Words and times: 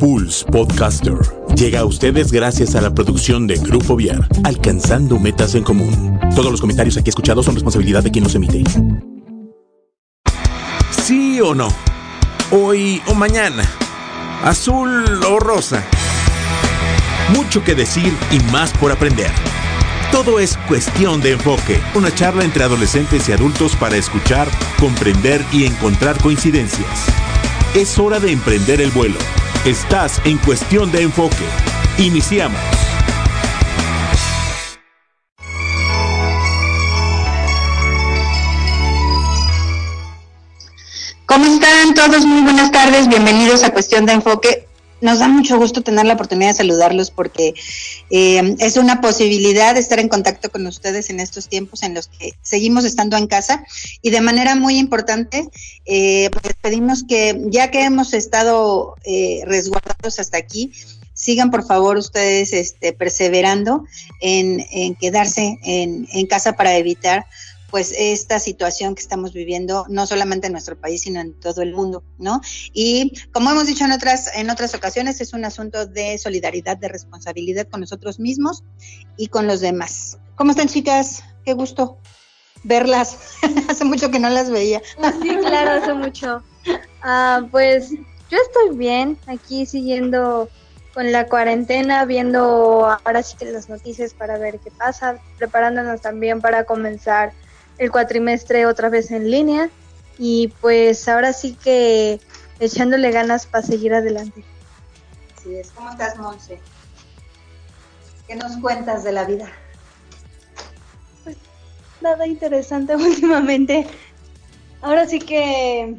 Pulse 0.00 0.46
Podcaster 0.46 1.18
llega 1.54 1.80
a 1.80 1.84
ustedes 1.84 2.32
gracias 2.32 2.74
a 2.74 2.80
la 2.80 2.94
producción 2.94 3.46
de 3.46 3.56
Grupo 3.56 3.96
Viar, 3.96 4.26
alcanzando 4.44 5.18
metas 5.18 5.54
en 5.54 5.62
común. 5.62 6.18
Todos 6.34 6.50
los 6.50 6.58
comentarios 6.62 6.96
aquí 6.96 7.10
escuchados 7.10 7.44
son 7.44 7.54
responsabilidad 7.54 8.02
de 8.02 8.10
quien 8.10 8.24
los 8.24 8.34
emite. 8.34 8.64
¿Sí 11.04 11.38
o 11.42 11.54
no? 11.54 11.68
Hoy 12.50 13.02
o 13.08 13.14
mañana. 13.14 13.62
Azul 14.42 15.22
o 15.22 15.38
rosa. 15.38 15.84
Mucho 17.36 17.62
que 17.62 17.74
decir 17.74 18.10
y 18.30 18.40
más 18.50 18.72
por 18.78 18.92
aprender. 18.92 19.30
Todo 20.12 20.40
es 20.40 20.56
cuestión 20.66 21.20
de 21.20 21.32
enfoque. 21.32 21.78
Una 21.94 22.12
charla 22.14 22.44
entre 22.44 22.64
adolescentes 22.64 23.28
y 23.28 23.32
adultos 23.32 23.76
para 23.76 23.96
escuchar, 23.96 24.48
comprender 24.78 25.44
y 25.52 25.66
encontrar 25.66 26.16
coincidencias. 26.22 27.04
Es 27.74 27.98
hora 27.98 28.18
de 28.18 28.32
emprender 28.32 28.80
el 28.80 28.90
vuelo. 28.92 29.18
Estás 29.66 30.22
en 30.24 30.38
cuestión 30.38 30.90
de 30.90 31.02
enfoque. 31.02 31.44
Iniciamos. 31.98 32.58
¿Cómo 41.26 41.44
están 41.44 41.92
todos? 41.92 42.24
Muy 42.24 42.40
buenas 42.40 42.72
tardes. 42.72 43.06
Bienvenidos 43.06 43.62
a 43.62 43.70
Cuestión 43.70 44.06
de 44.06 44.12
Enfoque. 44.14 44.66
Nos 45.00 45.18
da 45.18 45.28
mucho 45.28 45.58
gusto 45.58 45.82
tener 45.82 46.04
la 46.04 46.14
oportunidad 46.14 46.50
de 46.50 46.56
saludarlos 46.56 47.10
porque 47.10 47.54
eh, 48.10 48.56
es 48.58 48.76
una 48.76 49.00
posibilidad 49.00 49.76
estar 49.76 49.98
en 49.98 50.08
contacto 50.08 50.50
con 50.50 50.66
ustedes 50.66 51.08
en 51.10 51.20
estos 51.20 51.48
tiempos 51.48 51.82
en 51.82 51.94
los 51.94 52.08
que 52.08 52.34
seguimos 52.42 52.84
estando 52.84 53.16
en 53.16 53.26
casa. 53.26 53.64
Y 54.02 54.10
de 54.10 54.20
manera 54.20 54.54
muy 54.56 54.76
importante 54.78 55.48
eh, 55.86 56.30
pues 56.30 56.54
pedimos 56.60 57.04
que 57.04 57.40
ya 57.46 57.70
que 57.70 57.84
hemos 57.84 58.12
estado 58.12 58.96
eh, 59.04 59.42
resguardados 59.46 60.18
hasta 60.18 60.36
aquí, 60.36 60.72
sigan 61.14 61.50
por 61.50 61.66
favor 61.66 61.96
ustedes 61.96 62.52
este, 62.52 62.92
perseverando 62.92 63.84
en, 64.20 64.94
quedarse 64.96 65.58
en 65.62 66.26
casa 66.26 66.56
para 66.56 66.76
evitar 66.76 67.26
pues 67.70 67.94
esta 67.96 68.38
situación 68.38 68.94
que 68.94 69.02
estamos 69.02 69.32
viviendo, 69.32 69.86
no 69.88 70.06
solamente 70.06 70.46
en 70.46 70.52
nuestro 70.52 70.78
país, 70.78 71.02
sino 71.02 71.20
en 71.20 71.38
todo 71.38 71.62
el 71.62 71.74
mundo, 71.74 72.02
¿no? 72.18 72.40
Y 72.72 73.12
como 73.32 73.50
hemos 73.50 73.66
dicho 73.66 73.84
en 73.84 73.92
otras, 73.92 74.30
en 74.34 74.50
otras 74.50 74.74
ocasiones, 74.74 75.20
es 75.20 75.32
un 75.32 75.44
asunto 75.44 75.86
de 75.86 76.18
solidaridad, 76.18 76.76
de 76.76 76.88
responsabilidad 76.88 77.68
con 77.68 77.80
nosotros 77.80 78.18
mismos 78.18 78.64
y 79.16 79.28
con 79.28 79.46
los 79.46 79.60
demás. 79.60 80.18
¿Cómo 80.34 80.50
están, 80.50 80.68
chicas? 80.68 81.22
Qué 81.44 81.52
gusto 81.52 81.98
verlas. 82.64 83.38
hace 83.68 83.84
mucho 83.84 84.10
que 84.10 84.18
no 84.18 84.30
las 84.30 84.50
veía. 84.50 84.80
sí, 85.22 85.36
claro, 85.38 85.82
hace 85.82 85.94
mucho. 85.94 86.42
Ah, 87.02 87.46
pues 87.50 87.90
yo 87.90 88.38
estoy 88.38 88.76
bien, 88.76 89.18
aquí 89.26 89.66
siguiendo 89.66 90.48
con 90.94 91.12
la 91.12 91.26
cuarentena, 91.26 92.04
viendo 92.04 92.86
ahora 93.04 93.22
sí 93.22 93.36
que 93.36 93.46
las 93.46 93.68
noticias 93.68 94.12
para 94.12 94.38
ver 94.38 94.58
qué 94.58 94.70
pasa, 94.70 95.18
preparándonos 95.38 96.00
también 96.00 96.40
para 96.40 96.64
comenzar 96.64 97.32
el 97.80 97.90
cuatrimestre 97.90 98.66
otra 98.66 98.90
vez 98.90 99.10
en 99.10 99.30
línea 99.30 99.70
y 100.18 100.48
pues 100.60 101.08
ahora 101.08 101.32
sí 101.32 101.54
que 101.54 102.20
echándole 102.60 103.10
ganas 103.10 103.46
para 103.46 103.66
seguir 103.66 103.94
adelante. 103.94 104.44
Así 105.34 105.54
es. 105.54 105.70
¿Cómo 105.70 105.88
estás, 105.88 106.18
Monse? 106.18 106.60
¿Qué 108.28 108.36
nos 108.36 108.58
cuentas 108.58 109.02
de 109.02 109.12
la 109.12 109.24
vida? 109.24 109.48
Pues 111.24 111.38
nada 112.02 112.26
interesante 112.26 112.94
últimamente. 112.96 113.86
Ahora 114.82 115.06
sí 115.08 115.18
que 115.18 115.96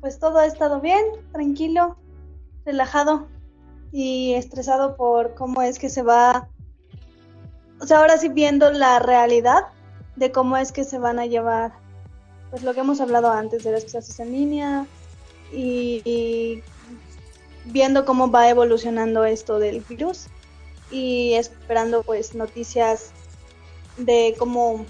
pues 0.00 0.18
todo 0.18 0.38
ha 0.38 0.46
estado 0.46 0.80
bien, 0.80 1.04
tranquilo, 1.32 1.96
relajado 2.66 3.28
y 3.92 4.34
estresado 4.34 4.96
por 4.96 5.34
cómo 5.34 5.62
es 5.62 5.78
que 5.78 5.90
se 5.90 6.02
va, 6.02 6.48
o 7.80 7.86
sea, 7.86 8.00
ahora 8.00 8.18
sí 8.18 8.28
viendo 8.28 8.72
la 8.72 8.98
realidad 8.98 9.68
de 10.16 10.32
cómo 10.32 10.56
es 10.56 10.72
que 10.72 10.84
se 10.84 10.98
van 10.98 11.18
a 11.18 11.26
llevar, 11.26 11.72
pues 12.50 12.62
lo 12.62 12.74
que 12.74 12.80
hemos 12.80 13.00
hablado 13.00 13.30
antes 13.30 13.64
de 13.64 13.72
las 13.72 13.84
clases 13.84 14.18
en 14.20 14.32
línea 14.32 14.86
y, 15.52 16.62
viendo 17.66 18.04
cómo 18.04 18.30
va 18.30 18.48
evolucionando 18.48 19.24
esto 19.24 19.58
del 19.58 19.80
virus 19.80 20.26
y 20.90 21.32
esperando 21.32 22.02
pues 22.02 22.34
noticias 22.34 23.10
de 23.96 24.34
cómo 24.38 24.84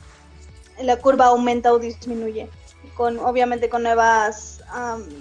la 0.83 0.97
curva 0.97 1.27
aumenta 1.27 1.73
o 1.73 1.79
disminuye 1.79 2.49
con 2.97 3.21
obviamente 3.21 3.69
con 3.69 3.85
nuevas 3.85 4.61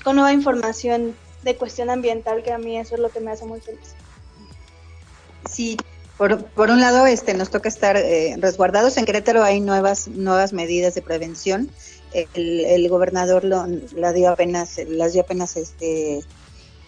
con 0.04 0.16
nueva 0.16 0.34
información 0.34 1.16
de 1.44 1.56
cuestión 1.56 1.92
ambiental 1.92 2.42
que 2.42 2.52
a 2.52 2.58
mí 2.58 2.80
eso 2.80 2.96
es 2.96 3.02
lo 3.02 3.10
que 3.10 3.20
me 3.20 3.30
hace 3.30 3.46
muy 3.46 3.60
feliz. 3.62 3.94
Sí 5.48 5.78
por, 6.18 6.44
por 6.46 6.70
un 6.70 6.80
lado, 6.80 7.06
este, 7.06 7.34
nos 7.34 7.50
toca 7.50 7.70
estar 7.70 7.98
eh, 7.98 8.36
resguardados. 8.40 8.98
En 8.98 9.06
Querétaro 9.06 9.44
hay 9.44 9.60
nuevas, 9.60 10.08
nuevas 10.08 10.54
medidas 10.54 10.96
de 10.96 11.02
prevención. 11.02 11.70
El, 12.14 12.66
el 12.66 12.90
gobernador 12.90 13.44
lo, 13.44 13.66
la 13.96 14.14
dio 14.14 14.30
apenas, 14.30 14.80
las 14.88 15.14
dio 15.14 15.24
apenas 15.24 15.58
este, 15.58 16.24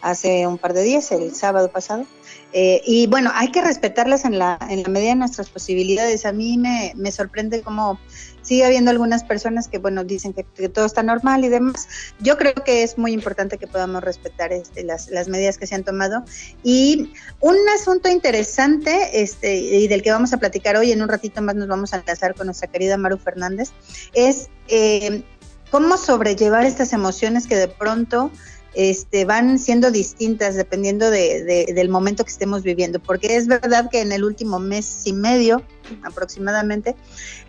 hace 0.06 0.46
un 0.46 0.60
par 0.60 0.74
de 0.74 0.84
días, 0.84 1.12
el 1.12 1.34
sábado 1.36 1.72
pasado. 1.72 2.06
Eh, 2.54 2.82
y 2.86 3.08
bueno, 3.08 3.32
hay 3.34 3.52
que 3.52 3.62
respetarlas 3.62 4.24
en 4.24 4.38
la, 4.38 4.60
en 4.70 4.84
la 4.84 4.90
medida 4.90 5.10
de 5.10 5.16
nuestras 5.16 5.50
posibilidades. 5.50 6.26
A 6.26 6.32
mí 6.32 6.60
me, 6.60 6.94
me 6.96 7.12
sorprende 7.12 7.64
cómo 7.64 8.00
sigue 8.44 8.64
habiendo 8.64 8.92
algunas 8.92 9.24
personas 9.24 9.68
que, 9.68 9.80
bueno, 9.80 10.04
dicen 10.04 10.34
que, 10.34 10.44
todo 10.70 10.86
está 10.86 11.02
normal 11.02 11.44
y 11.44 11.50
demás. 11.50 11.88
Yo 12.20 12.38
creo 12.38 12.54
que 12.54 12.84
es 12.84 13.00
muy 13.00 13.14
importante 13.14 13.58
que 13.58 13.66
podamos 13.66 14.04
respetar 14.04 14.54
este, 14.54 14.84
las, 14.84 15.10
las 15.10 15.28
medidas 15.28 15.58
que 15.58 15.66
se 15.66 15.74
han 15.74 15.84
tomado. 15.84 16.24
Y 16.64 17.12
un 17.40 17.58
asunto 17.74 18.08
interesante 18.08 19.22
este, 19.24 19.56
y 19.56 19.88
del 19.88 20.04
que 20.04 20.12
vamos 20.12 20.32
a 20.34 20.38
platicar 20.38 20.78
hoy, 20.78 20.92
en 20.92 21.02
un 21.02 21.10
ratito 21.10 21.42
más 21.42 21.56
nos 21.56 21.68
vamos 21.68 21.94
a 21.94 21.98
enlazar 21.98 22.36
con 22.36 22.46
nuestra 22.46 22.70
querida 22.70 22.96
Maru 22.98 23.18
Fernández, 23.18 23.72
es 24.14 24.50
eh, 24.68 25.24
cómo 25.72 25.98
sobrellevar 25.98 26.64
estas 26.64 26.94
emociones 26.94 27.48
que 27.48 27.56
de 27.56 27.68
pronto 27.68 28.32
este, 28.76 29.24
van 29.24 29.58
siendo 29.58 29.90
distintas 29.90 30.56
dependiendo 30.56 31.10
de, 31.10 31.66
del 31.74 31.90
momento 31.90 32.26
que 32.26 32.32
estemos 32.32 32.62
viviendo, 32.62 33.00
porque 33.00 33.38
es 33.38 33.48
verdad 33.48 33.90
que 33.90 34.02
en 34.02 34.12
el 34.12 34.24
último 34.24 34.60
mes 34.60 35.04
y 35.06 35.14
medio 35.14 35.64
aproximadamente 36.04 36.96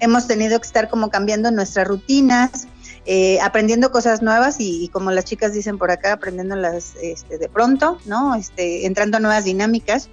hemos 0.01 0.27
tenido 0.29 0.61
que 0.61 0.67
estar 0.67 0.89
como 0.89 1.11
cambiando 1.11 1.51
nuestras 1.51 1.89
rutinas, 1.89 2.69
eh, 3.07 3.41
aprendiendo 3.41 3.91
cosas 3.91 4.23
nuevas 4.23 4.57
y, 4.61 4.89
como 4.93 5.11
las 5.11 5.25
chicas 5.25 5.53
dicen 5.53 5.79
por 5.79 5.91
acá, 5.91 6.13
aprendiéndolas 6.13 6.95
este, 7.03 7.39
de 7.39 7.49
pronto, 7.49 7.99
¿no? 8.05 8.35
Este, 8.35 8.87
entrando 8.87 9.17
a 9.17 9.21
nuevas 9.21 9.45
dinámicas. 9.45 10.09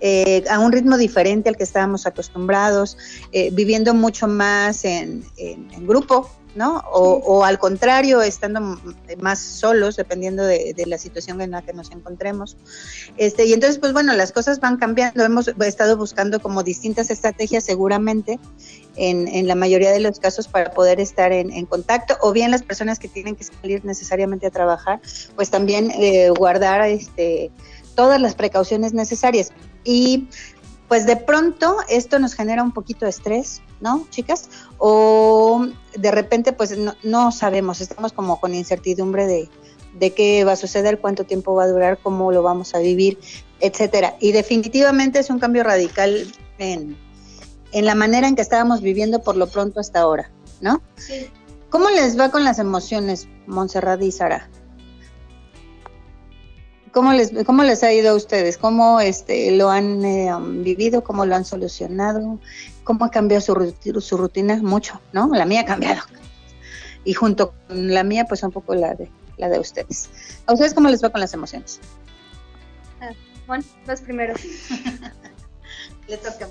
Eh, 0.00 0.44
a 0.48 0.60
un 0.60 0.70
ritmo 0.70 0.96
diferente 0.96 1.48
al 1.48 1.56
que 1.56 1.64
estábamos 1.64 2.06
acostumbrados, 2.06 2.96
eh, 3.32 3.50
viviendo 3.52 3.94
mucho 3.94 4.28
más 4.28 4.84
en, 4.84 5.24
en 5.36 5.86
grupo, 5.88 6.30
¿no? 6.58 6.82
O, 6.90 7.44
al 7.44 7.58
contrario, 7.58 8.20
estando 8.20 8.78
más 9.20 9.38
solos, 9.38 9.94
dependiendo 9.94 10.42
de, 10.42 10.74
la 10.86 10.98
situación 10.98 11.40
en 11.40 11.52
la 11.52 11.62
que 11.62 11.72
nos 11.72 11.92
encontremos. 11.92 12.56
Este, 13.16 13.46
y 13.46 13.52
entonces, 13.52 13.78
pues 13.78 13.92
bueno, 13.92 14.12
las 14.14 14.32
cosas 14.32 14.58
van 14.58 14.76
cambiando. 14.76 15.24
Hemos 15.24 15.48
estado 15.48 15.96
buscando 15.96 16.40
como 16.40 16.64
distintas 16.64 17.10
estrategias 17.10 17.62
seguramente 17.62 18.40
en, 18.96 19.46
la 19.46 19.54
mayoría 19.54 19.92
de 19.92 20.00
los 20.00 20.18
casos 20.18 20.48
para 20.48 20.72
poder 20.72 20.98
estar 20.98 21.32
en, 21.32 21.64
contacto, 21.66 22.18
o 22.20 22.32
bien 22.32 22.50
las 22.50 22.64
personas 22.64 22.98
que 22.98 23.06
tienen 23.06 23.36
que 23.36 23.44
salir 23.44 23.84
necesariamente 23.84 24.48
a 24.48 24.50
trabajar, 24.50 25.00
pues 25.36 25.50
también 25.50 25.92
eh, 25.92 26.30
guardar 26.30 26.82
este, 26.88 27.52
todas 27.94 28.20
las 28.20 28.34
precauciones 28.34 28.92
necesarias. 28.92 29.52
Y 29.84 30.28
pues 30.88 31.06
de 31.06 31.16
pronto 31.16 31.76
esto 31.88 32.18
nos 32.18 32.34
genera 32.34 32.64
un 32.64 32.72
poquito 32.72 33.04
de 33.04 33.10
estrés, 33.10 33.62
¿no, 33.80 34.06
chicas? 34.10 34.48
O 34.78 35.66
de 35.96 36.10
repente 36.10 36.52
pues 36.52 36.76
no, 37.02 37.32
sabemos, 37.32 37.80
estamos 37.80 38.12
como 38.12 38.40
con 38.40 38.54
incertidumbre 38.54 39.26
de, 39.26 39.48
de, 39.98 40.14
qué 40.14 40.44
va 40.44 40.52
a 40.52 40.56
suceder, 40.56 41.00
cuánto 41.00 41.24
tiempo 41.24 41.54
va 41.54 41.64
a 41.64 41.68
durar, 41.68 41.98
cómo 42.02 42.32
lo 42.32 42.42
vamos 42.42 42.74
a 42.74 42.78
vivir, 42.78 43.18
etcétera. 43.60 44.16
Y 44.20 44.32
definitivamente 44.32 45.18
es 45.18 45.30
un 45.30 45.38
cambio 45.38 45.64
radical 45.64 46.26
en, 46.58 46.96
en 47.72 47.84
la 47.84 47.94
manera 47.94 48.28
en 48.28 48.36
que 48.36 48.42
estábamos 48.42 48.80
viviendo 48.80 49.22
por 49.22 49.36
lo 49.36 49.48
pronto 49.48 49.80
hasta 49.80 50.00
ahora, 50.00 50.30
¿no? 50.60 50.82
Sí. 50.96 51.28
¿Cómo 51.70 51.90
les 51.90 52.18
va 52.18 52.30
con 52.30 52.44
las 52.44 52.58
emociones, 52.58 53.28
Montserrat 53.46 54.02
y 54.02 54.10
Sara? 54.10 54.48
¿Cómo 56.98 57.12
les, 57.12 57.30
¿Cómo 57.46 57.62
les 57.62 57.84
ha 57.84 57.92
ido 57.92 58.10
a 58.10 58.14
ustedes? 58.16 58.58
¿Cómo 58.58 58.98
este, 58.98 59.52
lo 59.52 59.70
han 59.70 60.04
eh, 60.04 60.34
um, 60.34 60.64
vivido? 60.64 61.04
¿Cómo 61.04 61.24
lo 61.24 61.36
han 61.36 61.44
solucionado? 61.44 62.40
¿Cómo 62.82 63.04
ha 63.04 63.10
cambiado 63.12 63.40
su, 63.40 64.00
su 64.00 64.16
rutina? 64.16 64.56
Mucho, 64.56 65.00
¿no? 65.12 65.28
La 65.32 65.44
mía 65.44 65.60
ha 65.60 65.64
cambiado. 65.64 66.02
Y 67.04 67.12
junto 67.14 67.54
con 67.68 67.94
la 67.94 68.02
mía, 68.02 68.24
pues 68.24 68.42
un 68.42 68.50
poco 68.50 68.74
la 68.74 68.96
de, 68.96 69.08
la 69.36 69.48
de 69.48 69.60
ustedes. 69.60 70.10
¿A 70.46 70.54
ustedes 70.54 70.74
cómo 70.74 70.88
les 70.88 71.00
va 71.00 71.10
con 71.10 71.20
las 71.20 71.32
emociones? 71.32 71.78
Ah, 73.00 73.12
bueno, 73.46 73.62
los 73.86 74.00
primeros. 74.00 74.40
Le 76.08 76.16
toca. 76.16 76.48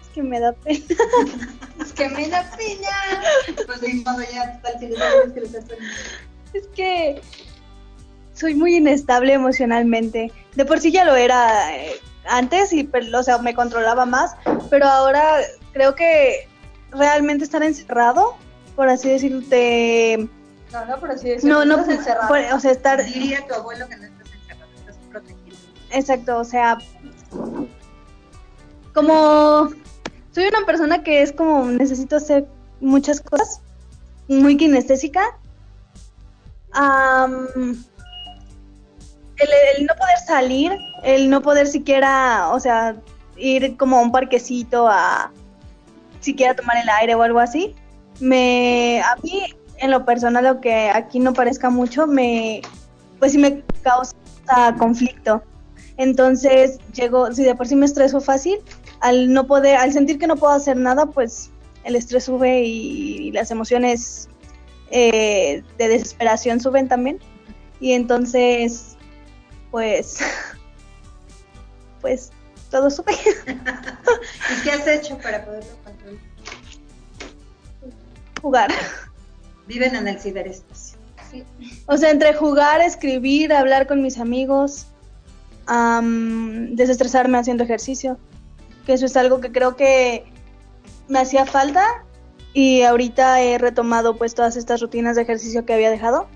Es 0.00 0.08
que 0.14 0.22
me 0.22 0.40
da 0.40 0.54
pena. 0.54 0.78
es 1.78 1.92
que 1.92 2.08
me 2.08 2.26
da 2.26 2.50
pena. 2.56 2.88
Pues 3.66 3.82
de 3.82 3.94
modo 3.96 4.22
ya, 4.32 4.58
tal 4.62 4.80
si 4.80 4.86
les 4.86 5.32
que 5.34 5.40
les 5.42 5.54
Es 6.54 6.66
que 6.68 7.20
soy 8.40 8.54
muy 8.54 8.76
inestable 8.76 9.34
emocionalmente. 9.34 10.32
De 10.54 10.64
por 10.64 10.80
sí 10.80 10.90
ya 10.90 11.04
lo 11.04 11.14
era 11.14 11.76
eh, 11.76 12.00
antes 12.24 12.72
y, 12.72 12.88
o 13.14 13.22
sea, 13.22 13.38
me 13.38 13.54
controlaba 13.54 14.06
más, 14.06 14.34
pero 14.70 14.86
ahora 14.86 15.22
creo 15.72 15.94
que 15.94 16.48
realmente 16.90 17.44
estar 17.44 17.62
encerrado, 17.62 18.34
por 18.74 18.88
así 18.88 19.08
decirlo, 19.10 19.42
te... 19.48 20.28
No, 20.72 20.86
no, 20.86 20.98
por 20.98 21.10
así 21.10 21.28
decirlo. 21.28 21.64
No, 21.64 21.76
no, 21.76 21.90
encerrado. 21.92 22.56
o 22.56 22.60
sea, 22.60 22.70
estar... 22.70 23.04
Diría 23.04 23.46
tu 23.46 23.54
abuelo 23.54 23.86
que 23.88 23.96
no 23.96 24.04
estás 24.04 24.28
encerrado, 24.32 24.70
estás 24.78 24.96
protegido. 25.10 25.56
Exacto, 25.90 26.38
o 26.38 26.44
sea, 26.44 26.78
como 28.94 29.70
soy 30.32 30.46
una 30.46 30.64
persona 30.64 31.02
que 31.02 31.22
es 31.22 31.32
como 31.32 31.64
necesito 31.66 32.16
hacer 32.16 32.46
muchas 32.80 33.20
cosas, 33.20 33.60
muy 34.28 34.56
kinestésica. 34.56 35.22
El, 39.76 39.86
no 39.86 39.94
poder 39.94 40.18
salir, 40.26 40.78
el 41.02 41.30
no 41.30 41.42
poder 41.42 41.66
siquiera, 41.66 42.50
o 42.52 42.60
sea, 42.60 42.96
ir 43.36 43.76
como 43.76 43.98
a 43.98 44.02
un 44.02 44.12
parquecito 44.12 44.88
a 44.88 45.32
siquiera 46.20 46.54
tomar 46.54 46.76
el 46.76 46.88
aire 46.88 47.14
o 47.14 47.22
algo 47.22 47.38
así, 47.38 47.74
me, 48.20 49.00
a 49.00 49.16
mí 49.22 49.42
en 49.78 49.90
lo 49.90 50.04
personal, 50.04 50.44
lo 50.44 50.60
que 50.60 50.90
aquí 50.90 51.18
no 51.18 51.32
parezca 51.32 51.70
mucho, 51.70 52.06
me, 52.06 52.60
pues 53.18 53.32
sí 53.32 53.38
me 53.38 53.62
causa 53.82 54.14
conflicto. 54.78 55.42
Entonces, 55.96 56.78
llego, 56.92 57.32
si 57.32 57.44
de 57.44 57.54
por 57.54 57.66
sí 57.66 57.76
me 57.76 57.86
estreso 57.86 58.20
fácil, 58.20 58.58
al 59.00 59.32
no 59.32 59.46
poder, 59.46 59.76
al 59.76 59.92
sentir 59.92 60.18
que 60.18 60.26
no 60.26 60.36
puedo 60.36 60.52
hacer 60.52 60.76
nada, 60.76 61.06
pues 61.06 61.50
el 61.84 61.96
estrés 61.96 62.24
sube 62.24 62.62
y, 62.62 63.32
las 63.32 63.50
emociones 63.50 64.28
eh, 64.90 65.62
de 65.78 65.88
desesperación 65.88 66.60
suben 66.60 66.88
también. 66.88 67.18
Y 67.80 67.92
entonces, 67.92 68.89
pues, 69.70 70.18
pues 72.00 72.30
todo 72.70 72.90
sube. 72.90 73.12
¿Y 73.46 74.62
qué 74.62 74.70
has 74.70 74.86
hecho 74.86 75.18
para 75.18 75.44
poderlo 75.44 75.70
controlar? 75.84 76.20
Jugar. 78.40 78.70
Viven 79.66 79.94
en 79.94 80.08
el 80.08 80.20
ciberespacio. 80.20 80.98
Sí. 81.30 81.44
O 81.86 81.96
sea, 81.96 82.10
entre 82.10 82.34
jugar, 82.34 82.80
escribir, 82.80 83.52
hablar 83.52 83.86
con 83.86 84.02
mis 84.02 84.18
amigos, 84.18 84.86
desestresarme 85.66 87.38
haciendo 87.38 87.62
ejercicio 87.62 88.18
que 88.86 88.94
eso 88.94 89.06
es 89.06 89.16
algo 89.16 89.40
que 89.40 89.52
creo 89.52 89.76
que 89.76 90.24
me 91.08 91.18
hacía 91.18 91.46
falta 91.46 92.04
y 92.52 92.82
ahorita 92.82 93.40
he 93.42 93.58
retomado 93.58 94.16
pues 94.16 94.34
todas 94.34 94.56
estas 94.56 94.80
rutinas 94.80 95.16
de 95.16 95.22
ejercicio 95.22 95.64
que 95.64 95.74
había 95.74 95.90
dejado 95.90 96.28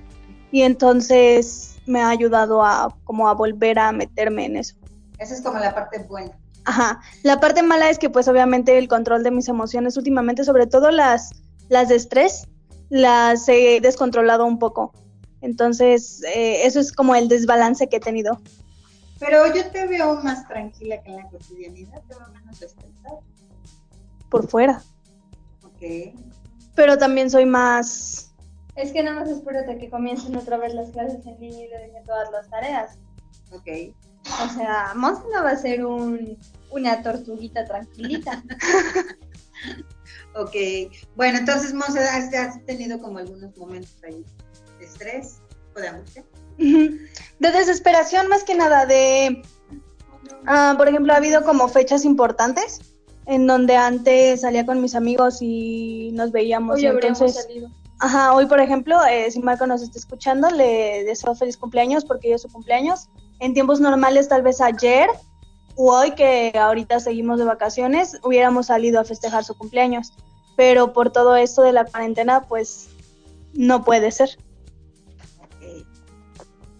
y 0.52 0.62
entonces 0.62 1.73
me 1.86 2.00
ha 2.00 2.08
ayudado 2.08 2.62
a 2.62 2.96
como 3.04 3.28
a 3.28 3.34
volver 3.34 3.78
a 3.78 3.92
meterme 3.92 4.46
en 4.46 4.56
eso. 4.56 4.76
Esa 5.18 5.34
es 5.34 5.42
como 5.42 5.58
la 5.58 5.74
parte 5.74 5.98
buena. 6.00 6.32
Ajá. 6.64 7.00
La 7.22 7.40
parte 7.40 7.62
mala 7.62 7.90
es 7.90 7.98
que 7.98 8.10
pues 8.10 8.26
obviamente 8.28 8.78
el 8.78 8.88
control 8.88 9.22
de 9.22 9.30
mis 9.30 9.48
emociones 9.48 9.96
últimamente, 9.96 10.44
sobre 10.44 10.66
todo 10.66 10.90
las, 10.90 11.30
las 11.68 11.88
de 11.88 11.96
estrés, 11.96 12.48
las 12.88 13.48
he 13.48 13.80
descontrolado 13.80 14.44
un 14.44 14.58
poco. 14.58 14.92
Entonces, 15.40 16.22
eh, 16.34 16.64
eso 16.64 16.80
es 16.80 16.90
como 16.90 17.14
el 17.14 17.28
desbalance 17.28 17.88
que 17.88 17.96
he 17.96 18.00
tenido. 18.00 18.40
Pero 19.18 19.54
yo 19.54 19.70
te 19.70 19.86
veo 19.86 20.20
más 20.22 20.48
tranquila 20.48 21.02
que 21.02 21.10
en 21.10 21.16
la 21.16 21.28
cotidianidad, 21.28 22.02
te 22.08 22.14
veo 22.14 22.28
menos 22.28 22.62
estresada. 22.62 23.20
Por 24.30 24.48
fuera. 24.48 24.82
Ok. 25.62 26.14
Pero 26.74 26.98
también 26.98 27.30
soy 27.30 27.46
más... 27.46 28.33
Es 28.76 28.92
que 28.92 29.02
nada 29.02 29.20
más 29.20 29.28
espérate 29.28 29.78
que 29.78 29.88
comiencen 29.88 30.36
otra 30.36 30.56
vez 30.56 30.74
las 30.74 30.90
clases 30.90 31.24
en 31.26 31.38
línea 31.38 31.66
y 31.66 31.68
le 31.68 31.78
dejen 31.78 32.04
todas 32.04 32.30
las 32.32 32.48
tareas. 32.50 32.98
Ok. 33.52 33.94
O 34.42 34.48
sea, 34.54 34.92
Monse 34.96 35.22
no 35.32 35.44
va 35.44 35.50
a 35.50 35.56
ser 35.56 35.84
un, 35.84 36.38
una 36.70 37.02
tortuguita 37.02 37.64
tranquilita. 37.64 38.42
ok. 40.34 40.54
Bueno, 41.14 41.38
entonces, 41.38 41.72
Monse, 41.72 42.00
¿has, 42.00 42.34
has 42.34 42.64
tenido 42.66 42.98
como 43.00 43.18
algunos 43.18 43.56
momentos 43.56 43.96
ahí 44.04 44.24
de 44.78 44.84
estrés 44.84 45.40
o 45.76 45.80
de 45.80 45.88
angustia? 45.88 46.24
De 46.56 47.50
desesperación 47.50 48.28
más 48.28 48.44
que 48.44 48.54
nada, 48.54 48.86
de, 48.86 49.42
ah, 50.46 50.74
por 50.76 50.88
ejemplo, 50.88 51.12
ha 51.12 51.16
habido 51.16 51.42
como 51.44 51.68
fechas 51.68 52.04
importantes 52.04 52.80
en 53.26 53.46
donde 53.46 53.76
antes 53.76 54.42
salía 54.42 54.66
con 54.66 54.80
mis 54.80 54.94
amigos 54.94 55.38
y 55.40 56.10
nos 56.12 56.32
veíamos. 56.32 56.76
Hoy 56.76 56.84
y 56.84 56.86
entonces, 56.86 57.34
salido. 57.34 57.70
Ajá, 58.04 58.34
hoy 58.34 58.44
por 58.44 58.60
ejemplo, 58.60 59.02
eh, 59.06 59.30
si 59.30 59.40
Marco 59.40 59.66
nos 59.66 59.80
está 59.80 59.98
escuchando, 59.98 60.50
le 60.50 61.04
deseo 61.04 61.34
feliz 61.34 61.56
cumpleaños 61.56 62.04
porque 62.04 62.28
hoy 62.28 62.34
es 62.34 62.42
su 62.42 62.52
cumpleaños. 62.52 63.08
En 63.40 63.54
tiempos 63.54 63.80
normales, 63.80 64.28
tal 64.28 64.42
vez 64.42 64.60
ayer 64.60 65.08
o 65.74 65.90
hoy, 65.90 66.10
que 66.10 66.52
ahorita 66.54 67.00
seguimos 67.00 67.38
de 67.38 67.46
vacaciones, 67.46 68.18
hubiéramos 68.22 68.66
salido 68.66 69.00
a 69.00 69.04
festejar 69.04 69.42
su 69.42 69.56
cumpleaños. 69.56 70.12
Pero 70.54 70.92
por 70.92 71.12
todo 71.12 71.34
esto 71.34 71.62
de 71.62 71.72
la 71.72 71.86
cuarentena, 71.86 72.42
pues 72.42 72.88
no 73.54 73.84
puede 73.84 74.10
ser. 74.10 74.36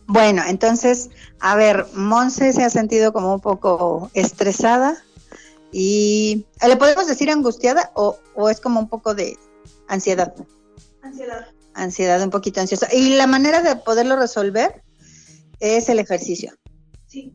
Bueno, 0.06 0.42
entonces, 0.46 1.08
a 1.40 1.56
ver, 1.56 1.86
Monse 1.94 2.52
se 2.52 2.64
ha 2.64 2.68
sentido 2.68 3.14
como 3.14 3.32
un 3.32 3.40
poco 3.40 4.10
estresada 4.12 5.02
y 5.72 6.44
¿le 6.68 6.76
podemos 6.76 7.06
decir 7.06 7.30
angustiada 7.30 7.92
o, 7.94 8.18
es 8.50 8.60
como 8.60 8.78
un 8.78 8.90
poco 8.90 9.14
de 9.14 9.38
ansiedad? 9.88 10.34
Ansiedad. 11.04 11.46
Ansiedad, 11.74 12.22
un 12.22 12.30
poquito 12.30 12.60
ansiosa. 12.60 12.88
Y 12.92 13.16
la 13.16 13.26
manera 13.26 13.60
de 13.60 13.76
poderlo 13.76 14.16
resolver 14.16 14.82
es 15.60 15.88
el 15.88 15.98
ejercicio. 15.98 16.54
Sí. 17.06 17.34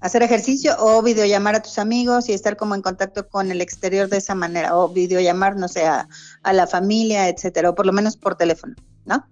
Hacer 0.00 0.22
ejercicio 0.22 0.76
o 0.78 1.02
videollamar 1.02 1.56
a 1.56 1.62
tus 1.62 1.78
amigos 1.78 2.28
y 2.28 2.32
estar 2.32 2.56
como 2.56 2.76
en 2.76 2.82
contacto 2.82 3.28
con 3.28 3.50
el 3.50 3.60
exterior 3.60 4.08
de 4.08 4.18
esa 4.18 4.36
manera, 4.36 4.76
o 4.76 4.88
videollamar, 4.88 5.56
no 5.56 5.66
sé, 5.66 5.86
a, 5.86 6.08
a 6.44 6.52
la 6.52 6.68
familia, 6.68 7.28
etcétera, 7.28 7.70
o 7.70 7.74
por 7.74 7.84
lo 7.84 7.92
menos 7.92 8.16
por 8.16 8.36
teléfono. 8.36 8.76
¿no? 9.08 9.26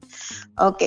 Ok, 0.59 0.83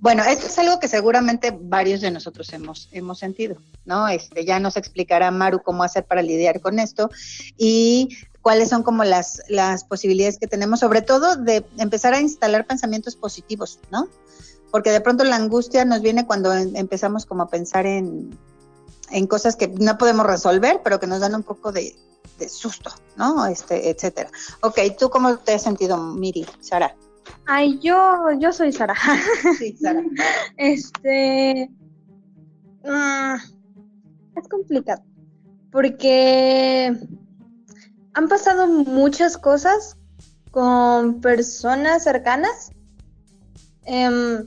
bueno, 0.00 0.22
esto 0.22 0.46
es 0.46 0.58
algo 0.58 0.78
que 0.78 0.86
seguramente 0.86 1.56
varios 1.58 2.02
de 2.02 2.10
nosotros 2.10 2.52
hemos, 2.52 2.90
hemos 2.92 3.18
sentido, 3.18 3.56
¿no? 3.86 4.06
Este, 4.06 4.44
ya 4.44 4.60
nos 4.60 4.76
explicará 4.76 5.30
Maru 5.30 5.62
cómo 5.62 5.82
hacer 5.82 6.04
para 6.04 6.20
lidiar 6.20 6.60
con 6.60 6.78
esto 6.78 7.08
y 7.56 8.10
cuáles 8.44 8.68
son 8.68 8.82
como 8.82 9.04
las, 9.04 9.42
las 9.48 9.84
posibilidades 9.84 10.38
que 10.38 10.46
tenemos, 10.46 10.80
sobre 10.80 11.00
todo 11.00 11.34
de 11.34 11.64
empezar 11.78 12.12
a 12.12 12.20
instalar 12.20 12.66
pensamientos 12.66 13.16
positivos, 13.16 13.80
¿no? 13.90 14.06
Porque 14.70 14.90
de 14.90 15.00
pronto 15.00 15.24
la 15.24 15.36
angustia 15.36 15.86
nos 15.86 16.02
viene 16.02 16.26
cuando 16.26 16.52
em, 16.52 16.76
empezamos 16.76 17.24
como 17.24 17.44
a 17.44 17.48
pensar 17.48 17.86
en, 17.86 18.38
en 19.10 19.26
cosas 19.26 19.56
que 19.56 19.68
no 19.68 19.96
podemos 19.96 20.26
resolver, 20.26 20.82
pero 20.84 21.00
que 21.00 21.06
nos 21.06 21.20
dan 21.20 21.34
un 21.34 21.42
poco 21.42 21.72
de, 21.72 21.96
de 22.38 22.48
susto, 22.50 22.90
¿no? 23.16 23.46
Este, 23.46 23.88
etcétera. 23.88 24.30
Ok, 24.60 24.78
¿tú 24.98 25.08
cómo 25.08 25.38
te 25.38 25.54
has 25.54 25.62
sentido, 25.62 25.96
Miri, 25.96 26.44
Sara? 26.60 26.94
Ay, 27.46 27.78
yo, 27.78 28.30
yo 28.38 28.52
soy 28.52 28.74
Sara. 28.74 28.94
Sí, 29.58 29.74
Sara. 29.80 30.02
este. 30.58 31.70
Mm, 32.84 33.36
es 34.36 34.48
complicado. 34.50 35.02
Porque 35.72 36.94
han 38.14 38.28
pasado 38.28 38.66
muchas 38.66 39.36
cosas 39.36 39.96
con 40.50 41.20
personas 41.20 42.04
cercanas. 42.04 42.70
Em, 43.84 44.46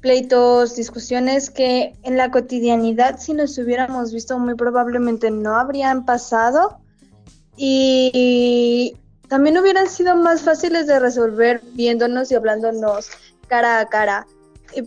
pleitos, 0.00 0.74
discusiones 0.74 1.50
que 1.50 1.94
en 2.02 2.16
la 2.16 2.30
cotidianidad, 2.30 3.18
si 3.18 3.34
nos 3.34 3.58
hubiéramos 3.58 4.12
visto, 4.12 4.38
muy 4.38 4.54
probablemente 4.54 5.30
no 5.30 5.56
habrían 5.56 6.04
pasado. 6.06 6.78
Y 7.56 8.96
también 9.28 9.58
hubieran 9.58 9.88
sido 9.88 10.16
más 10.16 10.42
fáciles 10.42 10.86
de 10.86 10.98
resolver 10.98 11.60
viéndonos 11.74 12.30
y 12.32 12.34
hablándonos 12.34 13.10
cara 13.48 13.80
a 13.80 13.88
cara. 13.88 14.26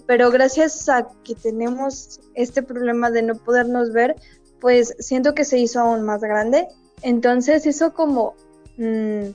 Pero 0.08 0.32
gracias 0.32 0.90
a 0.90 1.08
que 1.24 1.36
tenemos 1.36 2.20
este 2.34 2.64
problema 2.64 3.12
de 3.12 3.22
no 3.24 3.36
podernos 3.36 3.92
ver, 3.94 4.16
pues 4.60 4.96
siento 5.00 5.36
que 5.36 5.44
se 5.44 5.60
hizo 5.60 5.80
aún 5.82 6.04
más 6.04 6.22
grande. 6.22 6.68
Entonces 7.02 7.66
eso 7.66 7.94
como 7.94 8.36
mm, 8.78 9.30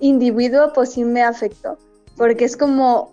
individuo 0.00 0.72
pues 0.72 0.92
sí 0.92 1.04
me 1.04 1.22
afectó. 1.22 1.78
Porque 2.16 2.44
es 2.44 2.56
como, 2.56 3.12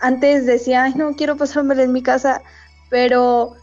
antes 0.00 0.46
decía, 0.46 0.84
Ay, 0.84 0.94
no 0.94 1.14
quiero 1.16 1.36
pasármelo 1.36 1.82
en 1.82 1.92
mi 1.92 2.02
casa, 2.02 2.42
pero 2.88 3.54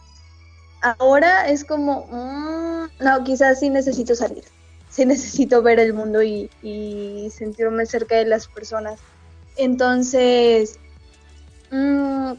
ahora 0.82 1.48
es 1.48 1.64
como, 1.64 2.06
mm, 2.10 3.04
no, 3.04 3.24
quizás 3.24 3.60
sí 3.60 3.70
necesito 3.70 4.14
salir 4.14 4.44
sí 4.98 5.06
necesito 5.06 5.62
ver 5.62 5.78
el 5.78 5.94
mundo 5.94 6.22
y, 6.22 6.50
sentirme 7.30 7.86
cerca 7.86 8.16
de 8.16 8.24
las 8.24 8.48
personas. 8.48 8.98
Entonces, 9.56 10.78
mm, 11.70 12.32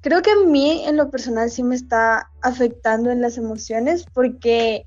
creo 0.00 0.22
que 0.22 0.30
a 0.30 0.46
mí 0.46 0.84
en 0.86 0.96
lo 0.96 1.10
personal 1.10 1.50
sí 1.50 1.62
me 1.62 1.74
está 1.74 2.30
afectando 2.42 3.10
en 3.10 3.20
las 3.20 3.38
emociones 3.38 4.04
porque 4.12 4.86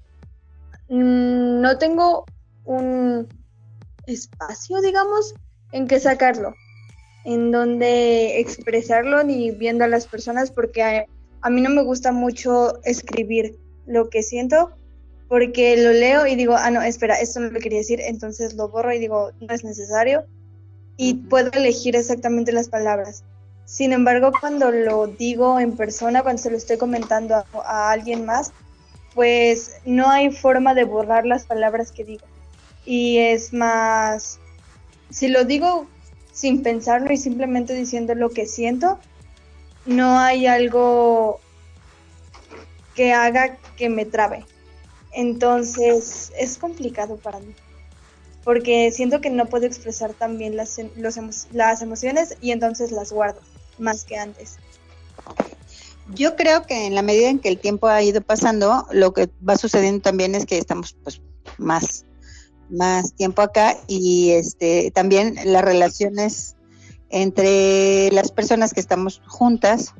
no 0.89 1.77
tengo 1.77 2.25
un 2.65 3.27
espacio, 4.07 4.81
digamos, 4.81 5.33
en 5.71 5.87
que 5.87 5.99
sacarlo. 5.99 6.53
en 7.23 7.51
dónde 7.51 8.39
expresarlo 8.39 9.23
ni 9.23 9.49
viendo 9.49 9.83
a 9.83 9.87
las 9.87 10.05
personas 10.05 10.51
porque 10.51 10.83
a, 10.83 11.05
a 11.41 11.49
mí 11.49 11.59
no 11.61 11.71
me 11.71 11.83
gusta 11.83 12.11
mucho 12.11 12.79
escribir 12.83 13.57
lo 13.87 14.09
que 14.09 14.21
siento 14.21 14.71
porque 15.27 15.75
lo 15.77 15.91
leo 15.91 16.27
y 16.27 16.35
digo, 16.35 16.55
ah, 16.55 16.69
no, 16.71 16.81
espera, 16.81 17.15
esto 17.15 17.39
no 17.39 17.49
lo 17.49 17.59
quería 17.59 17.79
decir, 17.79 17.99
entonces 18.01 18.53
lo 18.53 18.69
borro 18.69 18.93
y 18.93 18.99
digo, 18.99 19.31
no 19.39 19.53
es 19.53 19.63
necesario 19.63 20.25
y 20.97 21.15
puedo 21.15 21.51
elegir 21.51 21.95
exactamente 21.95 22.51
las 22.51 22.69
palabras. 22.69 23.23
Sin 23.65 23.93
embargo, 23.93 24.31
cuando 24.39 24.71
lo 24.71 25.07
digo 25.07 25.59
en 25.59 25.75
persona, 25.75 26.21
cuando 26.21 26.41
se 26.41 26.51
lo 26.51 26.57
estoy 26.57 26.77
comentando 26.77 27.43
a, 27.65 27.91
alguien 27.91 28.25
más, 28.25 28.51
pues 29.15 29.77
no 29.85 30.09
hay 30.11 30.29
forma 30.29 30.75
de 30.75 30.83
borrar 30.83 31.25
las 31.25 31.45
palabras 31.45 31.91
que 31.91 32.03
digo. 32.03 32.25
Y 32.85 33.17
es 33.17 33.53
más, 33.53 34.39
si 35.09 35.29
lo 35.29 35.45
digo 35.45 35.87
sin 36.33 36.61
pensarlo 36.61 37.11
y 37.13 37.17
simplemente 37.17 37.73
diciendo 37.73 38.13
lo 38.13 38.29
que 38.29 38.45
siento, 38.45 38.99
no 39.85 40.19
hay 40.19 40.45
algo 40.47 41.39
que 42.93 43.13
haga 43.13 43.57
que 43.77 43.89
me 43.89 44.05
trabe. 44.05 44.45
Entonces 45.13 46.33
es 46.37 46.57
complicado 46.57 47.15
para 47.15 47.39
mí, 47.39 47.55
porque 48.43 48.91
siento 48.91 49.21
que 49.21 49.29
no 49.29 49.45
puedo 49.45 49.65
expresar 49.65 50.13
también 50.13 50.57
las, 50.57 50.77
las 51.53 51.81
emociones 51.81 52.37
y 52.41 52.51
entonces 52.51 52.91
las 52.91 53.13
guardo 53.13 53.39
más 53.77 54.03
que 54.03 54.17
antes. 54.17 54.57
Yo 56.13 56.35
creo 56.35 56.63
que 56.63 56.85
en 56.85 56.95
la 56.95 57.01
medida 57.01 57.29
en 57.29 57.39
que 57.39 57.49
el 57.49 57.57
tiempo 57.57 57.87
ha 57.87 58.01
ido 58.03 58.21
pasando, 58.21 58.85
lo 58.91 59.13
que 59.13 59.29
va 59.47 59.57
sucediendo 59.57 60.01
también 60.01 60.35
es 60.35 60.45
que 60.45 60.57
estamos 60.57 60.95
pues 61.03 61.21
más 61.57 62.05
más 62.69 63.13
tiempo 63.13 63.41
acá 63.41 63.77
y 63.87 64.31
este 64.31 64.91
también 64.91 65.35
las 65.45 65.63
relaciones 65.63 66.55
entre 67.09 68.11
las 68.11 68.31
personas 68.31 68.73
que 68.73 68.79
estamos 68.79 69.21
juntas 69.27 69.93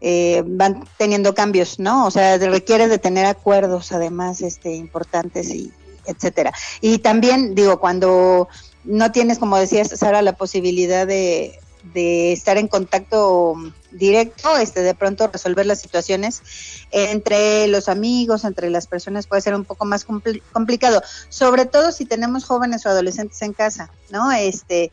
eh, 0.00 0.42
van 0.46 0.84
teniendo 0.96 1.34
cambios, 1.34 1.78
¿no? 1.78 2.06
O 2.06 2.10
sea, 2.10 2.38
requiere 2.38 2.88
de 2.88 2.98
tener 2.98 3.26
acuerdos 3.26 3.92
además 3.92 4.40
este, 4.40 4.74
importantes 4.74 5.50
y 5.50 5.70
etcétera. 6.06 6.52
Y 6.80 6.98
también 6.98 7.54
digo, 7.54 7.78
cuando 7.78 8.48
no 8.84 9.12
tienes, 9.12 9.38
como 9.38 9.58
decías, 9.58 9.90
Sara, 9.90 10.22
la 10.22 10.36
posibilidad 10.36 11.06
de, 11.06 11.58
de 11.92 12.32
estar 12.32 12.56
en 12.56 12.68
contacto 12.68 13.54
directo, 13.90 14.56
este, 14.56 14.82
de 14.82 14.94
pronto 14.94 15.26
resolver 15.28 15.66
las 15.66 15.80
situaciones 15.80 16.42
entre 16.90 17.66
los 17.68 17.88
amigos, 17.88 18.44
entre 18.44 18.70
las 18.70 18.86
personas 18.86 19.26
puede 19.26 19.42
ser 19.42 19.54
un 19.54 19.64
poco 19.64 19.84
más 19.84 20.04
complicado, 20.52 21.02
sobre 21.28 21.66
todo 21.66 21.92
si 21.92 22.04
tenemos 22.04 22.44
jóvenes 22.44 22.86
o 22.86 22.88
adolescentes 22.88 23.40
en 23.42 23.52
casa, 23.52 23.90
¿no? 24.10 24.30
Este, 24.32 24.92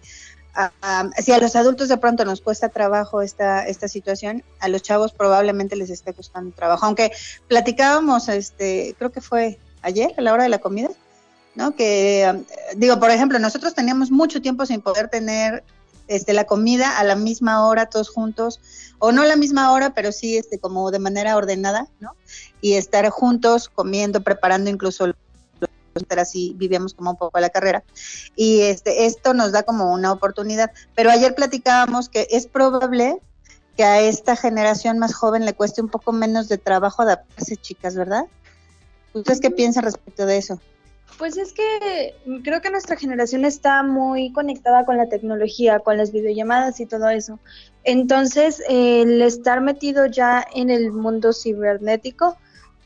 si 1.24 1.32
a 1.32 1.38
los 1.40 1.56
adultos 1.56 1.88
de 1.88 1.98
pronto 1.98 2.26
nos 2.26 2.42
cuesta 2.42 2.70
trabajo 2.70 3.22
esta, 3.22 3.68
esta 3.68 3.88
situación, 3.88 4.44
a 4.60 4.68
los 4.68 4.82
chavos 4.82 5.14
probablemente 5.14 5.76
les 5.76 5.90
esté 5.90 6.14
costando 6.14 6.56
trabajo. 6.56 6.86
Aunque 6.86 7.12
platicábamos, 7.48 8.28
este, 8.30 8.96
creo 8.98 9.12
que 9.12 9.22
fue 9.22 9.60
ayer, 9.82 10.14
a 10.18 10.22
la 10.22 10.34
hora 10.34 10.44
de 10.44 10.50
la 10.50 10.60
comida, 10.60 10.90
¿no? 11.56 11.76
Que, 11.76 12.44
digo, 12.76 13.00
por 13.00 13.12
ejemplo, 13.12 13.40
nosotros 13.40 13.76
teníamos 13.76 14.12
mucho 14.12 14.42
tiempo 14.42 14.66
sin 14.66 14.82
poder 14.82 15.10
tener 15.10 15.64
este, 16.08 16.34
la 16.34 16.46
comida 16.46 16.98
a 16.98 17.04
la 17.04 17.16
misma 17.16 17.66
hora 17.66 17.88
todos 17.88 18.10
juntos, 18.10 18.60
o 19.00 19.12
no 19.12 19.22
a 19.22 19.26
la 19.26 19.36
misma 19.36 19.72
hora, 19.72 19.94
pero 19.94 20.12
sí 20.12 20.38
este, 20.38 20.60
como 20.60 20.92
de 20.92 21.00
manera 21.00 21.36
ordenada, 21.36 21.88
¿no? 22.00 22.16
Y 22.62 22.74
estar 22.74 23.08
juntos 23.10 23.70
comiendo, 23.70 24.22
preparando 24.22 24.70
incluso 24.70 25.14
así 26.18 26.54
vivíamos 26.56 26.94
como 26.94 27.12
un 27.12 27.18
poco 27.18 27.40
la 27.40 27.50
carrera. 27.50 27.84
Y 28.36 28.62
este, 28.62 29.06
esto 29.06 29.34
nos 29.34 29.52
da 29.52 29.64
como 29.64 29.92
una 29.92 30.12
oportunidad. 30.12 30.72
Pero 30.96 31.10
ayer 31.10 31.36
platicábamos 31.36 32.10
que 32.10 32.28
es 32.30 32.48
probable 32.48 33.20
que 33.76 33.84
a 33.84 34.02
esta 34.02 34.36
generación 34.36 35.00
más 35.00 35.14
joven 35.14 35.46
le 35.46 35.54
cueste 35.54 35.82
un 35.82 35.90
poco 35.90 36.12
menos 36.12 36.50
de 36.50 36.58
trabajo 36.58 37.04
adaptarse, 37.04 37.58
chicas, 37.58 37.96
¿verdad? 37.96 38.26
¿Ustedes 39.14 39.40
qué 39.40 39.52
piensan 39.52 39.84
respecto 39.84 40.26
de 40.26 40.38
eso? 40.38 40.60
Pues 41.18 41.38
es 41.38 41.54
que 41.54 42.16
creo 42.44 42.62
que 42.62 42.70
nuestra 42.70 42.96
generación 42.96 43.44
está 43.44 43.82
muy 43.82 44.32
conectada 44.34 44.86
con 44.86 44.98
la 44.98 45.10
tecnología, 45.10 45.80
con 45.80 45.98
las 45.98 46.12
videollamadas 46.12 46.80
y 46.80 46.86
todo 46.86 47.10
eso. 47.10 47.40
Entonces, 47.84 48.62
el 48.70 49.22
estar 49.22 49.62
metido 49.62 50.06
ya 50.06 50.46
en 50.54 50.70
el 50.70 50.92
mundo 50.92 51.34
cibernético, 51.34 52.38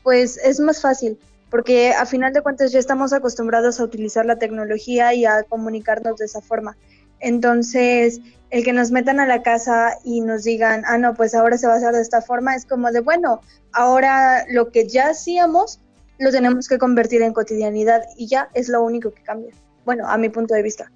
pues 0.02 0.38
es 0.38 0.60
más 0.60 0.80
fácil 0.80 1.18
porque 1.52 1.92
a 1.92 2.06
final 2.06 2.32
de 2.32 2.40
cuentas 2.40 2.72
ya 2.72 2.78
estamos 2.78 3.12
acostumbrados 3.12 3.78
a 3.78 3.84
utilizar 3.84 4.24
la 4.24 4.38
tecnología 4.38 5.12
y 5.12 5.26
a 5.26 5.42
comunicarnos 5.42 6.16
de 6.16 6.24
esa 6.24 6.40
forma. 6.40 6.78
Entonces, 7.20 8.22
el 8.48 8.64
que 8.64 8.72
nos 8.72 8.90
metan 8.90 9.20
a 9.20 9.26
la 9.26 9.42
casa 9.42 9.98
y 10.02 10.22
nos 10.22 10.44
digan, 10.44 10.82
ah, 10.86 10.96
no, 10.96 11.12
pues 11.12 11.34
ahora 11.34 11.58
se 11.58 11.66
va 11.66 11.74
a 11.74 11.76
hacer 11.76 11.92
de 11.92 12.00
esta 12.00 12.22
forma, 12.22 12.54
es 12.56 12.64
como 12.64 12.90
de, 12.90 13.00
bueno, 13.00 13.42
ahora 13.72 14.46
lo 14.48 14.70
que 14.70 14.88
ya 14.88 15.10
hacíamos 15.10 15.78
lo 16.22 16.30
tenemos 16.30 16.68
que 16.68 16.78
convertir 16.78 17.22
en 17.22 17.32
cotidianidad 17.32 18.02
y 18.16 18.26
ya 18.26 18.48
es 18.54 18.68
lo 18.68 18.82
único 18.82 19.12
que 19.12 19.22
cambia. 19.22 19.52
Bueno, 19.84 20.08
a 20.08 20.16
mi 20.16 20.28
punto 20.28 20.54
de 20.54 20.62
vista. 20.62 20.90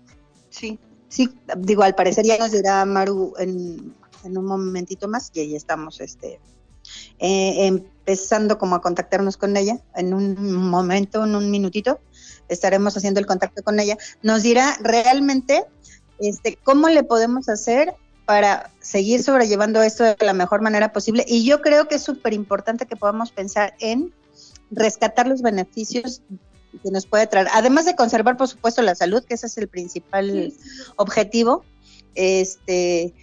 Sí, 0.51 0.79
sí, 1.09 1.37
digo, 1.59 1.83
al 1.83 1.95
parecer 1.95 2.25
ya 2.25 2.39
nos 2.39 2.53
dirá 2.53 2.85
Maru 2.85 3.35
en, 3.39 3.95
en 4.25 4.39
un 4.39 4.45
momentito 4.45 5.09
más 5.09 5.31
y 5.35 5.41
ahí 5.41 5.57
estamos 5.57 6.01
este, 6.01 6.41
eh, 7.19 7.67
empezando 7.67 8.59
como 8.59 8.77
a 8.77 8.81
contactarnos 8.81 9.37
con 9.37 9.57
ella. 9.57 9.81
En 9.95 10.15
un 10.15 10.53
momento, 10.53 11.25
en 11.25 11.35
un 11.35 11.51
minutito, 11.51 12.01
estaremos 12.49 12.97
haciendo 12.97 13.21
el 13.21 13.27
contacto 13.27 13.63
con 13.63 13.81
ella. 13.81 13.97
Nos 14.23 14.43
dirá 14.43 14.77
realmente 14.81 15.65
este, 16.19 16.57
cómo 16.63 16.89
le 16.89 17.03
podemos 17.03 17.49
hacer 17.49 17.95
para 18.27 18.71
seguir 18.81 19.23
sobrellevando 19.23 19.83
esto 19.83 20.05
de 20.05 20.17
la 20.21 20.33
mejor 20.33 20.61
manera 20.61 20.93
posible. 20.93 21.25
Y 21.27 21.45
yo 21.45 21.63
creo 21.63 21.89
que 21.89 21.97
es 21.97 22.03
súper 22.03 22.33
importante 22.33 22.87
que 22.87 22.97
podamos 22.97 23.31
pensar 23.31 23.75
en 23.81 24.13
rescatar 24.71 25.27
los 25.27 25.43
beneficios 25.43 26.23
que 26.83 26.91
nos 26.91 27.07
puede 27.07 27.27
traer, 27.27 27.49
además 27.53 27.87
de 27.87 27.97
conservar, 27.97 28.37
por 28.37 28.49
supuesto, 28.49 28.83
la 28.83 28.95
salud, 28.95 29.25
que 29.25 29.35
ese 29.35 29.47
es 29.47 29.57
el 29.59 29.69
principal 29.69 30.53
objetivo. 30.97 31.65
Este, 32.15 33.15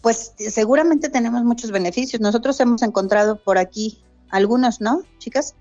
pues 0.00 0.32
seguramente 0.36 1.08
tenemos 1.08 1.44
muchos 1.44 1.70
beneficios. 1.70 2.20
Nosotros 2.20 2.58
hemos 2.60 2.82
encontrado 2.82 3.36
por 3.36 3.58
aquí 3.58 4.02
algunos, 4.30 4.80
¿no, 4.80 5.02
chicas? 5.18 5.54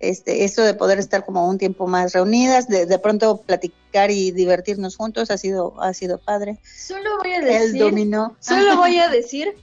Este, 0.00 0.44
esto 0.44 0.62
de 0.62 0.74
poder 0.74 0.98
estar 0.98 1.24
como 1.24 1.48
un 1.48 1.58
tiempo 1.58 1.88
más 1.88 2.12
reunidas, 2.12 2.68
de, 2.68 2.86
de 2.86 2.98
pronto 3.00 3.38
platicar 3.38 4.12
y 4.12 4.30
divertirnos 4.30 4.96
juntos 4.96 5.30
ha 5.30 5.38
sido, 5.38 5.80
ha 5.80 5.92
sido 5.92 6.18
padre. 6.18 6.60
Solo 6.62 7.18
voy 7.18 7.32
a 7.32 7.40
decir, 7.40 7.62
el 7.62 7.78
dominó. 7.78 8.36
Solo 8.38 8.76
voy 8.76 8.98
a 8.98 9.08
decir 9.08 9.56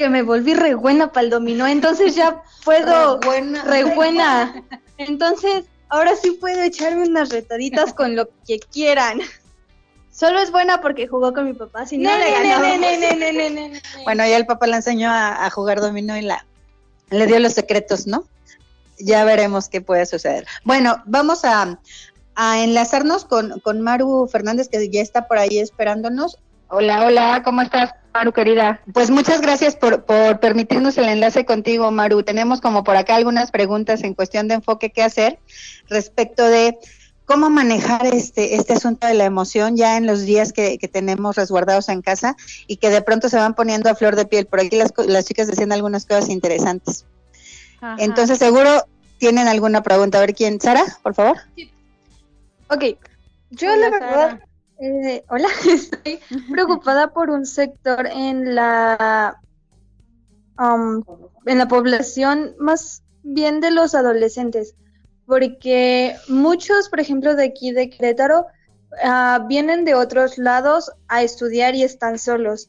que 0.00 0.08
me 0.08 0.22
volví 0.22 0.54
re 0.54 0.74
buena 0.74 1.12
para 1.12 1.24
el 1.24 1.30
dominó, 1.30 1.66
entonces 1.66 2.14
ya 2.14 2.42
puedo, 2.64 3.20
re 3.20 3.84
buena. 3.84 4.64
Entonces, 4.96 5.64
ahora 5.90 6.16
sí 6.16 6.30
puedo 6.40 6.62
echarme 6.62 7.02
unas 7.02 7.28
retaditas 7.28 7.92
con 7.92 8.16
lo 8.16 8.30
que 8.46 8.58
quieran. 8.60 9.20
Solo 10.10 10.40
es 10.40 10.50
buena 10.52 10.80
porque 10.80 11.06
jugó 11.06 11.34
con 11.34 11.44
mi 11.44 11.52
papá, 11.52 11.84
si 11.84 11.98
no, 11.98 12.10
le 12.16 13.82
Bueno, 14.04 14.26
ya 14.26 14.38
el 14.38 14.46
papá 14.46 14.66
la 14.68 14.76
enseñó 14.76 15.10
a, 15.12 15.50
jugar 15.50 15.82
dominó 15.82 16.16
y 16.16 16.22
la, 16.22 16.46
le 17.10 17.26
dio 17.26 17.38
los 17.38 17.52
secretos, 17.52 18.06
¿no? 18.06 18.24
Ya 18.98 19.22
veremos 19.24 19.68
qué 19.68 19.82
puede 19.82 20.06
suceder. 20.06 20.46
Bueno, 20.64 21.02
vamos 21.04 21.44
a, 21.44 21.78
enlazarnos 22.36 23.26
con, 23.26 23.60
con 23.60 23.82
Maru 23.82 24.26
Fernández, 24.32 24.70
que 24.70 24.88
ya 24.88 25.02
está 25.02 25.28
por 25.28 25.36
ahí 25.36 25.58
esperándonos. 25.58 26.38
Hola, 26.68 27.04
hola, 27.04 27.42
¿cómo 27.44 27.60
estás, 27.60 27.92
Maru, 28.12 28.32
querida? 28.32 28.80
Pues 28.92 29.10
muchas 29.10 29.40
gracias 29.40 29.76
por, 29.76 30.04
por 30.04 30.40
permitirnos 30.40 30.98
el 30.98 31.08
enlace 31.08 31.44
contigo, 31.44 31.90
Maru. 31.90 32.22
Tenemos 32.22 32.60
como 32.60 32.82
por 32.82 32.96
acá 32.96 33.14
algunas 33.14 33.50
preguntas 33.50 34.02
en 34.02 34.14
cuestión 34.14 34.48
de 34.48 34.54
enfoque 34.54 34.90
que 34.90 35.02
hacer 35.02 35.38
respecto 35.88 36.44
de 36.44 36.78
cómo 37.30 37.48
manejar 37.48 38.06
este, 38.06 38.56
este 38.56 38.72
asunto 38.72 39.06
de 39.06 39.14
la 39.14 39.24
emoción 39.24 39.76
ya 39.76 39.96
en 39.96 40.04
los 40.04 40.22
días 40.22 40.52
que, 40.52 40.76
tenemos 40.92 41.36
resguardados 41.36 41.88
en 41.88 42.02
casa 42.02 42.34
y 42.66 42.78
que 42.78 42.90
de 42.90 43.02
pronto 43.02 43.28
se 43.28 43.36
van 43.36 43.54
poniendo 43.54 43.88
a 43.88 43.94
flor 43.94 44.16
de 44.16 44.26
piel. 44.26 44.46
Por 44.46 44.58
aquí 44.58 44.76
las, 44.76 44.92
las 45.06 45.26
chicas 45.26 45.46
decían 45.46 45.70
algunas 45.70 46.06
cosas 46.06 46.28
interesantes. 46.28 47.06
Entonces, 47.98 48.38
seguro 48.38 48.84
tienen 49.18 49.46
alguna 49.46 49.82
pregunta. 49.82 50.18
A 50.18 50.22
ver 50.22 50.34
quién. 50.34 50.60
Sara, 50.60 50.82
por 51.04 51.14
favor. 51.14 51.38
Ok. 52.68 52.84
Yo 53.50 53.76
la 53.76 53.90
verdad, 53.90 54.40
eh, 54.80 55.24
hola, 55.28 55.48
estoy 55.68 56.20
preocupada 56.50 57.12
por 57.12 57.30
un 57.30 57.46
sector 57.46 58.06
en 58.06 58.54
la, 58.54 59.40
um, 60.58 61.02
en 61.46 61.58
la 61.58 61.68
población 61.68 62.54
más 62.58 63.02
bien 63.22 63.60
de 63.60 63.70
los 63.70 63.94
adolescentes 63.94 64.74
porque 65.30 66.16
muchos, 66.26 66.88
por 66.88 66.98
ejemplo, 66.98 67.36
de 67.36 67.44
aquí 67.44 67.70
de 67.70 67.88
Querétaro, 67.88 68.46
ah, 69.04 69.46
vienen 69.48 69.84
de 69.84 69.94
otros 69.94 70.38
lados 70.38 70.90
a 71.06 71.22
estudiar 71.22 71.76
y 71.76 71.84
están 71.84 72.18
solos. 72.18 72.68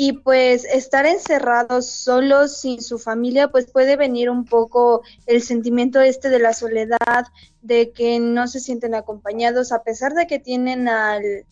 Y 0.00 0.12
pues 0.12 0.64
estar 0.64 1.06
encerrados 1.06 1.90
solos 1.90 2.60
sin 2.60 2.80
su 2.80 3.00
familia, 3.00 3.48
pues 3.48 3.66
puede 3.66 3.96
venir 3.96 4.30
un 4.30 4.44
poco 4.44 5.02
el 5.26 5.42
sentimiento 5.42 6.00
este 6.00 6.28
de 6.28 6.38
la 6.38 6.52
soledad, 6.52 7.26
de 7.62 7.90
que 7.90 8.20
no 8.20 8.46
se 8.46 8.60
sienten 8.60 8.94
acompañados, 8.94 9.72
a 9.72 9.82
pesar 9.82 10.14
de 10.14 10.28
que 10.28 10.38
tienen 10.38 10.88
al, 10.88 11.44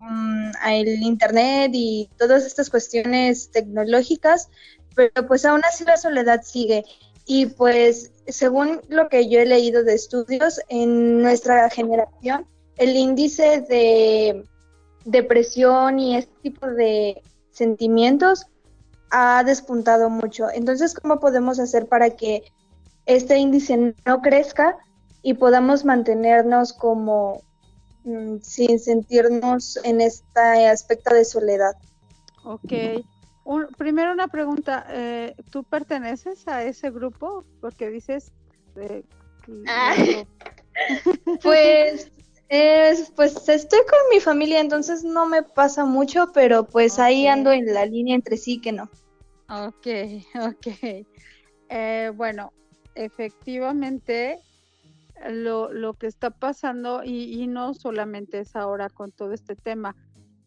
mm, 0.00 0.50
el 0.68 1.00
internet 1.04 1.70
y 1.74 2.10
todas 2.18 2.44
estas 2.44 2.70
cuestiones 2.70 3.52
tecnológicas, 3.52 4.48
pero 4.96 5.28
pues 5.28 5.44
aún 5.44 5.62
así 5.64 5.84
la 5.84 5.96
soledad 5.96 6.42
sigue. 6.42 6.84
Y 7.24 7.46
pues 7.46 8.10
según 8.26 8.80
lo 8.88 9.08
que 9.08 9.28
yo 9.28 9.38
he 9.38 9.46
leído 9.46 9.84
de 9.84 9.94
estudios, 9.94 10.60
en 10.68 11.22
nuestra 11.22 11.70
generación 11.70 12.48
el 12.78 12.96
índice 12.96 13.60
de 13.60 14.44
depresión 15.10 15.98
y 15.98 16.16
este 16.16 16.32
tipo 16.42 16.66
de 16.66 17.22
sentimientos 17.50 18.46
ha 19.10 19.42
despuntado 19.42 20.10
mucho. 20.10 20.50
Entonces, 20.52 20.94
¿cómo 20.94 21.18
podemos 21.18 21.58
hacer 21.58 21.86
para 21.86 22.10
que 22.10 22.42
este 23.06 23.38
índice 23.38 23.94
no 24.04 24.20
crezca 24.20 24.76
y 25.22 25.34
podamos 25.34 25.84
mantenernos 25.84 26.74
como 26.74 27.42
mm, 28.04 28.36
sin 28.42 28.78
sentirnos 28.78 29.78
en 29.82 30.02
este 30.02 30.66
aspecto 30.66 31.14
de 31.14 31.24
soledad? 31.24 31.72
Ok. 32.44 32.72
primero 33.78 34.12
una 34.12 34.28
pregunta, 34.28 34.86
eh, 34.90 35.34
¿tú 35.50 35.64
perteneces 35.64 36.46
a 36.48 36.62
ese 36.62 36.90
grupo? 36.90 37.44
Porque 37.60 37.88
dices... 37.88 38.32
Eh, 38.76 39.04
ah. 39.66 39.94
pues 41.42 42.12
es, 42.48 43.10
pues 43.14 43.48
estoy 43.48 43.80
con 43.80 43.98
mi 44.10 44.20
familia, 44.20 44.60
entonces 44.60 45.04
no 45.04 45.26
me 45.26 45.42
pasa 45.42 45.84
mucho, 45.84 46.30
pero 46.32 46.64
pues 46.64 46.98
ahí 46.98 47.26
ando 47.26 47.52
en 47.52 47.72
la 47.72 47.84
línea 47.84 48.14
entre 48.14 48.36
sí 48.36 48.60
que 48.60 48.72
no. 48.72 48.90
Ok, 49.48 49.86
ok. 50.40 51.06
Eh, 51.70 52.12
bueno, 52.14 52.52
efectivamente, 52.94 54.40
lo, 55.28 55.72
lo, 55.72 55.94
que 55.94 56.06
está 56.06 56.30
pasando, 56.30 57.02
y, 57.04 57.46
no 57.46 57.74
solamente 57.74 58.40
es 58.40 58.56
ahora 58.56 58.88
con 58.88 59.12
todo 59.12 59.32
este 59.32 59.54
tema, 59.54 59.94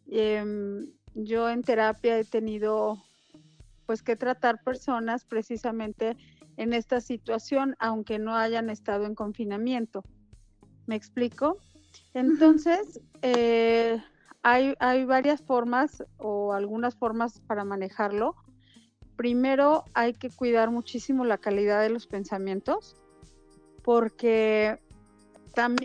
em, 0.10 0.88
yo 1.14 1.50
en 1.50 1.62
terapia 1.62 2.18
he 2.18 2.24
tenido 2.24 2.98
pues 3.86 4.02
que 4.02 4.16
tratar 4.16 4.64
personas 4.64 5.26
precisamente 5.26 6.16
en 6.58 6.74
esta 6.74 7.02
situación, 7.02 7.76
aunque 7.80 8.20
no 8.20 8.36
hayan 8.36 8.70
estado 8.70 9.06
en 9.06 9.16
confinamiento. 9.16 10.04
¿Me 10.86 10.96
explico? 10.96 11.58
Entonces, 12.14 13.00
eh, 13.22 14.02
hay, 14.44 14.76
hay 14.80 15.06
varias 15.06 15.42
formas 15.42 16.04
o 16.18 16.54
algunas 16.54 16.96
formas 16.96 17.40
para 17.40 17.64
manejarlo. 17.64 18.36
Primero, 19.16 19.84
hay 19.94 20.14
que 20.14 20.30
cuidar 20.30 20.72
muchísimo 20.72 21.26
la 21.26 21.38
calidad 21.38 21.82
de 21.82 21.90
los 21.90 22.08
pensamientos, 22.08 22.96
porque 23.84 24.80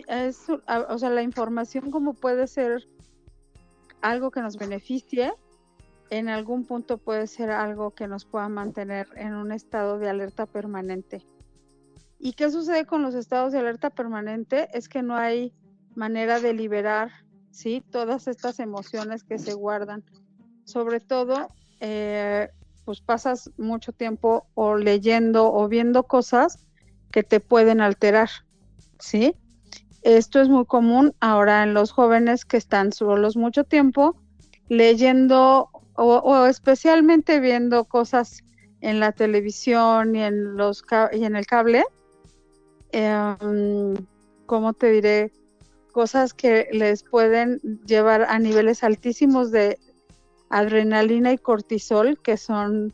es, 0.07 0.45
o 0.49 0.97
sea, 0.97 1.09
la 1.09 1.21
información 1.21 1.91
como 1.91 2.13
puede 2.13 2.47
ser 2.47 2.87
algo 4.01 4.31
que 4.31 4.41
nos 4.41 4.57
beneficie, 4.57 5.33
en 6.09 6.29
algún 6.29 6.65
punto 6.65 6.97
puede 6.97 7.27
ser 7.27 7.51
algo 7.51 7.91
que 7.91 8.07
nos 8.07 8.25
pueda 8.25 8.47
mantener 8.47 9.07
en 9.15 9.33
un 9.35 9.51
estado 9.51 9.99
de 9.99 10.09
alerta 10.09 10.45
permanente. 10.45 11.25
¿Y 12.19 12.33
qué 12.33 12.49
sucede 12.49 12.85
con 12.85 13.03
los 13.03 13.13
estados 13.13 13.51
de 13.51 13.59
alerta 13.59 13.89
permanente? 13.89 14.69
Es 14.73 14.89
que 14.89 15.03
no 15.03 15.15
hay 15.15 15.53
manera 15.97 16.39
de 16.39 16.53
liberar, 16.53 17.11
¿sí? 17.51 17.83
Todas 17.89 18.27
estas 18.27 18.59
emociones 18.59 19.23
que 19.23 19.39
se 19.39 19.53
guardan. 19.53 20.03
Sobre 20.63 20.99
todo, 20.99 21.49
eh, 21.79 22.49
pues 22.85 23.01
pasas 23.01 23.51
mucho 23.57 23.91
tiempo 23.91 24.45
o 24.53 24.77
leyendo 24.77 25.51
o 25.51 25.67
viendo 25.67 26.03
cosas 26.03 26.65
que 27.11 27.23
te 27.23 27.39
pueden 27.39 27.81
alterar, 27.81 28.29
¿sí? 28.99 29.35
Esto 30.03 30.39
es 30.39 30.47
muy 30.47 30.65
común 30.65 31.13
ahora 31.19 31.63
en 31.63 31.73
los 31.73 31.91
jóvenes 31.91 32.45
que 32.45 32.57
están 32.57 32.93
solos 32.93 33.35
mucho 33.35 33.63
tiempo 33.63 34.15
leyendo 34.69 35.69
o, 35.95 36.45
especialmente 36.45 37.39
viendo 37.39 37.85
cosas 37.85 38.43
en 38.81 38.99
la 38.99 39.11
televisión 39.11 40.15
y 40.15 40.21
en 40.21 40.55
los 40.55 40.83
y 41.11 41.23
en 41.23 41.35
el 41.35 41.47
cable. 41.47 41.83
Eh, 42.91 43.35
¿Cómo 44.45 44.73
te 44.73 44.91
diré? 44.91 45.31
Cosas 45.91 46.33
que 46.33 46.67
les 46.71 47.03
pueden 47.03 47.59
llevar 47.85 48.23
a 48.23 48.39
niveles 48.39 48.83
altísimos 48.83 49.51
de 49.51 49.79
adrenalina 50.49 51.31
y 51.31 51.37
cortisol, 51.37 52.19
que 52.21 52.37
son 52.37 52.93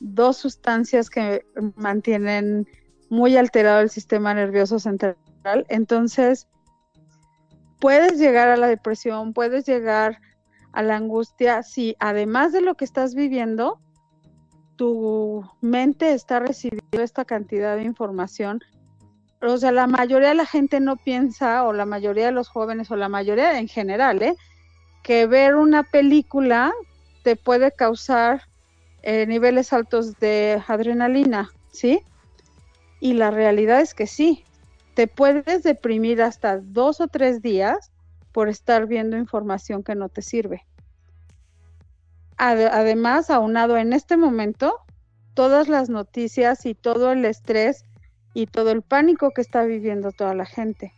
dos 0.00 0.36
sustancias 0.36 1.10
que 1.10 1.44
mantienen 1.76 2.68
muy 3.08 3.36
alterado 3.36 3.80
el 3.80 3.90
sistema 3.90 4.34
nervioso 4.34 4.78
central. 4.78 5.16
Entonces, 5.68 6.48
puedes 7.80 8.18
llegar 8.18 8.48
a 8.48 8.56
la 8.56 8.66
depresión, 8.66 9.32
puedes 9.32 9.66
llegar 9.66 10.20
a 10.72 10.82
la 10.82 10.96
angustia 10.96 11.62
si 11.62 11.96
además 12.00 12.52
de 12.52 12.60
lo 12.60 12.74
que 12.74 12.84
estás 12.84 13.14
viviendo, 13.14 13.80
tu 14.76 15.48
mente 15.60 16.12
está 16.12 16.40
recibiendo 16.40 17.02
esta 17.02 17.24
cantidad 17.24 17.76
de 17.76 17.84
información 17.84 18.60
o 19.52 19.58
sea, 19.58 19.72
la 19.72 19.86
mayoría 19.86 20.30
de 20.30 20.34
la 20.34 20.46
gente 20.46 20.80
no 20.80 20.96
piensa, 20.96 21.64
o 21.64 21.72
la 21.72 21.86
mayoría 21.86 22.26
de 22.26 22.32
los 22.32 22.48
jóvenes, 22.48 22.90
o 22.90 22.96
la 22.96 23.08
mayoría 23.08 23.58
en 23.58 23.68
general, 23.68 24.22
¿eh? 24.22 24.36
que 25.02 25.26
ver 25.26 25.54
una 25.54 25.82
película 25.82 26.72
te 27.22 27.36
puede 27.36 27.72
causar 27.72 28.42
eh, 29.02 29.26
niveles 29.26 29.72
altos 29.72 30.18
de 30.18 30.62
adrenalina, 30.66 31.50
¿sí? 31.72 32.00
Y 33.00 33.12
la 33.12 33.30
realidad 33.30 33.80
es 33.80 33.92
que 33.92 34.06
sí, 34.06 34.44
te 34.94 35.06
puedes 35.06 35.62
deprimir 35.62 36.22
hasta 36.22 36.58
dos 36.58 37.00
o 37.00 37.08
tres 37.08 37.42
días 37.42 37.92
por 38.32 38.48
estar 38.48 38.86
viendo 38.86 39.16
información 39.16 39.82
que 39.82 39.94
no 39.94 40.08
te 40.08 40.22
sirve. 40.22 40.64
además, 42.36 43.30
aunado 43.30 43.76
en 43.76 43.92
este 43.92 44.16
momento, 44.16 44.80
todas 45.34 45.68
las 45.68 45.88
noticias 45.88 46.64
y 46.66 46.74
todo 46.74 47.12
el 47.12 47.24
estrés 47.24 47.84
y 48.34 48.46
todo 48.46 48.70
el 48.70 48.82
pánico 48.82 49.30
que 49.30 49.40
está 49.40 49.64
viviendo 49.64 50.12
toda 50.12 50.34
la 50.34 50.44
gente. 50.44 50.92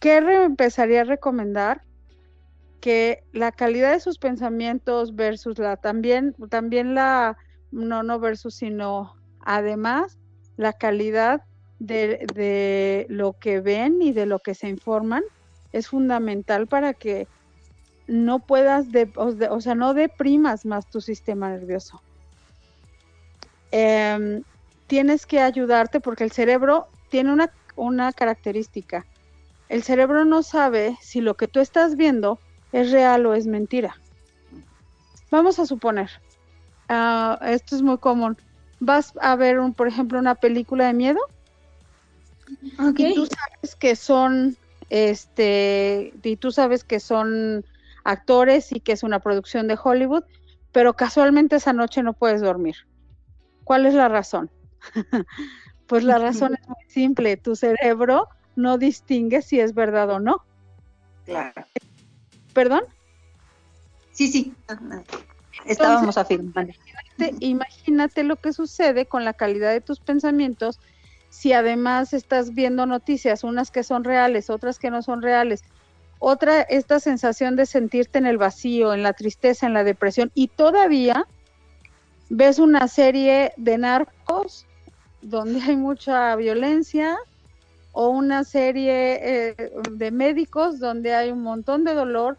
¿Qué 0.00 0.16
empezaría 0.16 1.02
a 1.02 1.04
recomendar? 1.04 1.82
Que 2.80 3.22
la 3.32 3.52
calidad 3.52 3.92
de 3.92 4.00
sus 4.00 4.18
pensamientos 4.18 5.14
versus 5.14 5.58
la 5.58 5.76
también, 5.76 6.34
también 6.48 6.94
la, 6.94 7.36
no, 7.70 8.02
no 8.02 8.18
versus, 8.18 8.56
sino 8.56 9.14
además 9.44 10.18
la 10.56 10.72
calidad 10.72 11.42
de, 11.78 12.26
de 12.34 13.06
lo 13.08 13.34
que 13.34 13.60
ven 13.60 14.02
y 14.02 14.12
de 14.12 14.26
lo 14.26 14.40
que 14.40 14.54
se 14.54 14.68
informan 14.68 15.22
es 15.72 15.88
fundamental 15.88 16.66
para 16.66 16.94
que 16.94 17.28
no 18.06 18.40
puedas, 18.40 18.86
o, 19.16 19.60
sea, 19.60 19.74
no 19.74 19.94
deprimas 19.94 20.66
más 20.66 20.88
tu 20.90 21.00
sistema 21.00 21.50
nervioso. 21.50 22.02
Em, 23.70 24.42
tienes 24.92 25.24
que 25.24 25.40
ayudarte 25.40 26.00
porque 26.00 26.22
el 26.22 26.32
cerebro 26.32 26.86
tiene 27.08 27.32
una, 27.32 27.50
una 27.76 28.12
característica. 28.12 29.06
El 29.70 29.82
cerebro 29.82 30.26
no 30.26 30.42
sabe 30.42 30.98
si 31.00 31.22
lo 31.22 31.32
que 31.32 31.48
tú 31.48 31.60
estás 31.60 31.96
viendo 31.96 32.38
es 32.72 32.92
real 32.92 33.24
o 33.24 33.32
es 33.32 33.46
mentira. 33.46 33.96
Vamos 35.30 35.58
a 35.58 35.64
suponer, 35.64 36.10
ah, 36.90 37.38
esto 37.40 37.74
es 37.74 37.80
muy 37.80 37.96
común. 37.96 38.36
Vas 38.80 39.14
a 39.22 39.34
ver, 39.34 39.60
un, 39.60 39.72
por 39.72 39.88
ejemplo, 39.88 40.18
una 40.18 40.34
película 40.34 40.88
de 40.88 40.92
miedo 40.92 41.20
y 42.94 43.14
tú 43.14 43.24
sabes 43.24 43.74
que 43.76 43.96
son, 43.96 44.58
este, 44.90 46.12
y 46.22 46.36
tú 46.36 46.52
sabes 46.52 46.84
que 46.84 47.00
son 47.00 47.64
actores 48.04 48.72
y 48.72 48.80
que 48.80 48.92
es 48.92 49.02
una 49.02 49.20
producción 49.20 49.68
de 49.68 49.78
Hollywood, 49.82 50.24
pero 50.70 50.92
casualmente 50.92 51.56
esa 51.56 51.72
noche 51.72 52.02
no 52.02 52.12
puedes 52.12 52.42
dormir. 52.42 52.76
¿Cuál 53.64 53.86
es 53.86 53.94
la 53.94 54.08
razón? 54.08 54.50
pues 55.86 56.04
la 56.04 56.18
razón 56.18 56.54
es 56.60 56.68
muy 56.68 56.84
simple, 56.88 57.36
tu 57.36 57.56
cerebro 57.56 58.28
no 58.56 58.78
distingue 58.78 59.42
si 59.42 59.60
es 59.60 59.74
verdad 59.74 60.10
o 60.10 60.20
no. 60.20 60.44
Claro. 61.24 61.64
¿Perdón? 62.52 62.82
Sí, 64.12 64.28
sí. 64.28 64.54
Estábamos 65.64 66.18
afirmando. 66.18 66.72
Imagínate, 67.40 68.24
lo 68.24 68.36
que 68.36 68.52
sucede 68.52 69.06
con 69.06 69.24
la 69.24 69.32
calidad 69.32 69.70
de 69.70 69.80
tus 69.80 70.00
pensamientos 70.00 70.80
si 71.30 71.54
además 71.54 72.12
estás 72.12 72.52
viendo 72.52 72.84
noticias, 72.84 73.42
unas 73.42 73.70
que 73.70 73.84
son 73.84 74.04
reales, 74.04 74.50
otras 74.50 74.78
que 74.78 74.90
no 74.90 75.00
son 75.00 75.22
reales. 75.22 75.64
Otra, 76.18 76.60
esta 76.60 77.00
sensación 77.00 77.56
de 77.56 77.64
sentirte 77.64 78.18
en 78.18 78.26
el 78.26 78.36
vacío, 78.36 78.92
en 78.92 79.02
la 79.02 79.14
tristeza, 79.14 79.66
en 79.66 79.72
la 79.72 79.82
depresión, 79.82 80.30
y 80.34 80.48
todavía 80.48 81.26
ves 82.28 82.58
una 82.58 82.86
serie 82.86 83.52
de 83.56 83.78
narcos 83.78 84.66
donde 85.22 85.60
hay 85.60 85.76
mucha 85.76 86.34
violencia 86.36 87.16
o 87.92 88.08
una 88.08 88.44
serie 88.44 89.50
eh, 89.50 89.72
de 89.90 90.10
médicos 90.10 90.78
donde 90.78 91.14
hay 91.14 91.30
un 91.30 91.42
montón 91.42 91.84
de 91.84 91.94
dolor, 91.94 92.38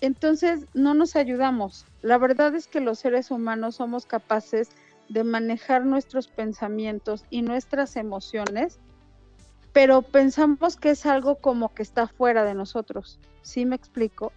entonces 0.00 0.66
no 0.74 0.94
nos 0.94 1.16
ayudamos. 1.16 1.86
La 2.02 2.18
verdad 2.18 2.54
es 2.54 2.66
que 2.66 2.80
los 2.80 2.98
seres 2.98 3.30
humanos 3.30 3.76
somos 3.76 4.06
capaces 4.06 4.70
de 5.08 5.24
manejar 5.24 5.84
nuestros 5.84 6.28
pensamientos 6.28 7.24
y 7.30 7.42
nuestras 7.42 7.96
emociones 7.96 8.78
pero 9.78 10.02
pensamos 10.02 10.76
que 10.76 10.90
es 10.90 11.06
algo 11.06 11.36
como 11.36 11.72
que 11.72 11.84
está 11.84 12.08
fuera 12.08 12.44
de 12.44 12.54
nosotros, 12.54 13.18
¿sí 13.42 13.64
me 13.64 13.76
explico? 13.76 14.32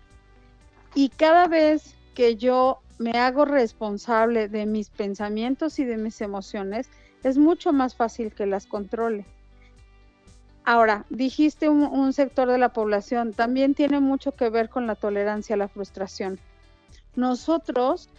Y 0.93 1.09
cada 1.09 1.47
vez 1.47 1.95
que 2.13 2.35
yo 2.35 2.79
me 2.99 3.17
hago 3.17 3.45
responsable 3.45 4.49
de 4.49 4.67
mis 4.67 4.91
pensamientos 4.91 5.79
y 5.79 5.85
de 5.85 5.97
mis 5.97 6.21
emociones, 6.21 6.91
es 7.23 7.37
mucho 7.37 7.73
más 7.73 7.95
fácil 7.95 8.33
que 8.33 8.45
las 8.45 8.65
controle. 8.65 9.25
Ahora, 10.63 11.05
dijiste 11.09 11.69
un, 11.69 12.13
sector 12.13 12.47
de 12.47 12.57
la 12.57 12.69
población, 12.69 13.33
también 13.33 13.73
tiene 13.73 13.99
mucho 13.99 14.33
que 14.33 14.49
ver 14.49 14.69
con 14.69 14.85
la 14.85 14.95
tolerancia 14.95 15.55
a 15.55 15.57
la 15.57 15.67
frustración. 15.67 16.39
Nosotros, 17.15 18.09